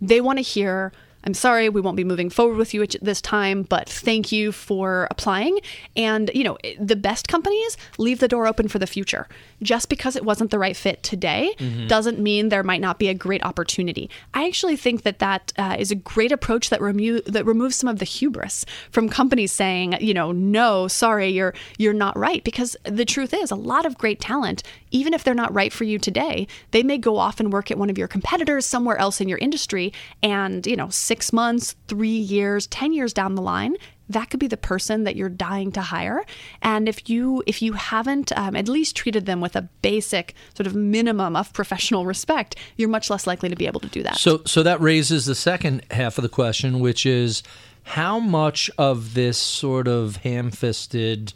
They 0.00 0.20
want 0.20 0.38
to 0.38 0.42
hear 0.42 0.92
I'm 1.28 1.34
sorry, 1.34 1.68
we 1.68 1.82
won't 1.82 1.98
be 1.98 2.04
moving 2.04 2.30
forward 2.30 2.56
with 2.56 2.72
you 2.72 2.82
at 2.82 2.96
this 3.02 3.20
time, 3.20 3.62
but 3.62 3.86
thank 3.86 4.32
you 4.32 4.50
for 4.50 5.06
applying. 5.10 5.58
And, 5.94 6.30
you 6.32 6.42
know, 6.42 6.56
the 6.80 6.96
best 6.96 7.28
companies 7.28 7.76
leave 7.98 8.20
the 8.20 8.28
door 8.28 8.46
open 8.46 8.66
for 8.66 8.78
the 8.78 8.86
future. 8.86 9.28
Just 9.62 9.90
because 9.90 10.16
it 10.16 10.24
wasn't 10.24 10.50
the 10.50 10.58
right 10.58 10.74
fit 10.74 11.02
today 11.02 11.54
mm-hmm. 11.58 11.86
doesn't 11.86 12.18
mean 12.18 12.48
there 12.48 12.62
might 12.62 12.80
not 12.80 12.98
be 12.98 13.08
a 13.08 13.14
great 13.14 13.44
opportunity. 13.44 14.08
I 14.32 14.46
actually 14.46 14.76
think 14.76 15.02
that 15.02 15.18
that 15.18 15.52
uh, 15.58 15.76
is 15.78 15.90
a 15.90 15.96
great 15.96 16.32
approach 16.32 16.70
that, 16.70 16.80
remo- 16.80 17.20
that 17.26 17.44
removes 17.44 17.76
some 17.76 17.90
of 17.90 17.98
the 17.98 18.06
hubris 18.06 18.64
from 18.90 19.10
companies 19.10 19.52
saying, 19.52 19.98
you 20.00 20.14
know, 20.14 20.32
no, 20.32 20.88
sorry, 20.88 21.28
you're 21.28 21.52
you're 21.76 21.92
not 21.92 22.16
right. 22.16 22.42
Because 22.42 22.74
the 22.84 23.04
truth 23.04 23.34
is, 23.34 23.50
a 23.50 23.54
lot 23.54 23.84
of 23.84 23.98
great 23.98 24.18
talent, 24.18 24.62
even 24.90 25.14
if 25.14 25.24
they're 25.24 25.34
not 25.34 25.52
right 25.54 25.72
for 25.72 25.84
you 25.84 25.98
today, 25.98 26.46
they 26.70 26.82
may 26.82 26.98
go 26.98 27.16
off 27.16 27.40
and 27.40 27.52
work 27.52 27.70
at 27.70 27.78
one 27.78 27.90
of 27.90 27.98
your 27.98 28.08
competitors 28.08 28.66
somewhere 28.66 28.98
else 28.98 29.20
in 29.20 29.28
your 29.28 29.38
industry. 29.38 29.92
And, 30.22 30.66
you 30.66 30.76
know, 30.76 30.88
six 30.88 31.32
months, 31.32 31.76
three 31.86 32.08
years, 32.08 32.66
10 32.68 32.92
years 32.92 33.12
down 33.12 33.34
the 33.34 33.42
line, 33.42 33.76
that 34.08 34.30
could 34.30 34.40
be 34.40 34.46
the 34.46 34.56
person 34.56 35.04
that 35.04 35.16
you're 35.16 35.28
dying 35.28 35.72
to 35.72 35.80
hire. 35.80 36.24
And 36.62 36.88
if 36.88 37.08
you 37.08 37.42
if 37.46 37.60
you 37.62 37.74
haven't 37.74 38.36
um, 38.36 38.56
at 38.56 38.68
least 38.68 38.96
treated 38.96 39.26
them 39.26 39.40
with 39.40 39.54
a 39.54 39.62
basic 39.82 40.34
sort 40.54 40.66
of 40.66 40.74
minimum 40.74 41.36
of 41.36 41.52
professional 41.52 42.06
respect 42.06 42.56
you're 42.76 42.88
much 42.88 43.10
less 43.10 43.26
likely 43.26 43.48
to 43.48 43.56
be 43.56 43.66
able 43.66 43.80
to 43.80 43.88
do 43.88 44.02
that. 44.02 44.16
So 44.16 44.42
so 44.46 44.62
that 44.62 44.80
raises 44.80 45.26
the 45.26 45.34
second 45.34 45.84
half 45.90 46.18
of 46.18 46.22
the 46.22 46.28
question 46.28 46.80
which 46.80 47.04
is 47.04 47.42
how 47.82 48.18
much 48.18 48.70
of 48.76 49.14
this 49.14 49.38
sort 49.38 49.88
of 49.88 50.16
ham-fisted 50.16 51.32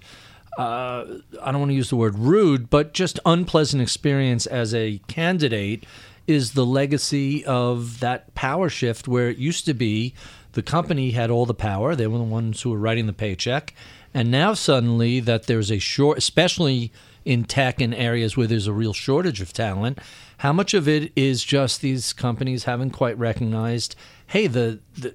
uh, 0.58 1.04
I 1.42 1.50
don't 1.50 1.60
want 1.60 1.70
to 1.70 1.74
use 1.74 1.90
the 1.90 1.96
word 1.96 2.18
rude, 2.18 2.68
but 2.70 2.92
just 2.92 3.18
unpleasant 3.24 3.82
experience 3.82 4.46
as 4.46 4.74
a 4.74 5.00
candidate 5.06 5.84
is 6.26 6.52
the 6.52 6.66
legacy 6.66 7.44
of 7.44 8.00
that 8.00 8.34
power 8.34 8.68
shift 8.68 9.08
where 9.08 9.28
it 9.28 9.38
used 9.38 9.64
to 9.66 9.74
be 9.74 10.14
the 10.52 10.62
company 10.62 11.12
had 11.12 11.30
all 11.30 11.46
the 11.46 11.54
power. 11.54 11.96
They 11.96 12.06
were 12.06 12.18
the 12.18 12.24
ones 12.24 12.62
who 12.62 12.70
were 12.70 12.78
writing 12.78 13.06
the 13.06 13.12
paycheck. 13.12 13.74
And 14.14 14.30
now 14.30 14.52
suddenly 14.52 15.20
that 15.20 15.44
there's 15.46 15.70
a 15.70 15.78
short, 15.78 16.18
especially 16.18 16.92
in 17.24 17.44
tech 17.44 17.80
and 17.80 17.94
areas 17.94 18.36
where 18.36 18.46
there's 18.46 18.66
a 18.66 18.72
real 18.72 18.92
shortage 18.92 19.40
of 19.40 19.52
talent, 19.52 19.98
how 20.38 20.52
much 20.52 20.74
of 20.74 20.88
it 20.88 21.12
is 21.16 21.44
just 21.44 21.80
these 21.80 22.12
companies 22.12 22.64
haven't 22.64 22.90
quite 22.90 23.16
recognized, 23.18 23.94
hey, 24.26 24.46
the 24.46 24.80
the, 24.98 25.14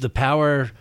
the 0.00 0.10
power 0.10 0.72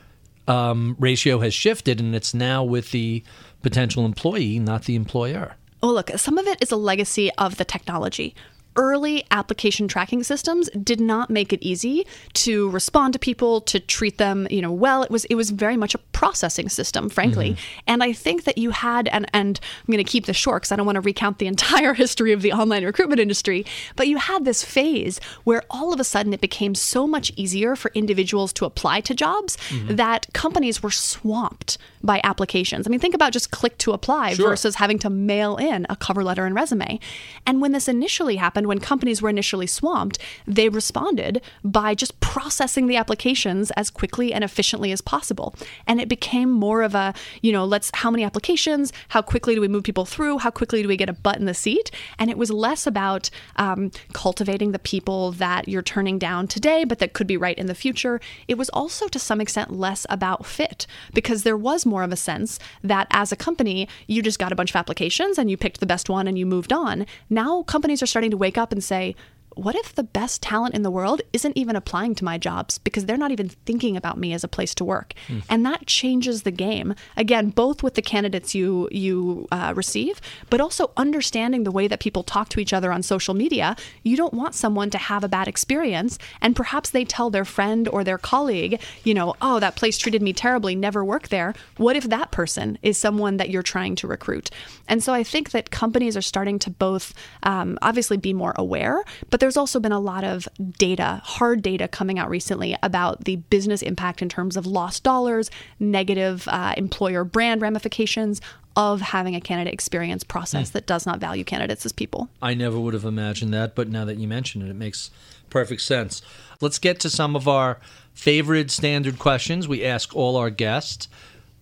um, 0.48 0.96
ratio 1.00 1.40
has 1.40 1.54
shifted 1.54 2.00
and 2.00 2.16
it's 2.16 2.34
now 2.34 2.64
with 2.64 2.92
the 2.92 3.24
potential 3.62 4.06
employee, 4.06 4.60
not 4.60 4.84
the 4.84 4.96
employer. 4.96 5.56
Oh, 5.84 5.92
look, 5.92 6.12
some 6.18 6.38
of 6.38 6.46
it 6.48 6.62
is 6.62 6.72
a 6.72 6.76
legacy 6.76 7.32
of 7.38 7.58
the 7.58 7.66
technology 7.66 8.36
early 8.76 9.26
application 9.32 9.88
tracking 9.88 10.24
systems 10.24 10.70
did 10.84 11.00
not 11.00 11.30
make 11.30 11.52
it 11.52 11.62
easy 11.62 12.06
to 12.34 12.70
respond 12.70 13.14
to 13.14 13.20
people 13.20 13.60
to 13.60 13.80
treat 13.80 14.18
them 14.18 14.48
you 14.50 14.62
know 14.62 14.72
well 14.72 15.04
it 15.04 15.12
was 15.12 15.26
it 15.26 15.36
was 15.36 15.50
very 15.50 15.76
much 15.76 15.94
a 15.94 15.98
processing 15.98 16.70
system 16.70 17.10
frankly 17.10 17.52
mm-hmm. 17.52 17.80
and 17.88 18.02
i 18.02 18.14
think 18.14 18.46
that 18.46 18.58
you 18.58 18.72
had 18.72 19.10
and 19.10 19.30
and 19.34 19.60
i'm 19.80 19.92
going 19.92 20.04
to 20.04 20.10
keep 20.10 20.26
this 20.26 20.38
short 20.38 20.62
because 20.62 20.72
i 20.72 20.76
don't 20.76 20.86
want 20.86 20.96
to 20.96 21.02
recount 21.02 21.38
the 21.38 21.48
entire 21.52 21.94
history 21.94 22.32
of 22.32 22.42
the 22.42 22.54
online 22.54 22.86
recruitment 22.86 23.20
industry 23.20 23.66
but 23.96 24.08
you 24.08 24.18
had 24.18 24.46
this 24.46 24.64
phase 24.64 25.20
where 25.44 25.64
all 25.70 25.92
of 25.92 26.00
a 26.00 26.04
sudden 26.04 26.34
it 26.34 26.40
became 26.40 26.74
so 26.74 27.06
much 27.06 27.32
easier 27.36 27.76
for 27.76 27.92
individuals 27.94 28.54
to 28.54 28.64
apply 28.64 29.02
to 29.02 29.14
jobs 29.14 29.58
mm-hmm. 29.68 29.96
that 29.96 30.28
companies 30.34 30.82
were 30.82 30.92
swamped 30.92 31.78
by 32.02 32.22
applications 32.24 32.88
i 32.88 32.90
mean 32.90 33.00
think 33.00 33.16
about 33.16 33.34
just 33.34 33.52
click 33.52 33.78
to 33.78 33.92
apply 33.92 34.34
sure. 34.34 34.50
versus 34.50 34.76
having 34.76 34.98
to 34.98 35.10
mail 35.10 35.58
in 35.58 35.86
a 35.90 35.96
cover 35.96 36.24
letter 36.24 36.46
and 36.46 36.56
resume 36.56 37.00
and 37.46 37.60
when 37.60 37.74
this 37.74 37.88
initially 37.90 38.38
happened 38.38 38.61
happened 38.62 38.68
when 38.68 38.80
companies 38.80 39.22
were 39.22 39.30
initially 39.30 39.68
swamped, 39.68 40.20
they 40.46 40.70
responded 40.70 41.42
by 41.64 41.96
just 41.96 42.20
processing 42.20 42.88
the 42.88 42.98
applications 42.98 43.72
as 43.72 43.90
quickly 43.90 44.34
and 44.34 44.44
efficiently 44.44 44.92
as 44.92 45.02
possible. 45.02 45.54
And 45.88 46.00
it 46.00 46.08
became 46.08 46.52
more 46.52 46.84
of 46.84 46.96
a, 46.96 47.14
you 47.42 47.52
know, 47.52 47.66
let's, 47.66 47.92
how 47.94 48.12
many 48.12 48.24
applications? 48.24 48.94
How 49.10 49.22
quickly 49.22 49.56
do 49.56 49.62
we 49.62 49.68
move 49.68 49.84
people 49.84 50.06
through? 50.06 50.40
How 50.40 50.52
quickly 50.52 50.82
do 50.82 50.88
we 50.88 50.98
get 50.98 51.10
a 51.10 51.14
butt 51.14 51.40
in 51.40 51.46
the 51.46 51.54
seat? 51.54 51.92
And 52.20 52.30
it 52.30 52.38
was 52.38 52.52
less 52.52 52.88
about 52.88 53.30
um, 53.56 53.92
cultivating 54.14 54.72
the 54.72 54.80
people 54.80 55.32
that 55.34 55.68
you're 55.68 55.82
turning 55.82 56.20
down 56.20 56.48
today, 56.48 56.86
but 56.86 57.00
that 57.00 57.14
could 57.14 57.28
be 57.28 57.38
right 57.38 57.58
in 57.58 57.68
the 57.68 57.76
future. 57.76 58.20
It 58.48 58.58
was 58.58 58.70
also 58.70 59.08
to 59.08 59.20
some 59.20 59.42
extent 59.42 59.72
less 59.72 60.06
about 60.10 60.46
fit 60.46 60.86
because 61.14 61.44
there 61.44 61.58
was 61.58 61.86
more 61.86 62.04
of 62.04 62.12
a 62.12 62.16
sense 62.16 62.60
that 62.84 63.08
as 63.10 63.32
a 63.32 63.36
company, 63.36 63.88
you 64.08 64.22
just 64.22 64.40
got 64.40 64.52
a 64.52 64.56
bunch 64.56 64.72
of 64.72 64.76
applications 64.76 65.38
and 65.38 65.50
you 65.50 65.58
picked 65.58 65.80
the 65.80 65.86
best 65.86 66.10
one 66.10 66.28
and 66.28 66.38
you 66.38 66.46
moved 66.46 66.74
on. 66.74 67.06
Now 67.30 67.64
companies 67.64 68.04
are 68.04 68.12
starting 68.12 68.32
to 68.32 68.38
wake 68.38 68.51
wake 68.52 68.58
up 68.58 68.72
and 68.74 68.84
say, 68.84 69.16
what 69.56 69.76
if 69.76 69.96
the 69.96 70.04
best 70.04 70.42
talent 70.42 70.74
in 70.74 70.84
the 70.84 70.92
world 70.92 71.22
isn't 71.34 71.58
even 71.58 71.76
applying 71.76 72.16
to 72.16 72.24
my 72.24 72.38
jobs 72.38 72.78
because 72.78 73.06
they're 73.06 73.18
not 73.18 73.32
even 73.32 73.50
thinking 73.50 73.98
about 73.98 74.18
me 74.18 74.34
as 74.34 74.44
a 74.44 74.48
place 74.48 74.74
to 74.76 74.86
work? 74.86 75.14
Mm. 75.28 75.44
and 75.50 75.66
that 75.66 75.86
changes 75.86 76.44
the 76.44 76.52
game 76.52 76.96
again 77.18 77.50
both 77.50 77.84
with 77.84 77.96
the 77.96 78.02
candidates 78.02 78.56
you 78.56 78.88
you 78.92 79.48
uh, 79.52 79.74
receive 79.76 80.22
but 80.50 80.62
also 80.62 80.92
understanding 80.98 81.64
the 81.64 81.72
way 81.72 81.88
that 81.88 82.00
people 82.00 82.24
talk 82.24 82.50
to 82.50 82.60
each 82.60 82.74
other 82.74 82.92
on 82.92 83.04
social 83.04 83.34
media. 83.34 83.76
You 84.04 84.16
don't 84.18 84.34
want 84.34 84.56
someone 84.56 84.90
to 84.92 84.98
have 84.98 85.24
a 85.24 85.28
bad 85.28 85.48
experience 85.48 86.18
and 86.42 86.56
perhaps 86.56 86.90
they 86.92 87.06
tell 87.06 87.30
their 87.30 87.46
friend 87.46 87.88
or 87.90 88.04
their 88.04 88.18
colleague 88.18 88.80
you 89.04 89.14
know 89.14 89.36
oh 89.42 89.60
that 89.60 89.76
place 89.76 89.98
treated 89.98 90.22
me 90.22 90.34
terribly 90.34 90.76
never 90.76 91.04
work 91.04 91.28
there. 91.28 91.54
What 91.78 91.96
if 91.96 92.06
that 92.06 92.32
person 92.32 92.78
is 92.82 92.98
someone 92.98 93.38
that 93.38 93.50
you're 93.50 93.64
trying 93.64 93.96
to 93.98 94.08
recruit? 94.08 94.50
And 94.88 95.04
so 95.04 95.14
i 95.14 95.24
think 95.24 95.52
that 95.52 95.72
companies 95.72 96.16
are 96.16 96.22
starting 96.22 96.60
to 96.60 96.70
both 96.70 97.14
um, 97.44 97.78
obviously 97.82 98.18
be 98.18 98.34
more 98.34 98.54
aware 98.56 99.04
but 99.30 99.41
there's 99.42 99.58
also 99.58 99.80
been 99.80 99.92
a 99.92 100.00
lot 100.00 100.24
of 100.24 100.48
data, 100.78 101.20
hard 101.26 101.64
data 101.64 101.88
coming 101.88 102.20
out 102.20 102.30
recently 102.30 102.78
about 102.84 103.26
the 103.26 103.38
business 103.38 103.82
impact 103.82 104.22
in 104.22 104.30
terms 104.30 104.56
of 104.56 104.68
lost 104.68 105.04
dollars, 105.04 105.50
negative 105.80 106.48
uh, 106.48 106.76
employer 106.78 107.24
brand 107.24 107.60
ramifications 107.60 108.40
of 108.76 109.02
having 109.02 109.36
a 109.36 109.42
candidate 109.42 109.74
experience 109.74 110.24
process 110.24 110.70
mm. 110.70 110.74
that 110.74 110.86
does 110.86 111.08
not 111.08 111.20
value 111.20 111.44
candidates 111.44 111.86
as 111.88 111.92
people. 111.92 112.30
I 112.40 112.54
never 112.54 112.80
would 112.80 112.94
have 112.94 113.04
imagined 113.04 113.52
that, 113.56 113.74
but 113.74 113.90
now 113.90 114.06
that 114.06 114.18
you 114.18 114.28
mention 114.28 114.62
it, 114.62 114.70
it 114.70 114.76
makes 114.76 115.10
perfect 115.50 115.82
sense. 115.82 116.22
Let's 116.62 116.78
get 116.78 117.00
to 117.00 117.10
some 117.10 117.36
of 117.36 117.48
our 117.48 117.80
favorite 118.14 118.70
standard 118.70 119.18
questions 119.18 119.68
we 119.68 119.84
ask 119.84 120.16
all 120.16 120.38
our 120.38 120.52
guests. 120.52 121.08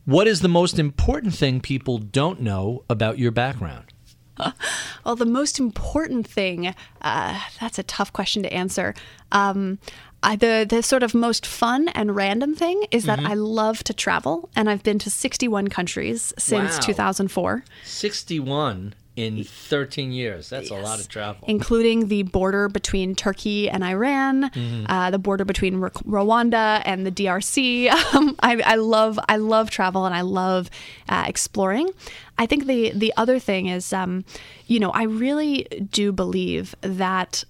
What 0.04 0.28
is 0.28 0.42
the 0.42 0.50
most 0.50 0.78
important 0.78 1.34
thing 1.34 1.62
people 1.62 1.98
don't 1.98 2.42
know 2.42 2.84
about 2.90 3.20
your 3.20 3.32
background? 3.32 3.94
well, 5.06 5.16
the 5.16 5.26
most 5.26 5.60
important 5.60 6.28
thing, 6.28 6.74
uh, 7.02 7.40
that's 7.60 7.80
a 7.80 7.84
tough 7.84 8.14
question 8.14 8.44
to 8.44 8.54
answer. 8.54 8.94
Um, 9.32 9.80
I, 10.22 10.36
the 10.36 10.66
the 10.70 10.84
sort 10.84 11.04
of 11.04 11.14
most 11.14 11.46
fun 11.46 11.88
and 11.90 12.16
random 12.16 12.54
thing 12.54 12.84
is 12.92 13.06
that 13.06 13.20
mm-hmm. 13.20 13.32
I 13.32 13.36
love 13.36 13.84
to 13.86 13.94
travel, 13.94 14.50
and 14.56 14.70
I've 14.70 14.84
been 14.84 15.00
to 15.00 15.10
61 15.10 15.70
countries 15.70 16.34
since 16.38 16.74
wow. 16.74 16.80
2004. 16.80 17.64
61 17.86 18.96
in 19.20 19.44
13 19.44 20.12
years. 20.12 20.50
That's 20.50 20.72
a 20.72 20.76
lot 20.76 21.00
of 21.00 21.08
travel. 21.10 21.44
including 21.48 22.08
the 22.08 22.24
border 22.24 22.70
between 22.70 23.16
Turkey 23.16 23.70
and 23.70 23.84
Iran, 23.84 24.46
uh, 24.88 25.12
the 25.12 25.20
border 25.20 25.46
between 25.46 25.82
R- 25.84 25.92
Rwanda 25.92 26.82
and 26.86 27.06
the 27.06 27.12
DRC. 27.12 27.90
Um, 28.16 28.36
I, 28.42 28.62
I 28.66 28.76
love 28.76 29.20
I 29.30 29.38
love 29.38 29.70
travel 29.70 30.06
and 30.06 30.16
I 30.16 30.22
love 30.22 30.70
uh, 31.10 31.26
exploring. 31.28 31.90
I 32.38 32.46
think 32.46 32.66
the 32.66 32.92
the 32.96 33.14
other 33.18 33.38
thing 33.40 33.68
is, 33.68 33.94
um, 33.94 34.26
you 34.66 34.80
know, 34.80 34.90
I 34.92 35.04
really 35.04 35.68
do 35.92 36.12
believe 36.12 36.74
that 36.82 37.44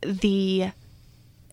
the 0.00 0.70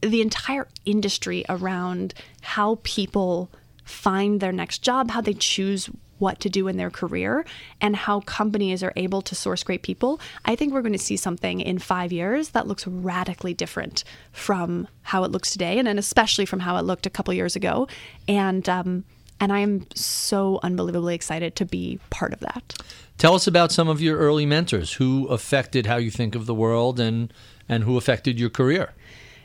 the 0.01 0.21
entire 0.21 0.67
industry 0.85 1.43
around 1.49 2.13
how 2.41 2.79
people 2.83 3.49
find 3.83 4.39
their 4.39 4.51
next 4.51 4.79
job, 4.83 5.11
how 5.11 5.21
they 5.21 5.33
choose 5.33 5.89
what 6.19 6.39
to 6.39 6.49
do 6.49 6.67
in 6.67 6.77
their 6.77 6.89
career, 6.89 7.45
and 7.81 7.95
how 7.95 8.21
companies 8.21 8.83
are 8.83 8.93
able 8.95 9.21
to 9.21 9.35
source 9.35 9.63
great 9.63 9.81
people. 9.81 10.19
I 10.45 10.55
think 10.55 10.73
we're 10.73 10.81
going 10.81 10.93
to 10.93 10.99
see 10.99 11.17
something 11.17 11.61
in 11.61 11.79
five 11.79 12.11
years 12.11 12.49
that 12.49 12.67
looks 12.67 12.87
radically 12.87 13.53
different 13.53 14.03
from 14.31 14.87
how 15.03 15.23
it 15.23 15.31
looks 15.31 15.51
today, 15.51 15.77
and 15.77 15.87
then 15.87 15.97
especially 15.97 16.45
from 16.45 16.61
how 16.61 16.77
it 16.77 16.83
looked 16.83 17.05
a 17.05 17.09
couple 17.09 17.33
years 17.33 17.55
ago. 17.55 17.87
And 18.27 18.67
um, 18.69 19.03
and 19.39 19.51
I 19.51 19.59
am 19.59 19.85
so 19.93 20.59
unbelievably 20.63 21.13
excited 21.13 21.55
to 21.57 21.65
be 21.65 21.99
part 22.09 22.33
of 22.33 22.39
that. 22.39 22.75
Tell 23.17 23.35
us 23.35 23.47
about 23.47 23.71
some 23.71 23.87
of 23.87 24.01
your 24.01 24.17
early 24.17 24.45
mentors 24.45 24.93
who 24.93 25.27
affected 25.27 25.85
how 25.85 25.97
you 25.97 26.11
think 26.11 26.35
of 26.35 26.45
the 26.45 26.55
world 26.55 26.99
and 26.99 27.33
and 27.67 27.83
who 27.83 27.97
affected 27.97 28.39
your 28.39 28.49
career. 28.49 28.93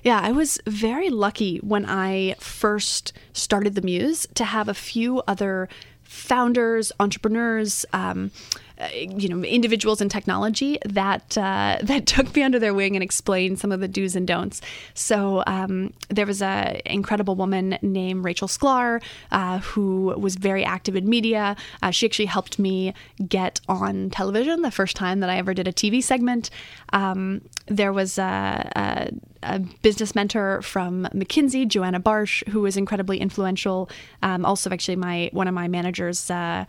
Yeah, 0.03 0.21
I 0.23 0.33
was 0.33 0.59
very 0.67 1.11
lucky 1.11 1.59
when 1.59 1.85
I 1.87 2.35
first 2.39 3.13
started 3.33 3.75
the 3.75 3.83
Muse 3.83 4.27
to 4.35 4.45
have 4.45 4.69
a 4.69 4.75
few 4.75 5.21
other 5.27 5.69
founders, 6.11 6.91
entrepreneurs, 6.99 7.87
um, 7.93 8.33
you 8.95 9.29
know, 9.29 9.43
individuals 9.43 10.01
in 10.01 10.09
technology 10.09 10.79
that 10.85 11.37
uh, 11.37 11.79
that 11.83 12.07
took 12.07 12.35
me 12.35 12.43
under 12.43 12.59
their 12.59 12.75
wing 12.75 12.97
and 12.97 13.03
explained 13.03 13.59
some 13.59 13.73
of 13.73 13.81
the 13.81 13.89
do's 13.89 14.17
and 14.17 14.27
don'ts. 14.27 14.61
So 14.95 15.43
um, 15.47 15.93
there 16.09 16.27
was 16.27 16.43
a 16.43 16.81
incredible 16.87 17.35
woman 17.35 17.79
named 17.83 18.25
Rachel 18.25 18.49
Sklar 18.49 19.03
uh, 19.31 19.59
who 19.61 20.15
was 20.19 20.37
very 20.37 20.65
active 20.65 20.97
in 20.97 21.09
media. 21.09 21.57
Uh, 21.83 21.91
she 21.91 22.07
actually 22.07 22.27
helped 22.27 22.59
me 22.59 22.95
get 23.29 23.61
on 23.69 24.11
television 24.11 24.63
the 24.63 24.71
first 24.71 24.97
time 24.97 25.21
that 25.21 25.31
I 25.31 25.37
ever 25.37 25.55
did 25.55 25.69
a 25.69 25.73
TV 25.73 26.03
segment. 26.03 26.51
Um, 26.93 27.43
there 27.67 27.93
was 27.93 28.19
a, 28.19 28.71
a, 28.77 29.11
a 29.43 29.59
business 29.83 30.15
mentor 30.15 30.63
from 30.63 31.09
McKinsey, 31.15 31.67
Joanna 31.67 32.01
Barsh, 32.01 32.47
who 32.49 32.61
was 32.61 32.77
incredibly 32.77 33.19
influential. 33.19 33.89
Um, 34.23 34.45
also, 34.45 34.71
actually, 34.71 34.97
my 34.97 35.31
one 35.33 35.49
of 35.49 35.55
my 35.55 35.69
managers. 35.69 36.31
Uh, 36.31 36.65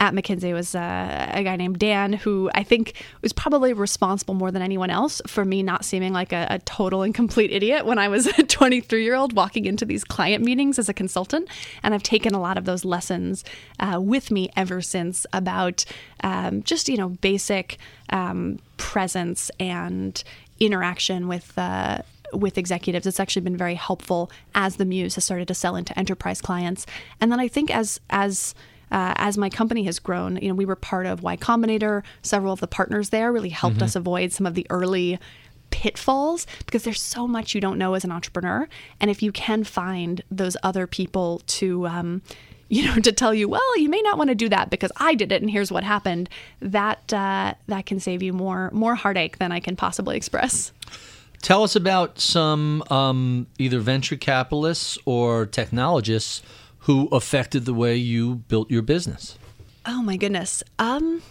at 0.00 0.12
McKinsey 0.12 0.52
was 0.52 0.74
uh, 0.74 1.30
a 1.32 1.44
guy 1.44 1.56
named 1.56 1.78
Dan, 1.78 2.12
who 2.12 2.50
I 2.54 2.62
think 2.62 2.94
was 3.22 3.32
probably 3.32 3.72
responsible 3.72 4.34
more 4.34 4.50
than 4.50 4.62
anyone 4.62 4.90
else 4.90 5.22
for 5.26 5.44
me 5.44 5.62
not 5.62 5.84
seeming 5.84 6.12
like 6.12 6.32
a, 6.32 6.46
a 6.50 6.58
total 6.60 7.02
and 7.02 7.14
complete 7.14 7.52
idiot 7.52 7.86
when 7.86 7.98
I 7.98 8.08
was 8.08 8.26
a 8.38 8.42
23 8.42 9.04
year 9.04 9.14
old 9.14 9.34
walking 9.34 9.66
into 9.66 9.84
these 9.84 10.04
client 10.04 10.44
meetings 10.44 10.78
as 10.78 10.88
a 10.88 10.94
consultant. 10.94 11.48
And 11.82 11.94
I've 11.94 12.02
taken 12.02 12.34
a 12.34 12.40
lot 12.40 12.58
of 12.58 12.64
those 12.64 12.84
lessons 12.84 13.44
uh, 13.78 14.00
with 14.00 14.30
me 14.30 14.50
ever 14.56 14.82
since 14.82 15.26
about 15.32 15.84
um, 16.22 16.62
just, 16.62 16.88
you 16.88 16.96
know, 16.96 17.10
basic 17.10 17.78
um, 18.10 18.58
presence 18.76 19.50
and 19.60 20.22
interaction 20.60 21.28
with. 21.28 21.56
Uh, 21.56 21.98
with 22.32 22.58
executives 22.58 23.06
it's 23.06 23.20
actually 23.20 23.42
been 23.42 23.56
very 23.56 23.76
helpful 23.76 24.28
as 24.56 24.74
the 24.74 24.84
muse 24.84 25.14
has 25.14 25.24
started 25.24 25.46
to 25.46 25.54
sell 25.54 25.76
into 25.76 25.96
enterprise 25.96 26.40
clients 26.40 26.84
and 27.20 27.30
then 27.30 27.38
i 27.38 27.46
think 27.46 27.70
as 27.70 28.00
as 28.10 28.56
uh, 28.90 29.14
as 29.16 29.36
my 29.38 29.50
company 29.50 29.84
has 29.84 29.98
grown, 29.98 30.36
you 30.36 30.48
know, 30.48 30.54
we 30.54 30.64
were 30.64 30.76
part 30.76 31.06
of 31.06 31.22
Y 31.22 31.36
Combinator. 31.36 32.02
Several 32.22 32.52
of 32.52 32.60
the 32.60 32.66
partners 32.66 33.10
there 33.10 33.32
really 33.32 33.48
helped 33.48 33.82
us 33.82 33.96
avoid 33.96 34.32
some 34.32 34.46
of 34.46 34.54
the 34.54 34.66
early 34.70 35.18
pitfalls 35.70 36.46
because 36.66 36.84
there's 36.84 37.02
so 37.02 37.26
much 37.26 37.54
you 37.54 37.60
don't 37.60 37.78
know 37.78 37.94
as 37.94 38.04
an 38.04 38.12
entrepreneur. 38.12 38.68
And 39.00 39.10
if 39.10 39.22
you 39.22 39.32
can 39.32 39.64
find 39.64 40.22
those 40.30 40.56
other 40.62 40.86
people 40.86 41.42
to, 41.46 41.86
um, 41.88 42.22
you 42.68 42.84
know, 42.84 42.94
to 43.02 43.12
tell 43.12 43.34
you, 43.34 43.48
well, 43.48 43.78
you 43.78 43.88
may 43.88 44.00
not 44.02 44.16
want 44.16 44.28
to 44.28 44.34
do 44.34 44.48
that 44.48 44.70
because 44.70 44.92
I 44.96 45.14
did 45.14 45.32
it, 45.32 45.42
and 45.42 45.50
here's 45.50 45.72
what 45.72 45.82
happened. 45.82 46.28
That 46.60 47.12
uh, 47.12 47.54
that 47.66 47.86
can 47.86 48.00
save 48.00 48.22
you 48.22 48.32
more 48.32 48.70
more 48.72 48.94
heartache 48.94 49.38
than 49.38 49.52
I 49.52 49.60
can 49.60 49.76
possibly 49.76 50.16
express. 50.16 50.72
Tell 51.42 51.62
us 51.62 51.76
about 51.76 52.20
some 52.20 52.82
um, 52.88 53.46
either 53.58 53.78
venture 53.78 54.16
capitalists 54.16 54.96
or 55.04 55.44
technologists 55.44 56.40
who 56.84 57.08
affected 57.12 57.64
the 57.64 57.74
way 57.74 57.96
you 57.96 58.36
built 58.36 58.70
your 58.70 58.82
business. 58.82 59.38
Oh 59.86 60.02
my 60.02 60.16
goodness. 60.16 60.62
Um, 60.78 61.22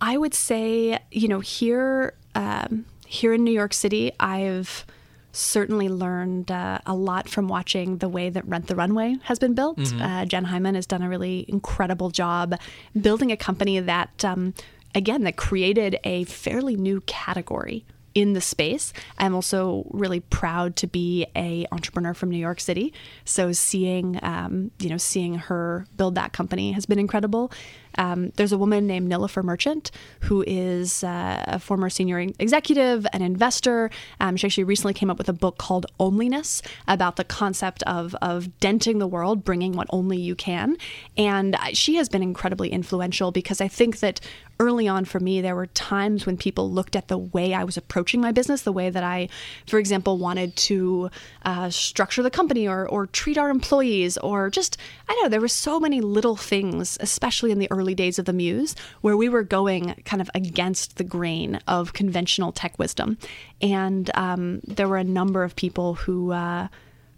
I 0.00 0.16
would 0.16 0.34
say, 0.34 0.98
you 1.10 1.28
know, 1.28 1.40
here, 1.40 2.14
um, 2.34 2.84
here 3.06 3.32
in 3.32 3.42
New 3.42 3.52
York 3.52 3.72
City, 3.72 4.12
I've 4.20 4.86
certainly 5.32 5.88
learned 5.88 6.50
uh, 6.50 6.78
a 6.84 6.94
lot 6.94 7.28
from 7.28 7.48
watching 7.48 7.98
the 7.98 8.08
way 8.08 8.28
that 8.28 8.46
Rent 8.46 8.66
the 8.66 8.74
Runway 8.74 9.16
has 9.24 9.38
been 9.38 9.54
built. 9.54 9.78
Uh, 10.00 10.24
Jenn 10.24 10.44
Hyman 10.44 10.74
has 10.74 10.86
done 10.86 11.02
a 11.02 11.08
really 11.08 11.44
incredible 11.48 12.10
job 12.10 12.54
building 13.00 13.30
a 13.30 13.36
company 13.36 13.78
that, 13.80 14.24
um, 14.24 14.52
again, 14.94 15.24
that 15.24 15.36
created 15.36 15.98
a 16.04 16.24
fairly 16.24 16.76
new 16.76 17.00
category 17.02 17.84
in 18.14 18.32
the 18.32 18.40
space. 18.40 18.92
I'm 19.18 19.34
also 19.34 19.86
really 19.90 20.20
proud 20.20 20.76
to 20.76 20.86
be 20.86 21.26
a 21.36 21.66
entrepreneur 21.72 22.14
from 22.14 22.30
New 22.30 22.38
York 22.38 22.60
City. 22.60 22.92
So 23.24 23.52
seeing, 23.52 24.18
um, 24.22 24.70
you 24.78 24.88
know, 24.88 24.96
seeing 24.96 25.34
her 25.34 25.86
build 25.96 26.14
that 26.16 26.32
company 26.32 26.72
has 26.72 26.86
been 26.86 26.98
incredible. 26.98 27.52
Um, 27.98 28.32
there's 28.36 28.52
a 28.52 28.58
woman 28.58 28.86
named 28.86 29.10
Nilofer 29.10 29.44
Merchant 29.44 29.90
who 30.20 30.42
is 30.46 31.04
uh, 31.04 31.44
a 31.46 31.58
former 31.58 31.90
senior 31.90 32.20
executive, 32.38 33.06
an 33.12 33.20
investor. 33.22 33.90
Um, 34.20 34.36
she 34.36 34.46
actually 34.46 34.64
recently 34.64 34.94
came 34.94 35.10
up 35.10 35.18
with 35.18 35.28
a 35.28 35.34
book 35.34 35.58
called 35.58 35.86
Onlyness 36.00 36.62
about 36.86 37.16
the 37.16 37.24
concept 37.24 37.82
of 37.82 38.14
of 38.22 38.58
denting 38.60 38.98
the 38.98 39.06
world, 39.06 39.44
bringing 39.44 39.72
what 39.72 39.86
only 39.90 40.18
you 40.18 40.34
can. 40.34 40.76
And 41.16 41.56
she 41.72 41.96
has 41.96 42.08
been 42.08 42.22
incredibly 42.22 42.70
influential 42.70 43.32
because 43.32 43.60
I 43.60 43.68
think 43.68 43.98
that 44.00 44.20
early 44.60 44.88
on 44.88 45.04
for 45.04 45.20
me, 45.20 45.40
there 45.40 45.54
were 45.54 45.66
times 45.66 46.26
when 46.26 46.36
people 46.36 46.70
looked 46.70 46.96
at 46.96 47.08
the 47.08 47.18
way 47.18 47.54
I 47.54 47.64
was 47.64 47.76
approaching 47.76 48.20
my 48.20 48.32
business, 48.32 48.62
the 48.62 48.72
way 48.72 48.90
that 48.90 49.04
I, 49.04 49.28
for 49.66 49.78
example, 49.78 50.18
wanted 50.18 50.56
to 50.56 51.10
uh, 51.44 51.70
structure 51.70 52.22
the 52.22 52.30
company 52.30 52.66
or, 52.66 52.88
or 52.88 53.06
treat 53.06 53.38
our 53.38 53.50
employees, 53.50 54.18
or 54.18 54.50
just, 54.50 54.76
I 55.08 55.12
don't 55.12 55.24
know, 55.24 55.28
there 55.28 55.40
were 55.40 55.48
so 55.48 55.78
many 55.78 56.00
little 56.00 56.36
things, 56.36 56.98
especially 57.00 57.52
in 57.52 57.58
the 57.58 57.70
early 57.70 57.87
days 57.94 58.18
of 58.18 58.24
the 58.24 58.32
Muse, 58.32 58.74
where 59.00 59.16
we 59.16 59.28
were 59.28 59.42
going 59.42 59.94
kind 60.04 60.20
of 60.20 60.30
against 60.34 60.96
the 60.96 61.04
grain 61.04 61.60
of 61.66 61.92
conventional 61.92 62.52
tech 62.52 62.78
wisdom. 62.78 63.18
And 63.60 64.10
um, 64.14 64.60
there 64.66 64.88
were 64.88 64.98
a 64.98 65.04
number 65.04 65.44
of 65.44 65.56
people 65.56 65.94
who, 65.94 66.32
uh, 66.32 66.68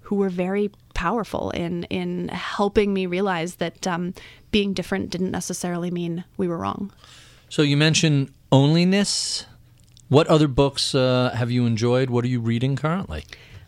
who 0.03 0.17
were 0.17 0.31
very 0.31 0.71
powerful 0.95 1.51
in 1.51 1.85
in 1.85 2.29
helping 2.29 2.93
me 2.93 3.07
realize 3.07 3.55
that 3.57 3.87
um, 3.87 4.13
being 4.51 4.75
different 4.75 5.09
didn't 5.09 5.31
necessarily 5.31 5.91
mean 5.91 6.25
we 6.37 6.47
were 6.49 6.59
wrong. 6.59 6.93
So 7.49 7.63
you 7.63 7.77
mentioned 7.77 8.33
onlyness. 8.53 9.47
What 10.09 10.27
other 10.27 10.49
books 10.49 10.95
uh, 10.95 11.31
have 11.35 11.51
you 11.51 11.65
enjoyed? 11.65 12.11
What 12.11 12.25
are 12.25 12.29
you 12.29 12.41
reading 12.41 12.77
currently? 12.77 13.25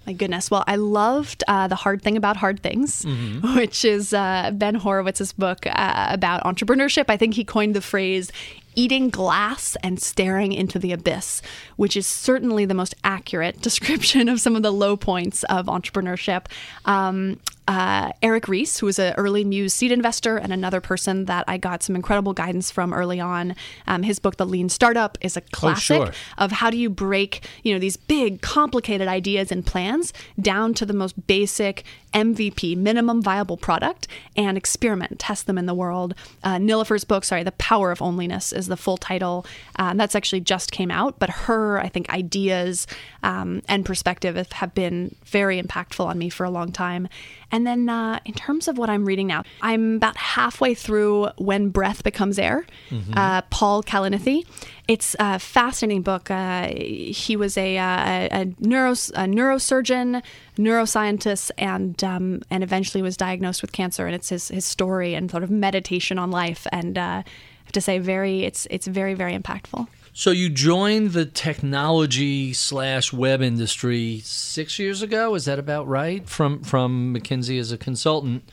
My 0.06 0.12
goodness. 0.12 0.50
Well, 0.50 0.64
I 0.66 0.76
loved 0.76 1.44
uh, 1.46 1.68
The 1.68 1.76
Hard 1.76 2.02
Thing 2.02 2.16
About 2.16 2.36
Hard 2.36 2.62
Things, 2.62 3.04
which 3.54 3.84
is 3.84 4.12
uh, 4.12 4.50
Ben 4.52 4.74
Horowitz's 4.74 5.32
book 5.32 5.66
uh, 5.66 6.06
about 6.10 6.42
entrepreneurship. 6.44 7.04
I 7.08 7.16
think 7.16 7.34
he 7.34 7.44
coined 7.44 7.74
the 7.74 7.80
phrase 7.80 8.32
eating 8.74 9.10
glass 9.10 9.76
and 9.82 10.00
staring 10.00 10.52
into 10.52 10.78
the 10.78 10.92
abyss, 10.92 11.42
which 11.76 11.96
is 11.96 12.06
certainly 12.06 12.64
the 12.64 12.74
most 12.74 12.94
accurate 13.04 13.60
description 13.60 14.28
of 14.28 14.40
some 14.40 14.56
of 14.56 14.62
the 14.62 14.72
low 14.72 14.96
points 14.96 15.44
of 15.44 15.66
entrepreneurship. 15.66 16.46
Um, 16.84 17.38
uh, 17.68 18.12
Eric 18.22 18.48
Ries, 18.48 18.78
who 18.78 18.86
was 18.86 18.98
an 18.98 19.14
early 19.16 19.44
Muse 19.44 19.72
seed 19.72 19.92
investor 19.92 20.36
and 20.36 20.52
another 20.52 20.80
person 20.80 21.26
that 21.26 21.44
I 21.46 21.58
got 21.58 21.82
some 21.82 21.94
incredible 21.94 22.32
guidance 22.32 22.70
from 22.70 22.92
early 22.92 23.20
on. 23.20 23.54
Um, 23.86 24.02
his 24.02 24.18
book, 24.18 24.36
The 24.36 24.46
Lean 24.46 24.68
Startup, 24.68 25.16
is 25.20 25.36
a 25.36 25.40
classic 25.40 26.06
sure. 26.06 26.12
of 26.38 26.52
how 26.52 26.70
do 26.70 26.76
you 26.76 26.90
break, 26.90 27.46
you 27.62 27.72
know, 27.72 27.78
these 27.78 27.96
big, 27.96 28.42
complicated 28.42 29.06
ideas 29.06 29.52
and 29.52 29.64
plans 29.64 30.12
down 30.40 30.74
to 30.74 30.86
the 30.86 30.92
most 30.92 31.26
basic 31.26 31.84
MVP, 32.12 32.76
minimum 32.76 33.22
viable 33.22 33.56
product, 33.56 34.08
and 34.36 34.58
experiment, 34.58 35.18
test 35.18 35.46
them 35.46 35.56
in 35.56 35.66
the 35.66 35.74
world. 35.74 36.14
Uh, 36.42 36.56
Nilofer's 36.56 37.04
book, 37.04 37.24
sorry, 37.24 37.42
The 37.42 37.52
Power 37.52 37.90
of 37.90 38.00
Onlyness 38.00 38.54
is 38.56 38.66
the 38.66 38.76
full 38.76 38.96
title. 38.96 39.46
Um, 39.76 39.96
that's 39.96 40.14
actually 40.14 40.40
just 40.40 40.72
came 40.72 40.90
out, 40.90 41.18
but 41.18 41.30
her, 41.30 41.78
I 41.78 41.88
think, 41.88 42.10
ideas 42.12 42.86
um, 43.22 43.62
and 43.68 43.84
perspective 43.84 44.50
have 44.52 44.74
been 44.74 45.14
very 45.24 45.62
impactful 45.62 46.04
on 46.04 46.18
me 46.18 46.28
for 46.28 46.44
a 46.44 46.50
long 46.50 46.72
time. 46.72 47.08
And 47.52 47.66
then 47.66 47.88
uh, 47.88 48.18
in 48.24 48.32
terms 48.32 48.66
of 48.66 48.78
what 48.78 48.88
I'm 48.88 49.04
reading 49.04 49.26
now, 49.26 49.44
I'm 49.60 49.96
about 49.96 50.16
halfway 50.16 50.74
through 50.74 51.28
When 51.36 51.68
Breath 51.68 52.02
Becomes 52.02 52.38
Air, 52.38 52.66
uh, 53.14 53.42
Paul 53.50 53.82
Kalanithi. 53.82 54.46
It's 54.88 55.14
a 55.20 55.38
fascinating 55.38 56.02
book. 56.02 56.30
Uh, 56.30 56.68
he 56.74 57.36
was 57.36 57.56
a, 57.58 57.76
uh, 57.76 57.84
a, 57.84 58.28
a, 58.32 58.46
neuros, 58.62 59.10
a 59.10 59.26
neurosurgeon, 59.26 60.22
neuroscientist, 60.56 61.50
and 61.58 62.02
um, 62.02 62.42
and 62.50 62.64
eventually 62.64 63.02
was 63.02 63.16
diagnosed 63.16 63.62
with 63.62 63.72
cancer. 63.72 64.06
And 64.06 64.14
it's 64.14 64.30
his, 64.30 64.48
his 64.48 64.64
story 64.64 65.14
and 65.14 65.30
sort 65.30 65.42
of 65.42 65.50
meditation 65.50 66.18
on 66.18 66.30
life. 66.30 66.66
And 66.72 66.96
uh, 66.96 67.22
I 67.22 67.24
have 67.64 67.72
to 67.72 67.80
say, 67.80 67.98
very 67.98 68.44
it's 68.44 68.66
it's 68.70 68.86
very 68.86 69.14
very 69.14 69.38
impactful. 69.38 69.86
So 70.14 70.30
you 70.30 70.50
joined 70.50 71.12
the 71.12 71.24
technology 71.24 72.52
slash 72.52 73.14
web 73.14 73.40
industry 73.40 74.20
six 74.22 74.78
years 74.78 75.00
ago. 75.00 75.34
Is 75.34 75.46
that 75.46 75.58
about 75.58 75.88
right? 75.88 76.28
From 76.28 76.62
from 76.62 77.14
McKinsey 77.14 77.58
as 77.58 77.72
a 77.72 77.78
consultant. 77.78 78.44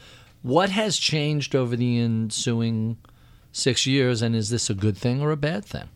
What 0.42 0.70
has 0.70 0.98
changed 0.98 1.54
over 1.56 1.76
the 1.76 2.00
ensuing 2.00 2.98
six 3.52 3.86
years, 3.86 4.22
and 4.22 4.38
is 4.38 4.50
this 4.50 4.70
a 4.70 4.74
good 4.74 4.98
thing 4.98 5.22
or 5.22 5.32
a 5.32 5.38
bad 5.38 5.66
thing? 5.66 5.90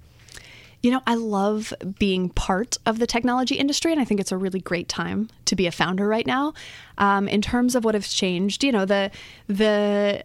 You 0.83 0.91
know, 0.91 1.01
I 1.07 1.15
love 1.15 1.73
being 1.97 2.27
part 2.27 2.77
of 2.85 2.99
the 2.99 3.07
technology 3.07 3.55
industry, 3.55 3.93
and 3.93 4.01
I 4.01 4.03
think 4.03 4.19
it's 4.19 4.33
a 4.33 4.37
really 4.37 4.59
great 4.59 4.89
time 4.89 5.29
to 5.45 5.55
be 5.55 5.65
a 5.65 5.71
founder 5.71 6.05
right 6.05 6.27
now. 6.27 6.53
Um, 6.97 7.29
in 7.29 7.41
terms 7.41 7.73
of 7.75 7.85
what 7.85 7.95
has 7.95 8.11
changed, 8.11 8.65
you 8.65 8.71
know, 8.73 8.83
the 8.83 9.09
the 9.47 10.21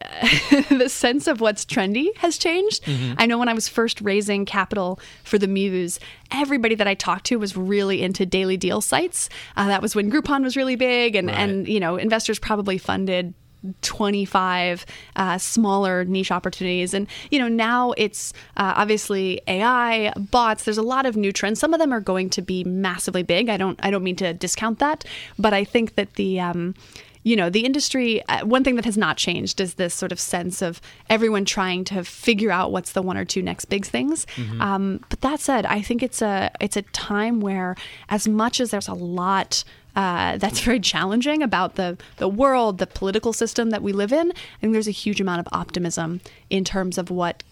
the 0.76 0.88
sense 0.88 1.28
of 1.28 1.40
what's 1.40 1.64
trendy 1.64 2.14
has 2.16 2.38
changed. 2.38 2.84
Mm-hmm. 2.84 3.14
I 3.18 3.26
know 3.26 3.38
when 3.38 3.48
I 3.48 3.54
was 3.54 3.68
first 3.68 4.00
raising 4.00 4.44
capital 4.44 4.98
for 5.22 5.38
the 5.38 5.46
Muse, 5.46 6.00
everybody 6.32 6.74
that 6.74 6.88
I 6.88 6.94
talked 6.94 7.26
to 7.26 7.36
was 7.36 7.56
really 7.56 8.02
into 8.02 8.26
daily 8.26 8.56
deal 8.56 8.80
sites. 8.80 9.28
Uh, 9.56 9.68
that 9.68 9.80
was 9.80 9.94
when 9.94 10.10
Groupon 10.10 10.42
was 10.42 10.56
really 10.56 10.76
big, 10.76 11.14
and 11.14 11.28
right. 11.28 11.38
and 11.38 11.68
you 11.68 11.78
know, 11.78 11.96
investors 11.96 12.40
probably 12.40 12.78
funded 12.78 13.32
25 13.82 14.86
uh, 15.16 15.38
smaller 15.38 16.04
niche 16.04 16.30
opportunities. 16.30 16.94
And, 16.94 17.06
you 17.30 17.38
know, 17.38 17.48
now 17.48 17.92
it's 17.96 18.32
uh, 18.56 18.74
obviously 18.76 19.40
AI, 19.46 20.12
bots, 20.16 20.64
there's 20.64 20.78
a 20.78 20.82
lot 20.82 21.06
of 21.06 21.16
new 21.16 21.32
trends. 21.32 21.58
Some 21.58 21.74
of 21.74 21.80
them 21.80 21.92
are 21.92 22.00
going 22.00 22.30
to 22.30 22.42
be 22.42 22.64
massively 22.64 23.22
big. 23.22 23.48
I 23.48 23.56
don't, 23.56 23.78
I 23.82 23.90
don't 23.90 24.04
mean 24.04 24.16
to 24.16 24.32
discount 24.32 24.78
that, 24.78 25.04
but 25.38 25.52
I 25.52 25.64
think 25.64 25.96
that 25.96 26.14
the, 26.14 26.40
um, 26.40 26.74
you 27.24 27.36
know, 27.36 27.50
the 27.50 27.64
industry, 27.64 28.26
uh, 28.28 28.46
one 28.46 28.64
thing 28.64 28.76
that 28.76 28.84
has 28.84 28.96
not 28.96 29.16
changed 29.16 29.60
is 29.60 29.74
this 29.74 29.94
sort 29.94 30.12
of 30.12 30.20
sense 30.20 30.62
of 30.62 30.80
everyone 31.10 31.44
trying 31.44 31.84
to 31.84 32.04
figure 32.04 32.50
out 32.50 32.72
what's 32.72 32.92
the 32.92 33.02
one 33.02 33.18
or 33.18 33.24
two 33.24 33.42
next 33.42 33.66
big 33.66 33.84
things. 33.84 34.26
Mm-hmm. 34.36 34.60
Um, 34.62 35.04
but 35.10 35.20
that 35.20 35.40
said, 35.40 35.66
I 35.66 35.82
think 35.82 36.02
it's 36.02 36.22
a 36.22 36.50
it's 36.60 36.76
a 36.76 36.82
time 36.82 37.40
where, 37.40 37.76
as 38.08 38.26
much 38.26 38.60
as 38.60 38.70
there's 38.70 38.88
a 38.88 38.94
lot 38.94 39.62
uh, 39.96 40.36
that's 40.38 40.60
very 40.68 40.80
challenging 40.80 41.42
about 41.42 41.74
the 41.74 41.96
the 42.16 42.28
world, 42.28 42.78
the 42.78 42.86
political 42.86 43.32
system 43.32 43.70
that 43.70 43.82
we 43.82 43.92
live 43.92 44.12
in, 44.12 44.30
I 44.30 44.60
think 44.60 44.72
there's 44.72 44.88
a 44.88 44.92
huge 44.92 45.20
amount 45.20 45.40
of 45.40 45.48
optimism 45.52 46.20
in 46.50 46.64
terms 46.64 46.98
of 46.98 47.10
what 47.10 47.42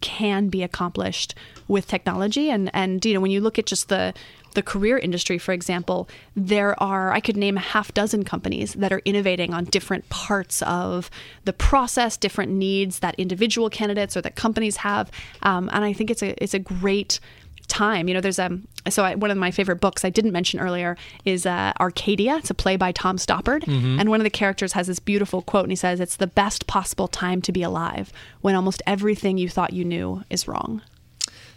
can 0.00 0.48
be 0.48 0.62
accomplished 0.62 1.34
with 1.66 1.88
technology 1.88 2.50
and 2.50 2.70
and 2.74 3.02
you 3.06 3.14
know 3.14 3.20
when 3.20 3.30
you 3.30 3.40
look 3.40 3.58
at 3.58 3.64
just 3.64 3.88
the 3.88 4.12
the 4.54 4.62
career 4.62 4.96
industry, 4.98 5.36
for 5.36 5.52
example, 5.52 6.08
there 6.34 6.80
are, 6.82 7.12
I 7.12 7.20
could 7.20 7.36
name 7.36 7.56
a 7.56 7.60
half 7.60 7.92
dozen 7.92 8.24
companies 8.24 8.74
that 8.74 8.92
are 8.92 9.02
innovating 9.04 9.52
on 9.52 9.64
different 9.64 10.08
parts 10.08 10.62
of 10.62 11.10
the 11.44 11.52
process, 11.52 12.16
different 12.16 12.52
needs 12.52 13.00
that 13.00 13.14
individual 13.18 13.68
candidates 13.68 14.16
or 14.16 14.22
that 14.22 14.36
companies 14.36 14.78
have. 14.78 15.10
Um, 15.42 15.68
and 15.72 15.84
I 15.84 15.92
think 15.92 16.10
it's 16.10 16.22
a, 16.22 16.42
it's 16.42 16.54
a 16.54 16.58
great 16.58 17.20
time. 17.68 18.08
You 18.08 18.14
know, 18.14 18.20
there's 18.20 18.38
a, 18.38 18.58
so 18.88 19.04
I, 19.04 19.14
one 19.14 19.30
of 19.30 19.38
my 19.38 19.50
favorite 19.50 19.80
books 19.80 20.04
I 20.04 20.10
didn't 20.10 20.32
mention 20.32 20.60
earlier 20.60 20.96
is 21.24 21.46
uh, 21.46 21.72
Arcadia. 21.80 22.36
It's 22.36 22.50
a 22.50 22.54
play 22.54 22.76
by 22.76 22.92
Tom 22.92 23.16
Stoppard. 23.16 23.62
Mm-hmm. 23.64 24.00
And 24.00 24.08
one 24.08 24.20
of 24.20 24.24
the 24.24 24.30
characters 24.30 24.72
has 24.72 24.86
this 24.86 24.98
beautiful 24.98 25.42
quote 25.42 25.64
and 25.64 25.72
he 25.72 25.76
says, 25.76 26.00
It's 26.00 26.16
the 26.16 26.26
best 26.26 26.66
possible 26.66 27.08
time 27.08 27.42
to 27.42 27.52
be 27.52 27.62
alive 27.62 28.12
when 28.40 28.54
almost 28.54 28.82
everything 28.86 29.38
you 29.38 29.48
thought 29.48 29.72
you 29.72 29.84
knew 29.84 30.22
is 30.30 30.46
wrong. 30.48 30.82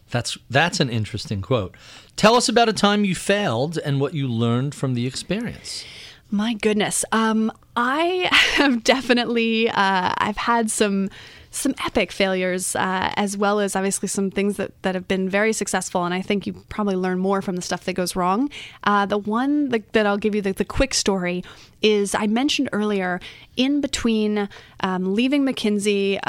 That's 0.10 0.38
that's 0.50 0.80
an 0.80 0.90
interesting 0.90 1.42
quote. 1.42 1.76
Tell 2.16 2.36
us 2.36 2.48
about 2.48 2.70
a 2.70 2.74
time 2.74 3.04
you 3.04 3.14
failed 3.14 3.78
and 3.78 4.00
what 4.00 4.14
you 4.14 4.28
learned 4.28 4.74
from 4.74 4.94
the 4.94 5.06
experience. 5.06 5.86
My 6.30 6.54
goodness, 6.54 7.06
um, 7.12 7.52
I 7.76 8.30
have 8.56 8.84
definitely 8.84 9.70
uh, 9.70 10.14
I've 10.18 10.38
had 10.38 10.72
some 10.72 11.10
some 11.58 11.74
epic 11.86 12.12
failures, 12.12 12.76
uh, 12.76 13.12
as 13.16 13.38
well 13.38 13.60
as 13.60 13.76
obviously 13.76 14.08
some 14.08 14.32
things 14.32 14.58
that, 14.58 14.82
that 14.84 14.96
have 14.96 15.08
been 15.08 15.30
very 15.30 15.54
successful. 15.54 16.06
And 16.06 16.14
I 16.14 16.22
think 16.22 16.48
you 16.48 16.54
probably 16.70 16.96
learn 16.96 17.20
more 17.20 17.42
from 17.42 17.56
the 17.56 17.62
stuff 17.62 17.84
that 17.86 17.94
goes 17.94 18.16
wrong. 18.16 18.50
Uh, 18.84 19.06
the 19.06 19.18
one 19.18 19.70
that, 19.70 19.94
that, 19.94 20.06
I'll 20.06 20.18
give 20.18 20.36
you 20.36 20.42
the, 20.42 20.54
the, 20.54 20.66
quick 20.66 20.94
story 20.94 21.44
is 21.82 22.14
I 22.14 22.28
mentioned 22.28 22.70
earlier 22.72 23.20
in 23.56 23.82
between 23.82 24.50
um, 24.82 25.14
leaving 25.14 25.46
McKinsey, 25.46 26.18
uh, 26.18 26.20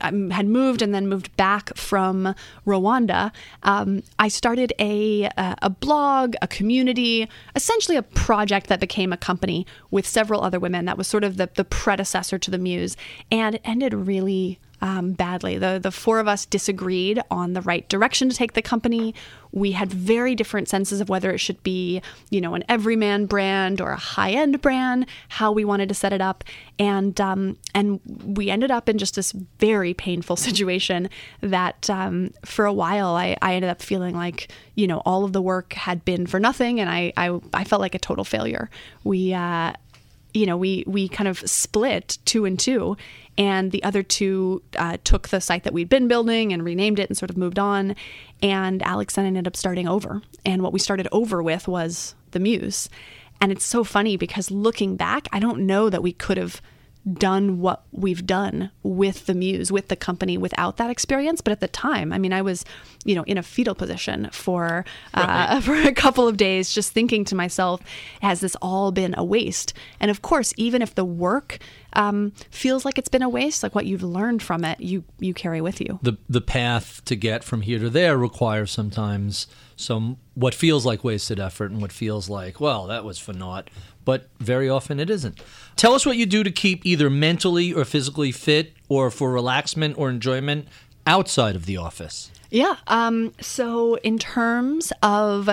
I 0.00 0.28
had 0.32 0.46
moved 0.46 0.82
and 0.82 0.94
then 0.94 1.08
moved 1.08 1.36
back 1.36 1.76
from 1.76 2.34
Rwanda. 2.66 3.32
Um, 3.62 4.02
I 4.18 4.28
started 4.28 4.72
a, 4.78 5.28
a 5.36 5.70
blog, 5.70 6.34
a 6.42 6.48
community, 6.48 7.28
essentially 7.54 7.96
a 7.96 8.02
project 8.02 8.68
that 8.68 8.80
became 8.80 9.12
a 9.12 9.16
company 9.16 9.66
with 9.90 10.06
several 10.06 10.42
other 10.42 10.60
women. 10.60 10.84
That 10.84 10.98
was 10.98 11.06
sort 11.06 11.24
of 11.24 11.36
the, 11.36 11.50
the 11.54 11.64
predecessor 11.64 12.38
to 12.38 12.50
the 12.50 12.58
Muse. 12.58 12.96
And 13.30 13.56
it 13.56 13.62
ended 13.64 13.94
really 13.94 14.58
um, 14.80 15.12
badly. 15.12 15.58
The 15.58 15.78
the 15.82 15.90
four 15.90 16.18
of 16.18 16.28
us 16.28 16.46
disagreed 16.46 17.20
on 17.30 17.54
the 17.54 17.62
right 17.62 17.88
direction 17.88 18.28
to 18.28 18.36
take 18.36 18.52
the 18.52 18.62
company. 18.62 19.14
We 19.56 19.72
had 19.72 19.90
very 19.90 20.34
different 20.34 20.68
senses 20.68 21.00
of 21.00 21.08
whether 21.08 21.30
it 21.30 21.38
should 21.38 21.62
be, 21.62 22.02
you 22.28 22.42
know, 22.42 22.54
an 22.54 22.62
everyman 22.68 23.24
brand 23.24 23.80
or 23.80 23.88
a 23.88 23.96
high 23.96 24.32
end 24.32 24.60
brand, 24.60 25.06
how 25.30 25.50
we 25.50 25.64
wanted 25.64 25.88
to 25.88 25.94
set 25.94 26.12
it 26.12 26.20
up, 26.20 26.44
and 26.78 27.18
um, 27.22 27.56
and 27.74 28.00
we 28.22 28.50
ended 28.50 28.70
up 28.70 28.86
in 28.86 28.98
just 28.98 29.16
this 29.16 29.32
very 29.58 29.94
painful 29.94 30.36
situation 30.48 31.08
that 31.40 31.88
um, 31.88 32.32
for 32.44 32.66
a 32.66 32.72
while 32.72 33.14
I, 33.14 33.34
I 33.40 33.54
ended 33.54 33.70
up 33.70 33.80
feeling 33.80 34.14
like 34.14 34.52
you 34.74 34.86
know 34.86 34.98
all 35.06 35.24
of 35.24 35.32
the 35.32 35.40
work 35.40 35.72
had 35.72 36.04
been 36.04 36.26
for 36.26 36.38
nothing, 36.38 36.78
and 36.78 36.90
I 36.90 37.14
I, 37.16 37.40
I 37.54 37.64
felt 37.64 37.80
like 37.80 37.94
a 37.94 37.98
total 37.98 38.24
failure. 38.24 38.68
We 39.04 39.32
uh, 39.32 39.72
you 40.36 40.46
know 40.46 40.56
we 40.56 40.84
we 40.86 41.08
kind 41.08 41.28
of 41.28 41.38
split 41.48 42.18
two 42.24 42.44
and 42.44 42.58
two 42.58 42.96
and 43.38 43.70
the 43.72 43.82
other 43.82 44.02
two 44.02 44.62
uh, 44.78 44.96
took 45.04 45.28
the 45.28 45.40
site 45.40 45.64
that 45.64 45.72
we'd 45.72 45.88
been 45.88 46.08
building 46.08 46.52
and 46.52 46.64
renamed 46.64 46.98
it 46.98 47.10
and 47.10 47.16
sort 47.16 47.30
of 47.30 47.36
moved 47.36 47.58
on. 47.58 47.94
And 48.42 48.82
Alex 48.82 49.18
and 49.18 49.24
I 49.24 49.28
ended 49.28 49.46
up 49.46 49.56
starting 49.56 49.86
over. 49.86 50.22
And 50.44 50.62
what 50.62 50.72
we 50.72 50.78
started 50.78 51.06
over 51.12 51.42
with 51.42 51.68
was 51.68 52.14
the 52.30 52.40
Muse. 52.40 52.88
And 53.40 53.52
it's 53.52 53.64
so 53.64 53.84
funny 53.84 54.16
because 54.16 54.50
looking 54.50 54.96
back, 54.96 55.28
I 55.32 55.38
don't 55.38 55.66
know 55.66 55.90
that 55.90 56.02
we 56.02 56.12
could 56.12 56.38
have 56.38 56.62
done 57.12 57.60
what 57.60 57.84
we've 57.92 58.26
done 58.26 58.70
with 58.82 59.26
the 59.26 59.34
muse 59.34 59.70
with 59.70 59.88
the 59.88 59.96
company 59.96 60.36
without 60.36 60.76
that 60.76 60.90
experience. 60.90 61.40
But 61.40 61.52
at 61.52 61.60
the 61.60 61.68
time 61.68 62.12
i 62.12 62.18
mean 62.18 62.32
i 62.32 62.42
was 62.42 62.64
you 63.04 63.14
know 63.14 63.22
in 63.24 63.38
a 63.38 63.42
fetal 63.42 63.74
position 63.74 64.28
for 64.32 64.84
uh, 65.14 65.60
for 65.66 65.74
a 65.74 65.92
couple 65.92 66.26
of 66.26 66.36
days 66.36 66.72
just 66.72 66.92
thinking 66.92 67.24
to 67.24 67.34
myself 67.34 67.80
has 68.20 68.40
this 68.40 68.56
all 68.62 68.92
been 68.92 69.14
a 69.16 69.24
waste? 69.24 69.72
And 70.00 70.10
of 70.10 70.22
course 70.22 70.52
even 70.56 70.82
if 70.82 70.94
the 70.94 71.04
work 71.04 71.58
um, 71.96 72.32
feels 72.50 72.84
like 72.84 72.98
it's 72.98 73.08
been 73.08 73.22
a 73.22 73.28
waste, 73.28 73.62
like 73.62 73.74
what 73.74 73.86
you've 73.86 74.02
learned 74.02 74.42
from 74.42 74.64
it, 74.64 74.80
you 74.80 75.04
you 75.18 75.34
carry 75.34 75.60
with 75.60 75.80
you. 75.80 75.98
The 76.02 76.18
the 76.28 76.40
path 76.40 77.04
to 77.06 77.16
get 77.16 77.42
from 77.42 77.62
here 77.62 77.78
to 77.78 77.90
there 77.90 78.16
requires 78.16 78.70
sometimes 78.70 79.46
some 79.76 80.18
what 80.34 80.54
feels 80.54 80.86
like 80.86 81.02
wasted 81.02 81.40
effort 81.40 81.70
and 81.70 81.80
what 81.80 81.92
feels 81.92 82.28
like 82.28 82.60
well 82.60 82.86
that 82.86 83.04
was 83.04 83.18
for 83.18 83.32
naught, 83.32 83.70
but 84.06 84.30
very 84.40 84.70
often 84.70 84.98
it 84.98 85.10
isn't. 85.10 85.38
Tell 85.76 85.92
us 85.92 86.06
what 86.06 86.16
you 86.16 86.24
do 86.24 86.42
to 86.42 86.50
keep 86.50 86.86
either 86.86 87.10
mentally 87.10 87.74
or 87.74 87.84
physically 87.84 88.32
fit, 88.32 88.72
or 88.88 89.10
for 89.10 89.30
relaxment 89.30 89.98
or 89.98 90.08
enjoyment 90.08 90.66
outside 91.06 91.54
of 91.54 91.66
the 91.66 91.76
office. 91.76 92.30
Yeah. 92.50 92.76
Um, 92.86 93.34
so, 93.40 93.96
in 93.96 94.18
terms 94.18 94.92
of 95.02 95.50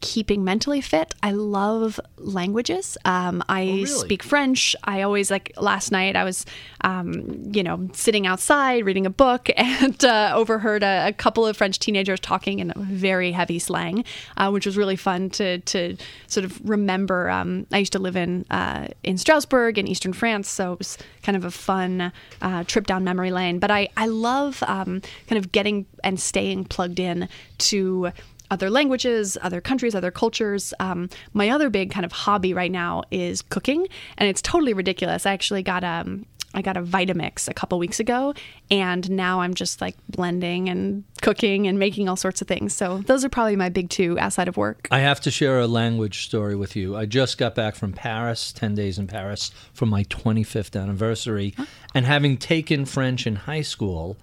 keeping 0.00 0.44
mentally 0.44 0.80
fit. 0.80 1.14
I 1.22 1.32
love 1.32 2.00
languages. 2.16 2.96
Um, 3.04 3.42
I 3.48 3.62
oh, 3.62 3.66
really? 3.66 3.86
speak 3.86 4.22
French. 4.22 4.74
I 4.84 5.02
always 5.02 5.30
like 5.30 5.52
last 5.56 5.92
night. 5.92 6.16
I 6.16 6.24
was, 6.24 6.46
um, 6.82 7.42
you 7.52 7.62
know, 7.62 7.88
sitting 7.92 8.26
outside 8.26 8.84
reading 8.84 9.06
a 9.06 9.10
book 9.10 9.48
and 9.56 10.02
uh, 10.04 10.32
overheard 10.34 10.82
a, 10.82 11.08
a, 11.08 11.12
couple 11.12 11.46
of 11.46 11.56
French 11.56 11.78
teenagers 11.78 12.20
talking 12.20 12.60
in 12.60 12.72
very 12.76 13.32
heavy 13.32 13.58
slang, 13.58 14.04
uh, 14.36 14.50
which 14.50 14.66
was 14.66 14.76
really 14.76 14.96
fun 14.96 15.30
to 15.30 15.58
to 15.60 15.96
sort 16.26 16.44
of 16.44 16.60
remember. 16.68 17.28
Um, 17.28 17.66
I 17.72 17.78
used 17.78 17.92
to 17.92 17.98
live 17.98 18.16
in 18.16 18.46
uh, 18.50 18.88
in 19.02 19.18
Strasbourg 19.18 19.78
in 19.78 19.86
eastern 19.86 20.12
France, 20.12 20.48
so 20.48 20.72
it 20.72 20.78
was 20.78 20.98
kind 21.22 21.36
of 21.36 21.44
a 21.44 21.50
fun 21.50 22.12
uh, 22.40 22.64
trip 22.64 22.86
down 22.86 23.04
memory 23.04 23.30
lane. 23.30 23.58
But 23.58 23.70
I 23.70 23.88
I 23.96 24.06
love 24.06 24.62
um, 24.66 25.02
kind 25.26 25.38
of 25.38 25.52
getting 25.52 25.86
and 26.02 26.18
staying 26.18 26.64
plugged 26.64 26.98
in 26.98 27.28
to 27.58 28.12
other 28.50 28.70
languages, 28.70 29.38
other 29.42 29.60
countries, 29.60 29.94
other 29.94 30.10
cultures. 30.10 30.74
Um, 30.80 31.08
my 31.32 31.48
other 31.50 31.70
big 31.70 31.90
kind 31.90 32.04
of 32.04 32.12
hobby 32.12 32.52
right 32.54 32.72
now 32.72 33.02
is 33.10 33.42
cooking, 33.42 33.86
and 34.18 34.28
it's 34.28 34.42
totally 34.42 34.72
ridiculous. 34.72 35.26
I 35.26 35.32
actually 35.32 35.62
got 35.62 35.84
um, 35.84 36.26
I 36.52 36.62
got 36.62 36.76
a 36.76 36.82
Vitamix 36.82 37.48
a 37.48 37.54
couple 37.54 37.78
weeks 37.78 38.00
ago, 38.00 38.34
and 38.70 39.08
now 39.10 39.40
I'm 39.40 39.54
just 39.54 39.80
like 39.80 39.94
blending 40.08 40.68
and 40.68 41.04
cooking 41.22 41.68
and 41.68 41.78
making 41.78 42.08
all 42.08 42.16
sorts 42.16 42.42
of 42.42 42.48
things. 42.48 42.74
So 42.74 42.98
those 43.06 43.24
are 43.24 43.28
probably 43.28 43.54
my 43.54 43.68
big 43.68 43.88
two 43.88 44.18
outside 44.18 44.48
of 44.48 44.56
work. 44.56 44.88
I 44.90 44.98
have 44.98 45.20
to 45.22 45.30
share 45.30 45.60
a 45.60 45.68
language 45.68 46.24
story 46.24 46.56
with 46.56 46.74
you. 46.74 46.96
I 46.96 47.06
just 47.06 47.38
got 47.38 47.54
back 47.54 47.76
from 47.76 47.92
Paris, 47.92 48.52
10 48.52 48.74
days 48.74 48.98
in 48.98 49.06
Paris 49.06 49.52
for 49.72 49.86
my 49.86 50.02
25th 50.04 50.80
anniversary, 50.80 51.54
huh? 51.56 51.66
and 51.94 52.04
having 52.04 52.36
taken 52.36 52.84
French 52.84 53.28
in 53.28 53.36
high 53.36 53.62
school 53.62 54.16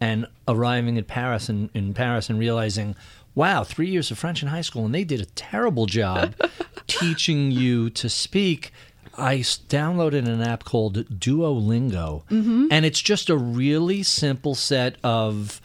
and 0.00 0.26
arriving 0.46 0.98
at 0.98 1.08
Paris 1.08 1.48
and 1.48 1.70
in 1.74 1.94
Paris 1.94 2.28
and 2.30 2.38
realizing 2.38 2.94
wow, 3.34 3.64
three 3.64 3.88
years 3.88 4.10
of 4.10 4.18
French 4.18 4.42
in 4.42 4.48
high 4.48 4.60
school, 4.60 4.84
and 4.84 4.94
they 4.94 5.04
did 5.04 5.20
a 5.20 5.26
terrible 5.26 5.86
job 5.86 6.34
teaching 6.86 7.50
you 7.50 7.90
to 7.90 8.08
speak. 8.08 8.72
I 9.16 9.38
downloaded 9.38 10.26
an 10.26 10.40
app 10.42 10.64
called 10.64 11.06
Duolingo, 11.18 12.24
mm-hmm. 12.28 12.68
and 12.70 12.84
it's 12.86 13.00
just 13.00 13.28
a 13.30 13.36
really 13.36 14.02
simple 14.02 14.54
set 14.54 14.96
of 15.04 15.60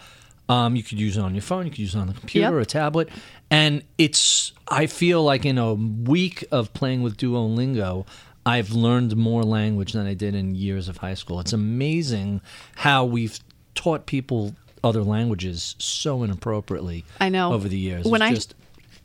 Um, 0.49 0.75
you 0.77 0.83
could 0.83 0.99
use 0.99 1.17
it 1.17 1.21
on 1.21 1.35
your 1.35 1.41
phone. 1.41 1.65
You 1.65 1.71
could 1.71 1.79
use 1.79 1.93
it 1.95 1.99
on 1.99 2.07
the 2.07 2.13
computer 2.13 2.47
Yep. 2.47 2.53
or 2.53 2.59
a 2.61 2.65
tablet. 2.65 3.09
And 3.51 3.83
it's, 3.97 4.53
I 4.69 4.87
feel 4.87 5.21
like 5.21 5.45
in 5.45 5.57
a 5.57 5.73
week 5.73 6.45
of 6.51 6.73
playing 6.73 7.01
with 7.03 7.17
Duolingo, 7.17 8.05
I've 8.45 8.71
learned 8.71 9.17
more 9.17 9.43
language 9.43 9.91
than 9.91 10.07
I 10.07 10.13
did 10.13 10.35
in 10.35 10.55
years 10.55 10.87
of 10.87 10.97
high 10.97 11.15
school. 11.15 11.41
It's 11.41 11.51
amazing 11.51 12.39
how 12.75 13.03
we've 13.03 13.37
taught 13.75 14.05
people 14.05 14.55
other 14.83 15.03
languages 15.03 15.75
so 15.79 16.23
inappropriately. 16.23 17.05
I 17.19 17.29
know. 17.29 17.53
over 17.53 17.67
the 17.67 17.77
years. 17.77 18.05
When 18.05 18.21
I 18.21 18.33
just 18.33 18.55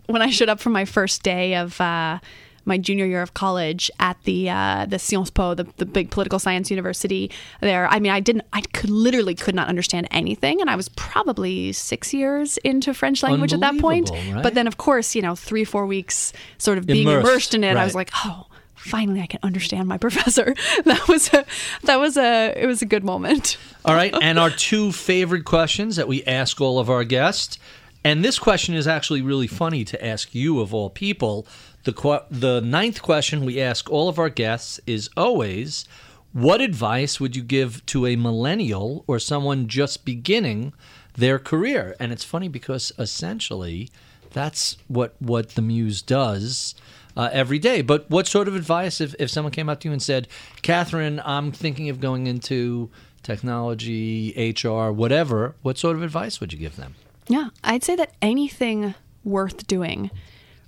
when 0.07 0.23
I 0.23 0.31
showed 0.31 0.49
up 0.49 0.61
for 0.61 0.70
my 0.70 0.85
first 0.85 1.23
day 1.23 1.55
of 1.55 1.81
uh, 1.81 2.18
my 2.64 2.79
junior 2.79 3.07
year 3.07 3.23
of 3.23 3.35
college 3.35 3.91
at 3.99 4.23
the 4.25 4.49
uh, 4.51 4.87
the 4.87 4.99
Sciences 4.99 5.31
Po, 5.31 5.55
the, 5.55 5.66
the 5.77 5.87
big 5.87 6.11
political 6.11 6.39
science 6.39 6.70
university 6.70 7.31
there. 7.61 7.89
I 7.89 7.99
mean, 7.99 8.12
I 8.12 8.20
didn't, 8.20 8.45
I 8.53 8.61
could 8.61 8.91
literally 8.91 9.35
could 9.35 9.55
not 9.55 9.68
understand 9.68 10.09
anything, 10.11 10.61
and 10.61 10.70
I 10.70 10.77
was 10.77 10.89
probably 10.91 11.73
six 11.73 12.12
years 12.12 12.59
into 12.59 12.95
French 12.95 13.23
language 13.23 13.53
at 13.53 13.61
that 13.61 13.79
point. 13.79 14.11
Right? 14.11 14.43
But 14.43 14.55
then, 14.55 14.66
of 14.66 14.77
course, 14.77 15.14
you 15.14 15.23
know, 15.23 15.35
three 15.35 15.64
four 15.64 15.87
weeks 15.87 16.33
sort 16.59 16.79
of 16.79 16.87
being 16.87 17.09
Immersed, 17.09 17.27
immersed 17.27 17.55
in 17.55 17.64
it, 17.64 17.77
I 17.77 17.85
was 17.85 17.95
like, 17.95 18.11
oh. 18.25 18.47
Finally, 18.83 19.20
I 19.20 19.26
can 19.26 19.41
understand 19.43 19.89
my 19.89 19.99
professor. 20.07 20.55
That 20.85 21.07
was 21.09 21.33
a, 21.33 21.45
that 21.85 21.97
was 21.97 22.16
a, 22.16 22.53
it 22.57 22.66
was 22.66 22.83
a 22.83 22.87
good 22.87 23.05
moment. 23.05 23.57
All 23.85 23.95
right, 23.95 24.14
and 24.22 24.39
our 24.39 24.51
two 24.51 24.93
favorite 24.93 25.45
questions 25.45 25.97
that 25.97 26.09
we 26.09 26.24
ask 26.24 26.61
all 26.61 26.78
of 26.78 26.91
our 26.91 27.05
guests. 27.05 27.59
And 28.05 28.24
this 28.24 28.39
question 28.39 28.74
is 28.74 28.89
actually 28.89 29.22
really 29.22 29.47
funny 29.47 29.85
to 29.85 30.05
ask 30.05 30.35
you 30.35 30.61
of 30.61 30.74
all 30.74 30.91
people. 30.91 31.47
The 31.85 32.24
the 32.30 32.61
ninth 32.61 33.03
question 33.03 33.45
we 33.45 33.61
ask 33.61 33.89
all 33.91 34.09
of 34.09 34.18
our 34.18 34.28
guests 34.28 34.80
is 34.87 35.09
always, 35.16 35.85
what 36.33 36.61
advice 36.61 37.20
would 37.20 37.37
you 37.37 37.43
give 37.43 37.85
to 37.87 38.07
a 38.07 38.16
millennial 38.16 39.05
or 39.07 39.18
someone 39.18 39.68
just 39.68 40.05
beginning 40.05 40.72
their 41.14 41.39
career? 41.39 41.95
And 42.01 42.12
it's 42.12 42.24
funny 42.24 42.49
because 42.49 42.91
essentially 42.99 43.91
that's 44.33 44.76
what 44.89 45.14
what 45.20 45.51
the 45.51 45.62
muse 45.62 46.03
does 46.03 46.74
uh, 47.17 47.29
every 47.33 47.59
day. 47.59 47.83
But 47.83 48.09
what 48.11 48.27
sort 48.27 48.49
of 48.49 48.55
advice 48.55 49.01
if, 49.01 49.15
if 49.19 49.31
someone 49.31 49.53
came 49.53 49.69
up 49.69 49.81
to 49.81 49.89
you 49.89 49.93
and 49.93 50.03
said, 50.03 50.29
Kathryn, 50.63 51.23
I'm 51.25 51.53
thinking 51.53 51.89
of 51.89 52.01
going 52.01 52.27
into 52.27 52.91
technology, 53.23 54.55
HR, 54.63 54.91
whatever, 54.91 55.55
what 55.63 55.79
sort 55.79 55.97
of 55.97 56.03
advice 56.03 56.41
would 56.41 56.53
you 56.53 56.59
give 56.59 56.77
them? 56.77 56.95
Yeah, 57.29 57.51
I'd 57.63 57.85
say 57.85 57.97
that 57.97 58.15
anything 58.21 58.95
worth 59.25 59.67
doing 59.67 60.11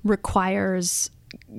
requires 0.05 1.11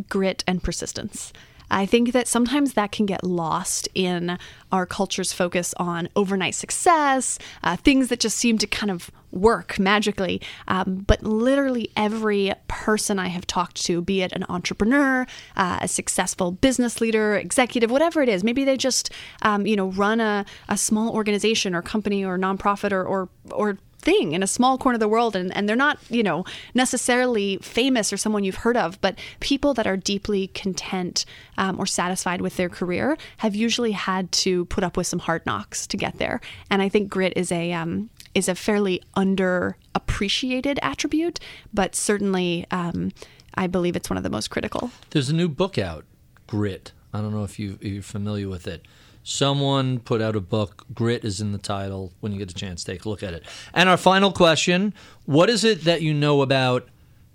grit 0.10 0.44
and 0.48 0.64
persistence. 0.64 1.34
I 1.70 1.86
think 1.86 2.12
that 2.14 2.28
sometimes 2.28 2.74
that 2.74 2.92
can 2.92 3.06
get 3.06 3.24
lost 3.24 3.88
in 3.94 4.38
our 4.72 4.86
culture's 4.86 5.34
focus 5.34 5.74
on 5.78 6.10
overnight 6.16 6.56
success, 6.56 7.40
uh, 7.64 7.76
things 7.76 8.10
that 8.10 8.20
just 8.20 8.38
seem 8.38 8.58
to 8.58 8.68
kind 8.68 8.92
of 8.92 9.12
work 9.32 9.78
magically. 9.78 10.42
Um, 10.68 11.04
but 11.08 11.22
literally 11.24 11.92
every 11.96 12.54
person 12.68 13.20
I 13.20 13.28
have 13.28 13.46
talked 13.46 13.84
to, 13.86 14.02
be 14.02 14.22
it 14.22 14.32
an 14.32 14.46
entrepreneur, 14.50 15.28
uh, 15.56 15.80
a 15.82 15.88
successful 15.88 16.52
business 16.52 17.02
leader, 17.02 17.36
executive, 17.36 17.92
whatever 17.92 18.22
it 18.22 18.30
is, 18.30 18.44
maybe 18.44 18.64
they 18.64 18.78
just 18.78 19.12
um, 19.42 19.66
you 19.66 19.76
know 19.76 19.88
run 19.88 20.20
a, 20.20 20.46
a 20.70 20.78
small 20.78 21.14
organization 21.14 21.76
or 21.76 21.82
company 21.82 22.24
or 22.24 22.38
nonprofit 22.38 22.92
or 22.92 23.04
or, 23.04 23.30
or 23.52 23.78
thing 24.06 24.32
in 24.32 24.42
a 24.44 24.48
small 24.48 24.78
corner 24.78 24.96
of 24.96 25.00
the 25.00 25.08
world 25.08 25.36
and, 25.36 25.56
and 25.56 25.68
they're 25.68 25.76
not 25.76 25.98
you 26.10 26.24
know 26.24 26.46
necessarily 26.74 27.58
famous 27.58 28.14
or 28.14 28.18
someone 28.18 28.44
you've 28.44 28.64
heard 28.64 28.78
of 28.78 29.02
but 29.02 29.18
people 29.40 29.74
that 29.74 29.88
are 29.88 29.98
deeply 29.98 30.48
content 30.48 31.26
um, 31.58 31.80
or 31.80 31.86
satisfied 31.86 32.40
with 32.40 32.56
their 32.56 32.70
career 32.70 33.18
have 33.38 33.56
usually 33.56 33.92
had 33.92 34.32
to 34.32 34.66
put 34.66 34.84
up 34.84 34.96
with 34.96 35.08
some 35.08 35.20
hard 35.20 35.46
knocks 35.46 35.88
to 35.88 35.98
get 35.98 36.18
there 36.20 36.40
and 36.70 36.82
i 36.82 36.88
think 36.88 37.10
grit 37.10 37.34
is 37.36 37.52
a 37.52 37.74
um, 37.74 38.10
is 38.34 38.48
a 38.48 38.56
fairly 38.56 39.02
underappreciated 39.18 40.78
attribute 40.82 41.40
but 41.74 41.96
certainly 41.96 42.66
um, 42.72 43.12
i 43.56 43.66
believe 43.68 43.96
it's 43.96 44.10
one 44.10 44.18
of 44.18 44.24
the 44.24 44.30
most 44.30 44.50
critical 44.50 44.92
There's 45.10 45.30
a 45.30 45.34
new 45.34 45.50
book 45.50 45.78
out, 45.78 46.06
Grit. 46.48 46.92
I 47.14 47.22
don't 47.22 47.32
know 47.34 47.44
if 47.44 47.58
you, 47.58 47.80
you're 47.82 48.04
familiar 48.04 48.48
with 48.50 48.68
it. 48.68 48.86
Someone 49.28 49.98
put 49.98 50.22
out 50.22 50.36
a 50.36 50.40
book. 50.40 50.86
Grit 50.94 51.26
is 51.26 51.42
in 51.42 51.52
the 51.52 51.58
title. 51.58 52.14
When 52.20 52.32
you 52.32 52.38
get 52.38 52.52
a 52.52 52.54
chance, 52.54 52.84
take 52.84 53.06
a 53.06 53.10
look 53.10 53.24
at 53.24 53.34
it. 53.34 53.44
And 53.74 53.90
our 53.90 53.98
final 53.98 54.32
question 54.32 54.94
What 55.26 55.50
is 55.50 55.64
it 55.64 55.84
that 55.84 56.04
you 56.04 56.14
know 56.14 56.44
about 56.44 56.88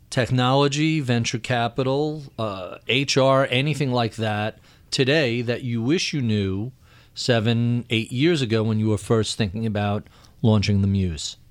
technology, 0.09 1.01
venture 1.01 1.41
capital, 1.41 2.22
uh, 2.38 2.76
HR, 2.88 3.49
anything 3.51 3.91
like 3.91 4.14
that 4.16 4.61
today 4.93 5.43
that 5.43 5.64
you 5.64 5.82
wish 5.82 6.12
you 6.12 6.22
knew 6.22 6.70
seven, 7.12 7.84
eight 7.91 8.12
years 8.12 8.41
ago 8.41 8.62
when 8.62 8.78
you 8.78 8.88
were 8.88 8.97
first 8.97 9.36
thinking 9.36 9.66
about 9.66 10.07
launching 10.43 10.82
the 10.82 10.88
Muse? 10.88 11.38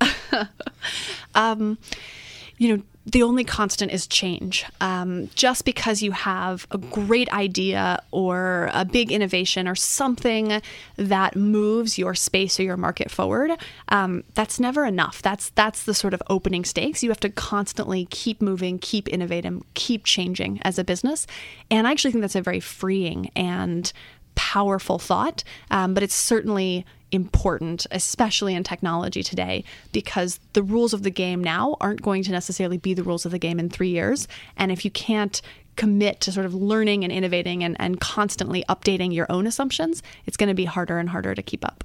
you 2.56 2.76
know, 2.76 2.82
the 3.06 3.22
only 3.22 3.44
constant 3.44 3.92
is 3.92 4.06
change. 4.06 4.64
Um, 4.80 5.30
just 5.34 5.64
because 5.64 6.02
you 6.02 6.12
have 6.12 6.66
a 6.70 6.78
great 6.78 7.32
idea 7.32 8.02
or 8.10 8.70
a 8.74 8.84
big 8.84 9.10
innovation 9.10 9.66
or 9.66 9.74
something 9.74 10.60
that 10.96 11.34
moves 11.34 11.98
your 11.98 12.14
space 12.14 12.60
or 12.60 12.62
your 12.62 12.76
market 12.76 13.10
forward, 13.10 13.52
um, 13.88 14.22
that's 14.34 14.60
never 14.60 14.84
enough. 14.84 15.22
That's 15.22 15.50
that's 15.50 15.84
the 15.84 15.94
sort 15.94 16.12
of 16.12 16.22
opening 16.28 16.64
stakes. 16.64 17.02
You 17.02 17.08
have 17.10 17.20
to 17.20 17.30
constantly 17.30 18.06
keep 18.10 18.42
moving, 18.42 18.78
keep 18.78 19.08
innovating, 19.08 19.64
keep 19.74 20.04
changing 20.04 20.60
as 20.62 20.78
a 20.78 20.84
business. 20.84 21.26
And 21.70 21.86
I 21.86 21.92
actually 21.92 22.12
think 22.12 22.22
that's 22.22 22.36
a 22.36 22.42
very 22.42 22.60
freeing 22.60 23.30
and 23.34 23.90
powerful 24.34 24.98
thought, 24.98 25.42
um, 25.70 25.94
but 25.94 26.02
it's 26.02 26.14
certainly 26.14 26.84
important, 27.12 27.86
especially 27.90 28.54
in 28.54 28.62
technology 28.62 29.22
today, 29.22 29.64
because 29.92 30.40
the 30.52 30.62
rules 30.62 30.92
of 30.92 31.02
the 31.02 31.10
game 31.10 31.42
now 31.42 31.76
aren't 31.80 32.02
going 32.02 32.22
to 32.24 32.32
necessarily 32.32 32.78
be 32.78 32.94
the 32.94 33.02
rules 33.02 33.24
of 33.24 33.32
the 33.32 33.38
game 33.38 33.58
in 33.58 33.68
three 33.68 33.90
years. 33.90 34.28
And 34.56 34.70
if 34.70 34.84
you 34.84 34.90
can't 34.90 35.40
commit 35.76 36.20
to 36.20 36.32
sort 36.32 36.46
of 36.46 36.54
learning 36.54 37.04
and 37.04 37.12
innovating 37.12 37.64
and, 37.64 37.76
and 37.80 38.00
constantly 38.00 38.64
updating 38.68 39.14
your 39.14 39.26
own 39.30 39.46
assumptions, 39.46 40.02
it's 40.26 40.36
going 40.36 40.48
to 40.48 40.54
be 40.54 40.66
harder 40.66 40.98
and 40.98 41.08
harder 41.08 41.34
to 41.34 41.42
keep 41.42 41.64
up. 41.64 41.84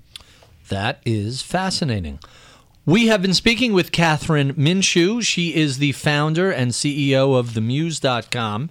That 0.69 0.99
is 1.05 1.41
fascinating. 1.41 2.19
We 2.87 3.07
have 3.07 3.19
been 3.19 3.33
speaking 3.33 3.73
with 3.73 3.91
Kathryn 3.91 4.51
Minshew. 4.53 5.23
She 5.23 5.55
is 5.55 5.79
the 5.79 5.93
founder 5.93 6.51
and 6.51 6.69
CEO 6.69 7.35
of 7.35 7.49
TheMuse.com. 7.49 8.69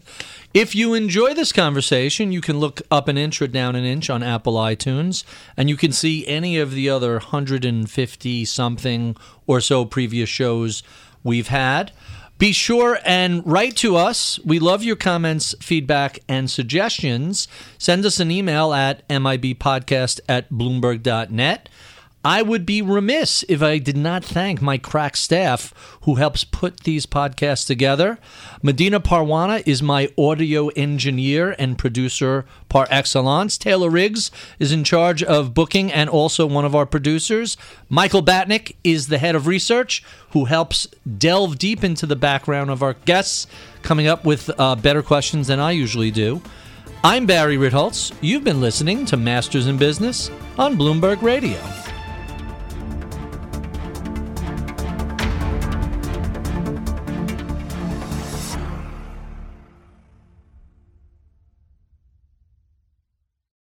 If 0.55 0.73
you 0.77 0.95
enjoy 0.95 1.35
this 1.35 1.51
conversation, 1.53 2.31
you 2.31 2.41
can 2.41 2.61
look 2.61 2.81
up 2.93 3.09
an 3.09 3.19
inch 3.19 3.43
or 3.43 3.49
down 3.49 3.75
an 3.75 3.83
inch 3.85 4.09
on 4.09 4.23
Apple 4.23 4.55
iTunes, 4.55 5.25
and 5.57 5.69
you 5.69 5.77
can 5.77 5.91
see 5.91 6.25
any 6.29 6.59
of 6.59 6.71
the 6.71 6.89
other 6.89 7.15
150 7.15 8.45
something 8.45 9.17
or 9.49 9.61
so 9.61 9.85
previous 9.85 10.29
shows 10.29 10.85
we've 11.25 11.49
had. 11.49 11.91
Be 12.39 12.53
sure 12.53 13.01
and 13.05 13.45
write 13.45 13.75
to 13.79 13.97
us. 13.97 14.39
We 14.45 14.61
love 14.61 14.85
your 14.85 14.95
comments, 14.95 15.57
feedback, 15.61 16.21
and 16.29 16.49
suggestions. 16.49 17.49
Send 17.79 18.07
us 18.07 18.21
an 18.21 18.31
email 18.31 18.73
at 18.73 19.09
mibpodcast 19.09 20.21
at 20.29 20.53
bloomberg.net. 20.53 21.69
I 22.27 22.41
would 22.41 22.65
be 22.65 22.81
remiss 22.81 23.45
if 23.51 23.63
I 23.63 23.77
did 23.77 23.99
not 23.99 24.25
thank 24.25 24.63
my 24.63 24.79
crack 24.79 25.15
staff 25.15 25.75
who 26.03 26.15
helps 26.15 26.43
put 26.43 26.81
these 26.81 27.05
podcasts 27.05 27.67
together. 27.67 28.19
Medina 28.63 28.99
Parwana 28.99 29.63
is 29.67 29.83
my 29.83 30.11
audio 30.17 30.69
engineer 30.69 31.55
and 31.59 31.77
producer 31.77 32.47
par 32.71 32.87
excellence. 32.89 33.59
Taylor 33.59 33.91
Riggs 33.91 34.31
is 34.59 34.73
in 34.73 34.85
charge 34.85 35.23
of 35.23 35.53
booking 35.53 35.93
and 35.93 36.09
also 36.09 36.47
one 36.47 36.65
of 36.65 36.75
our 36.75 36.87
producers. 36.87 37.59
Michael 37.91 38.23
Batnick 38.23 38.75
is 38.83 39.09
the 39.09 39.19
head 39.19 39.35
of 39.35 39.47
research 39.47 40.03
who 40.31 40.47
helps 40.47 40.87
delve 41.19 41.59
deep 41.59 41.85
into 41.85 42.07
the 42.07 42.17
background 42.17 42.71
of 42.71 42.83
our 42.83 42.95
guests, 43.05 43.47
coming 43.83 44.07
up 44.07 44.25
with 44.25 44.51
uh, 44.59 44.75
better 44.77 45.03
questions 45.03 45.49
than 45.49 45.61
I 45.61 45.73
usually 45.73 46.11
do. 46.11 46.41
I'm 47.05 47.27
Barry 47.27 47.59
Ritholtz. 47.59 48.15
You've 48.23 48.45
been 48.45 48.63
listening 48.63 49.05
to 49.07 49.19
Masters 49.19 49.67
in 49.67 49.77
Business 49.77 50.31
on 50.57 50.79
Bloomberg 50.79 51.21
Radio. 51.21 51.61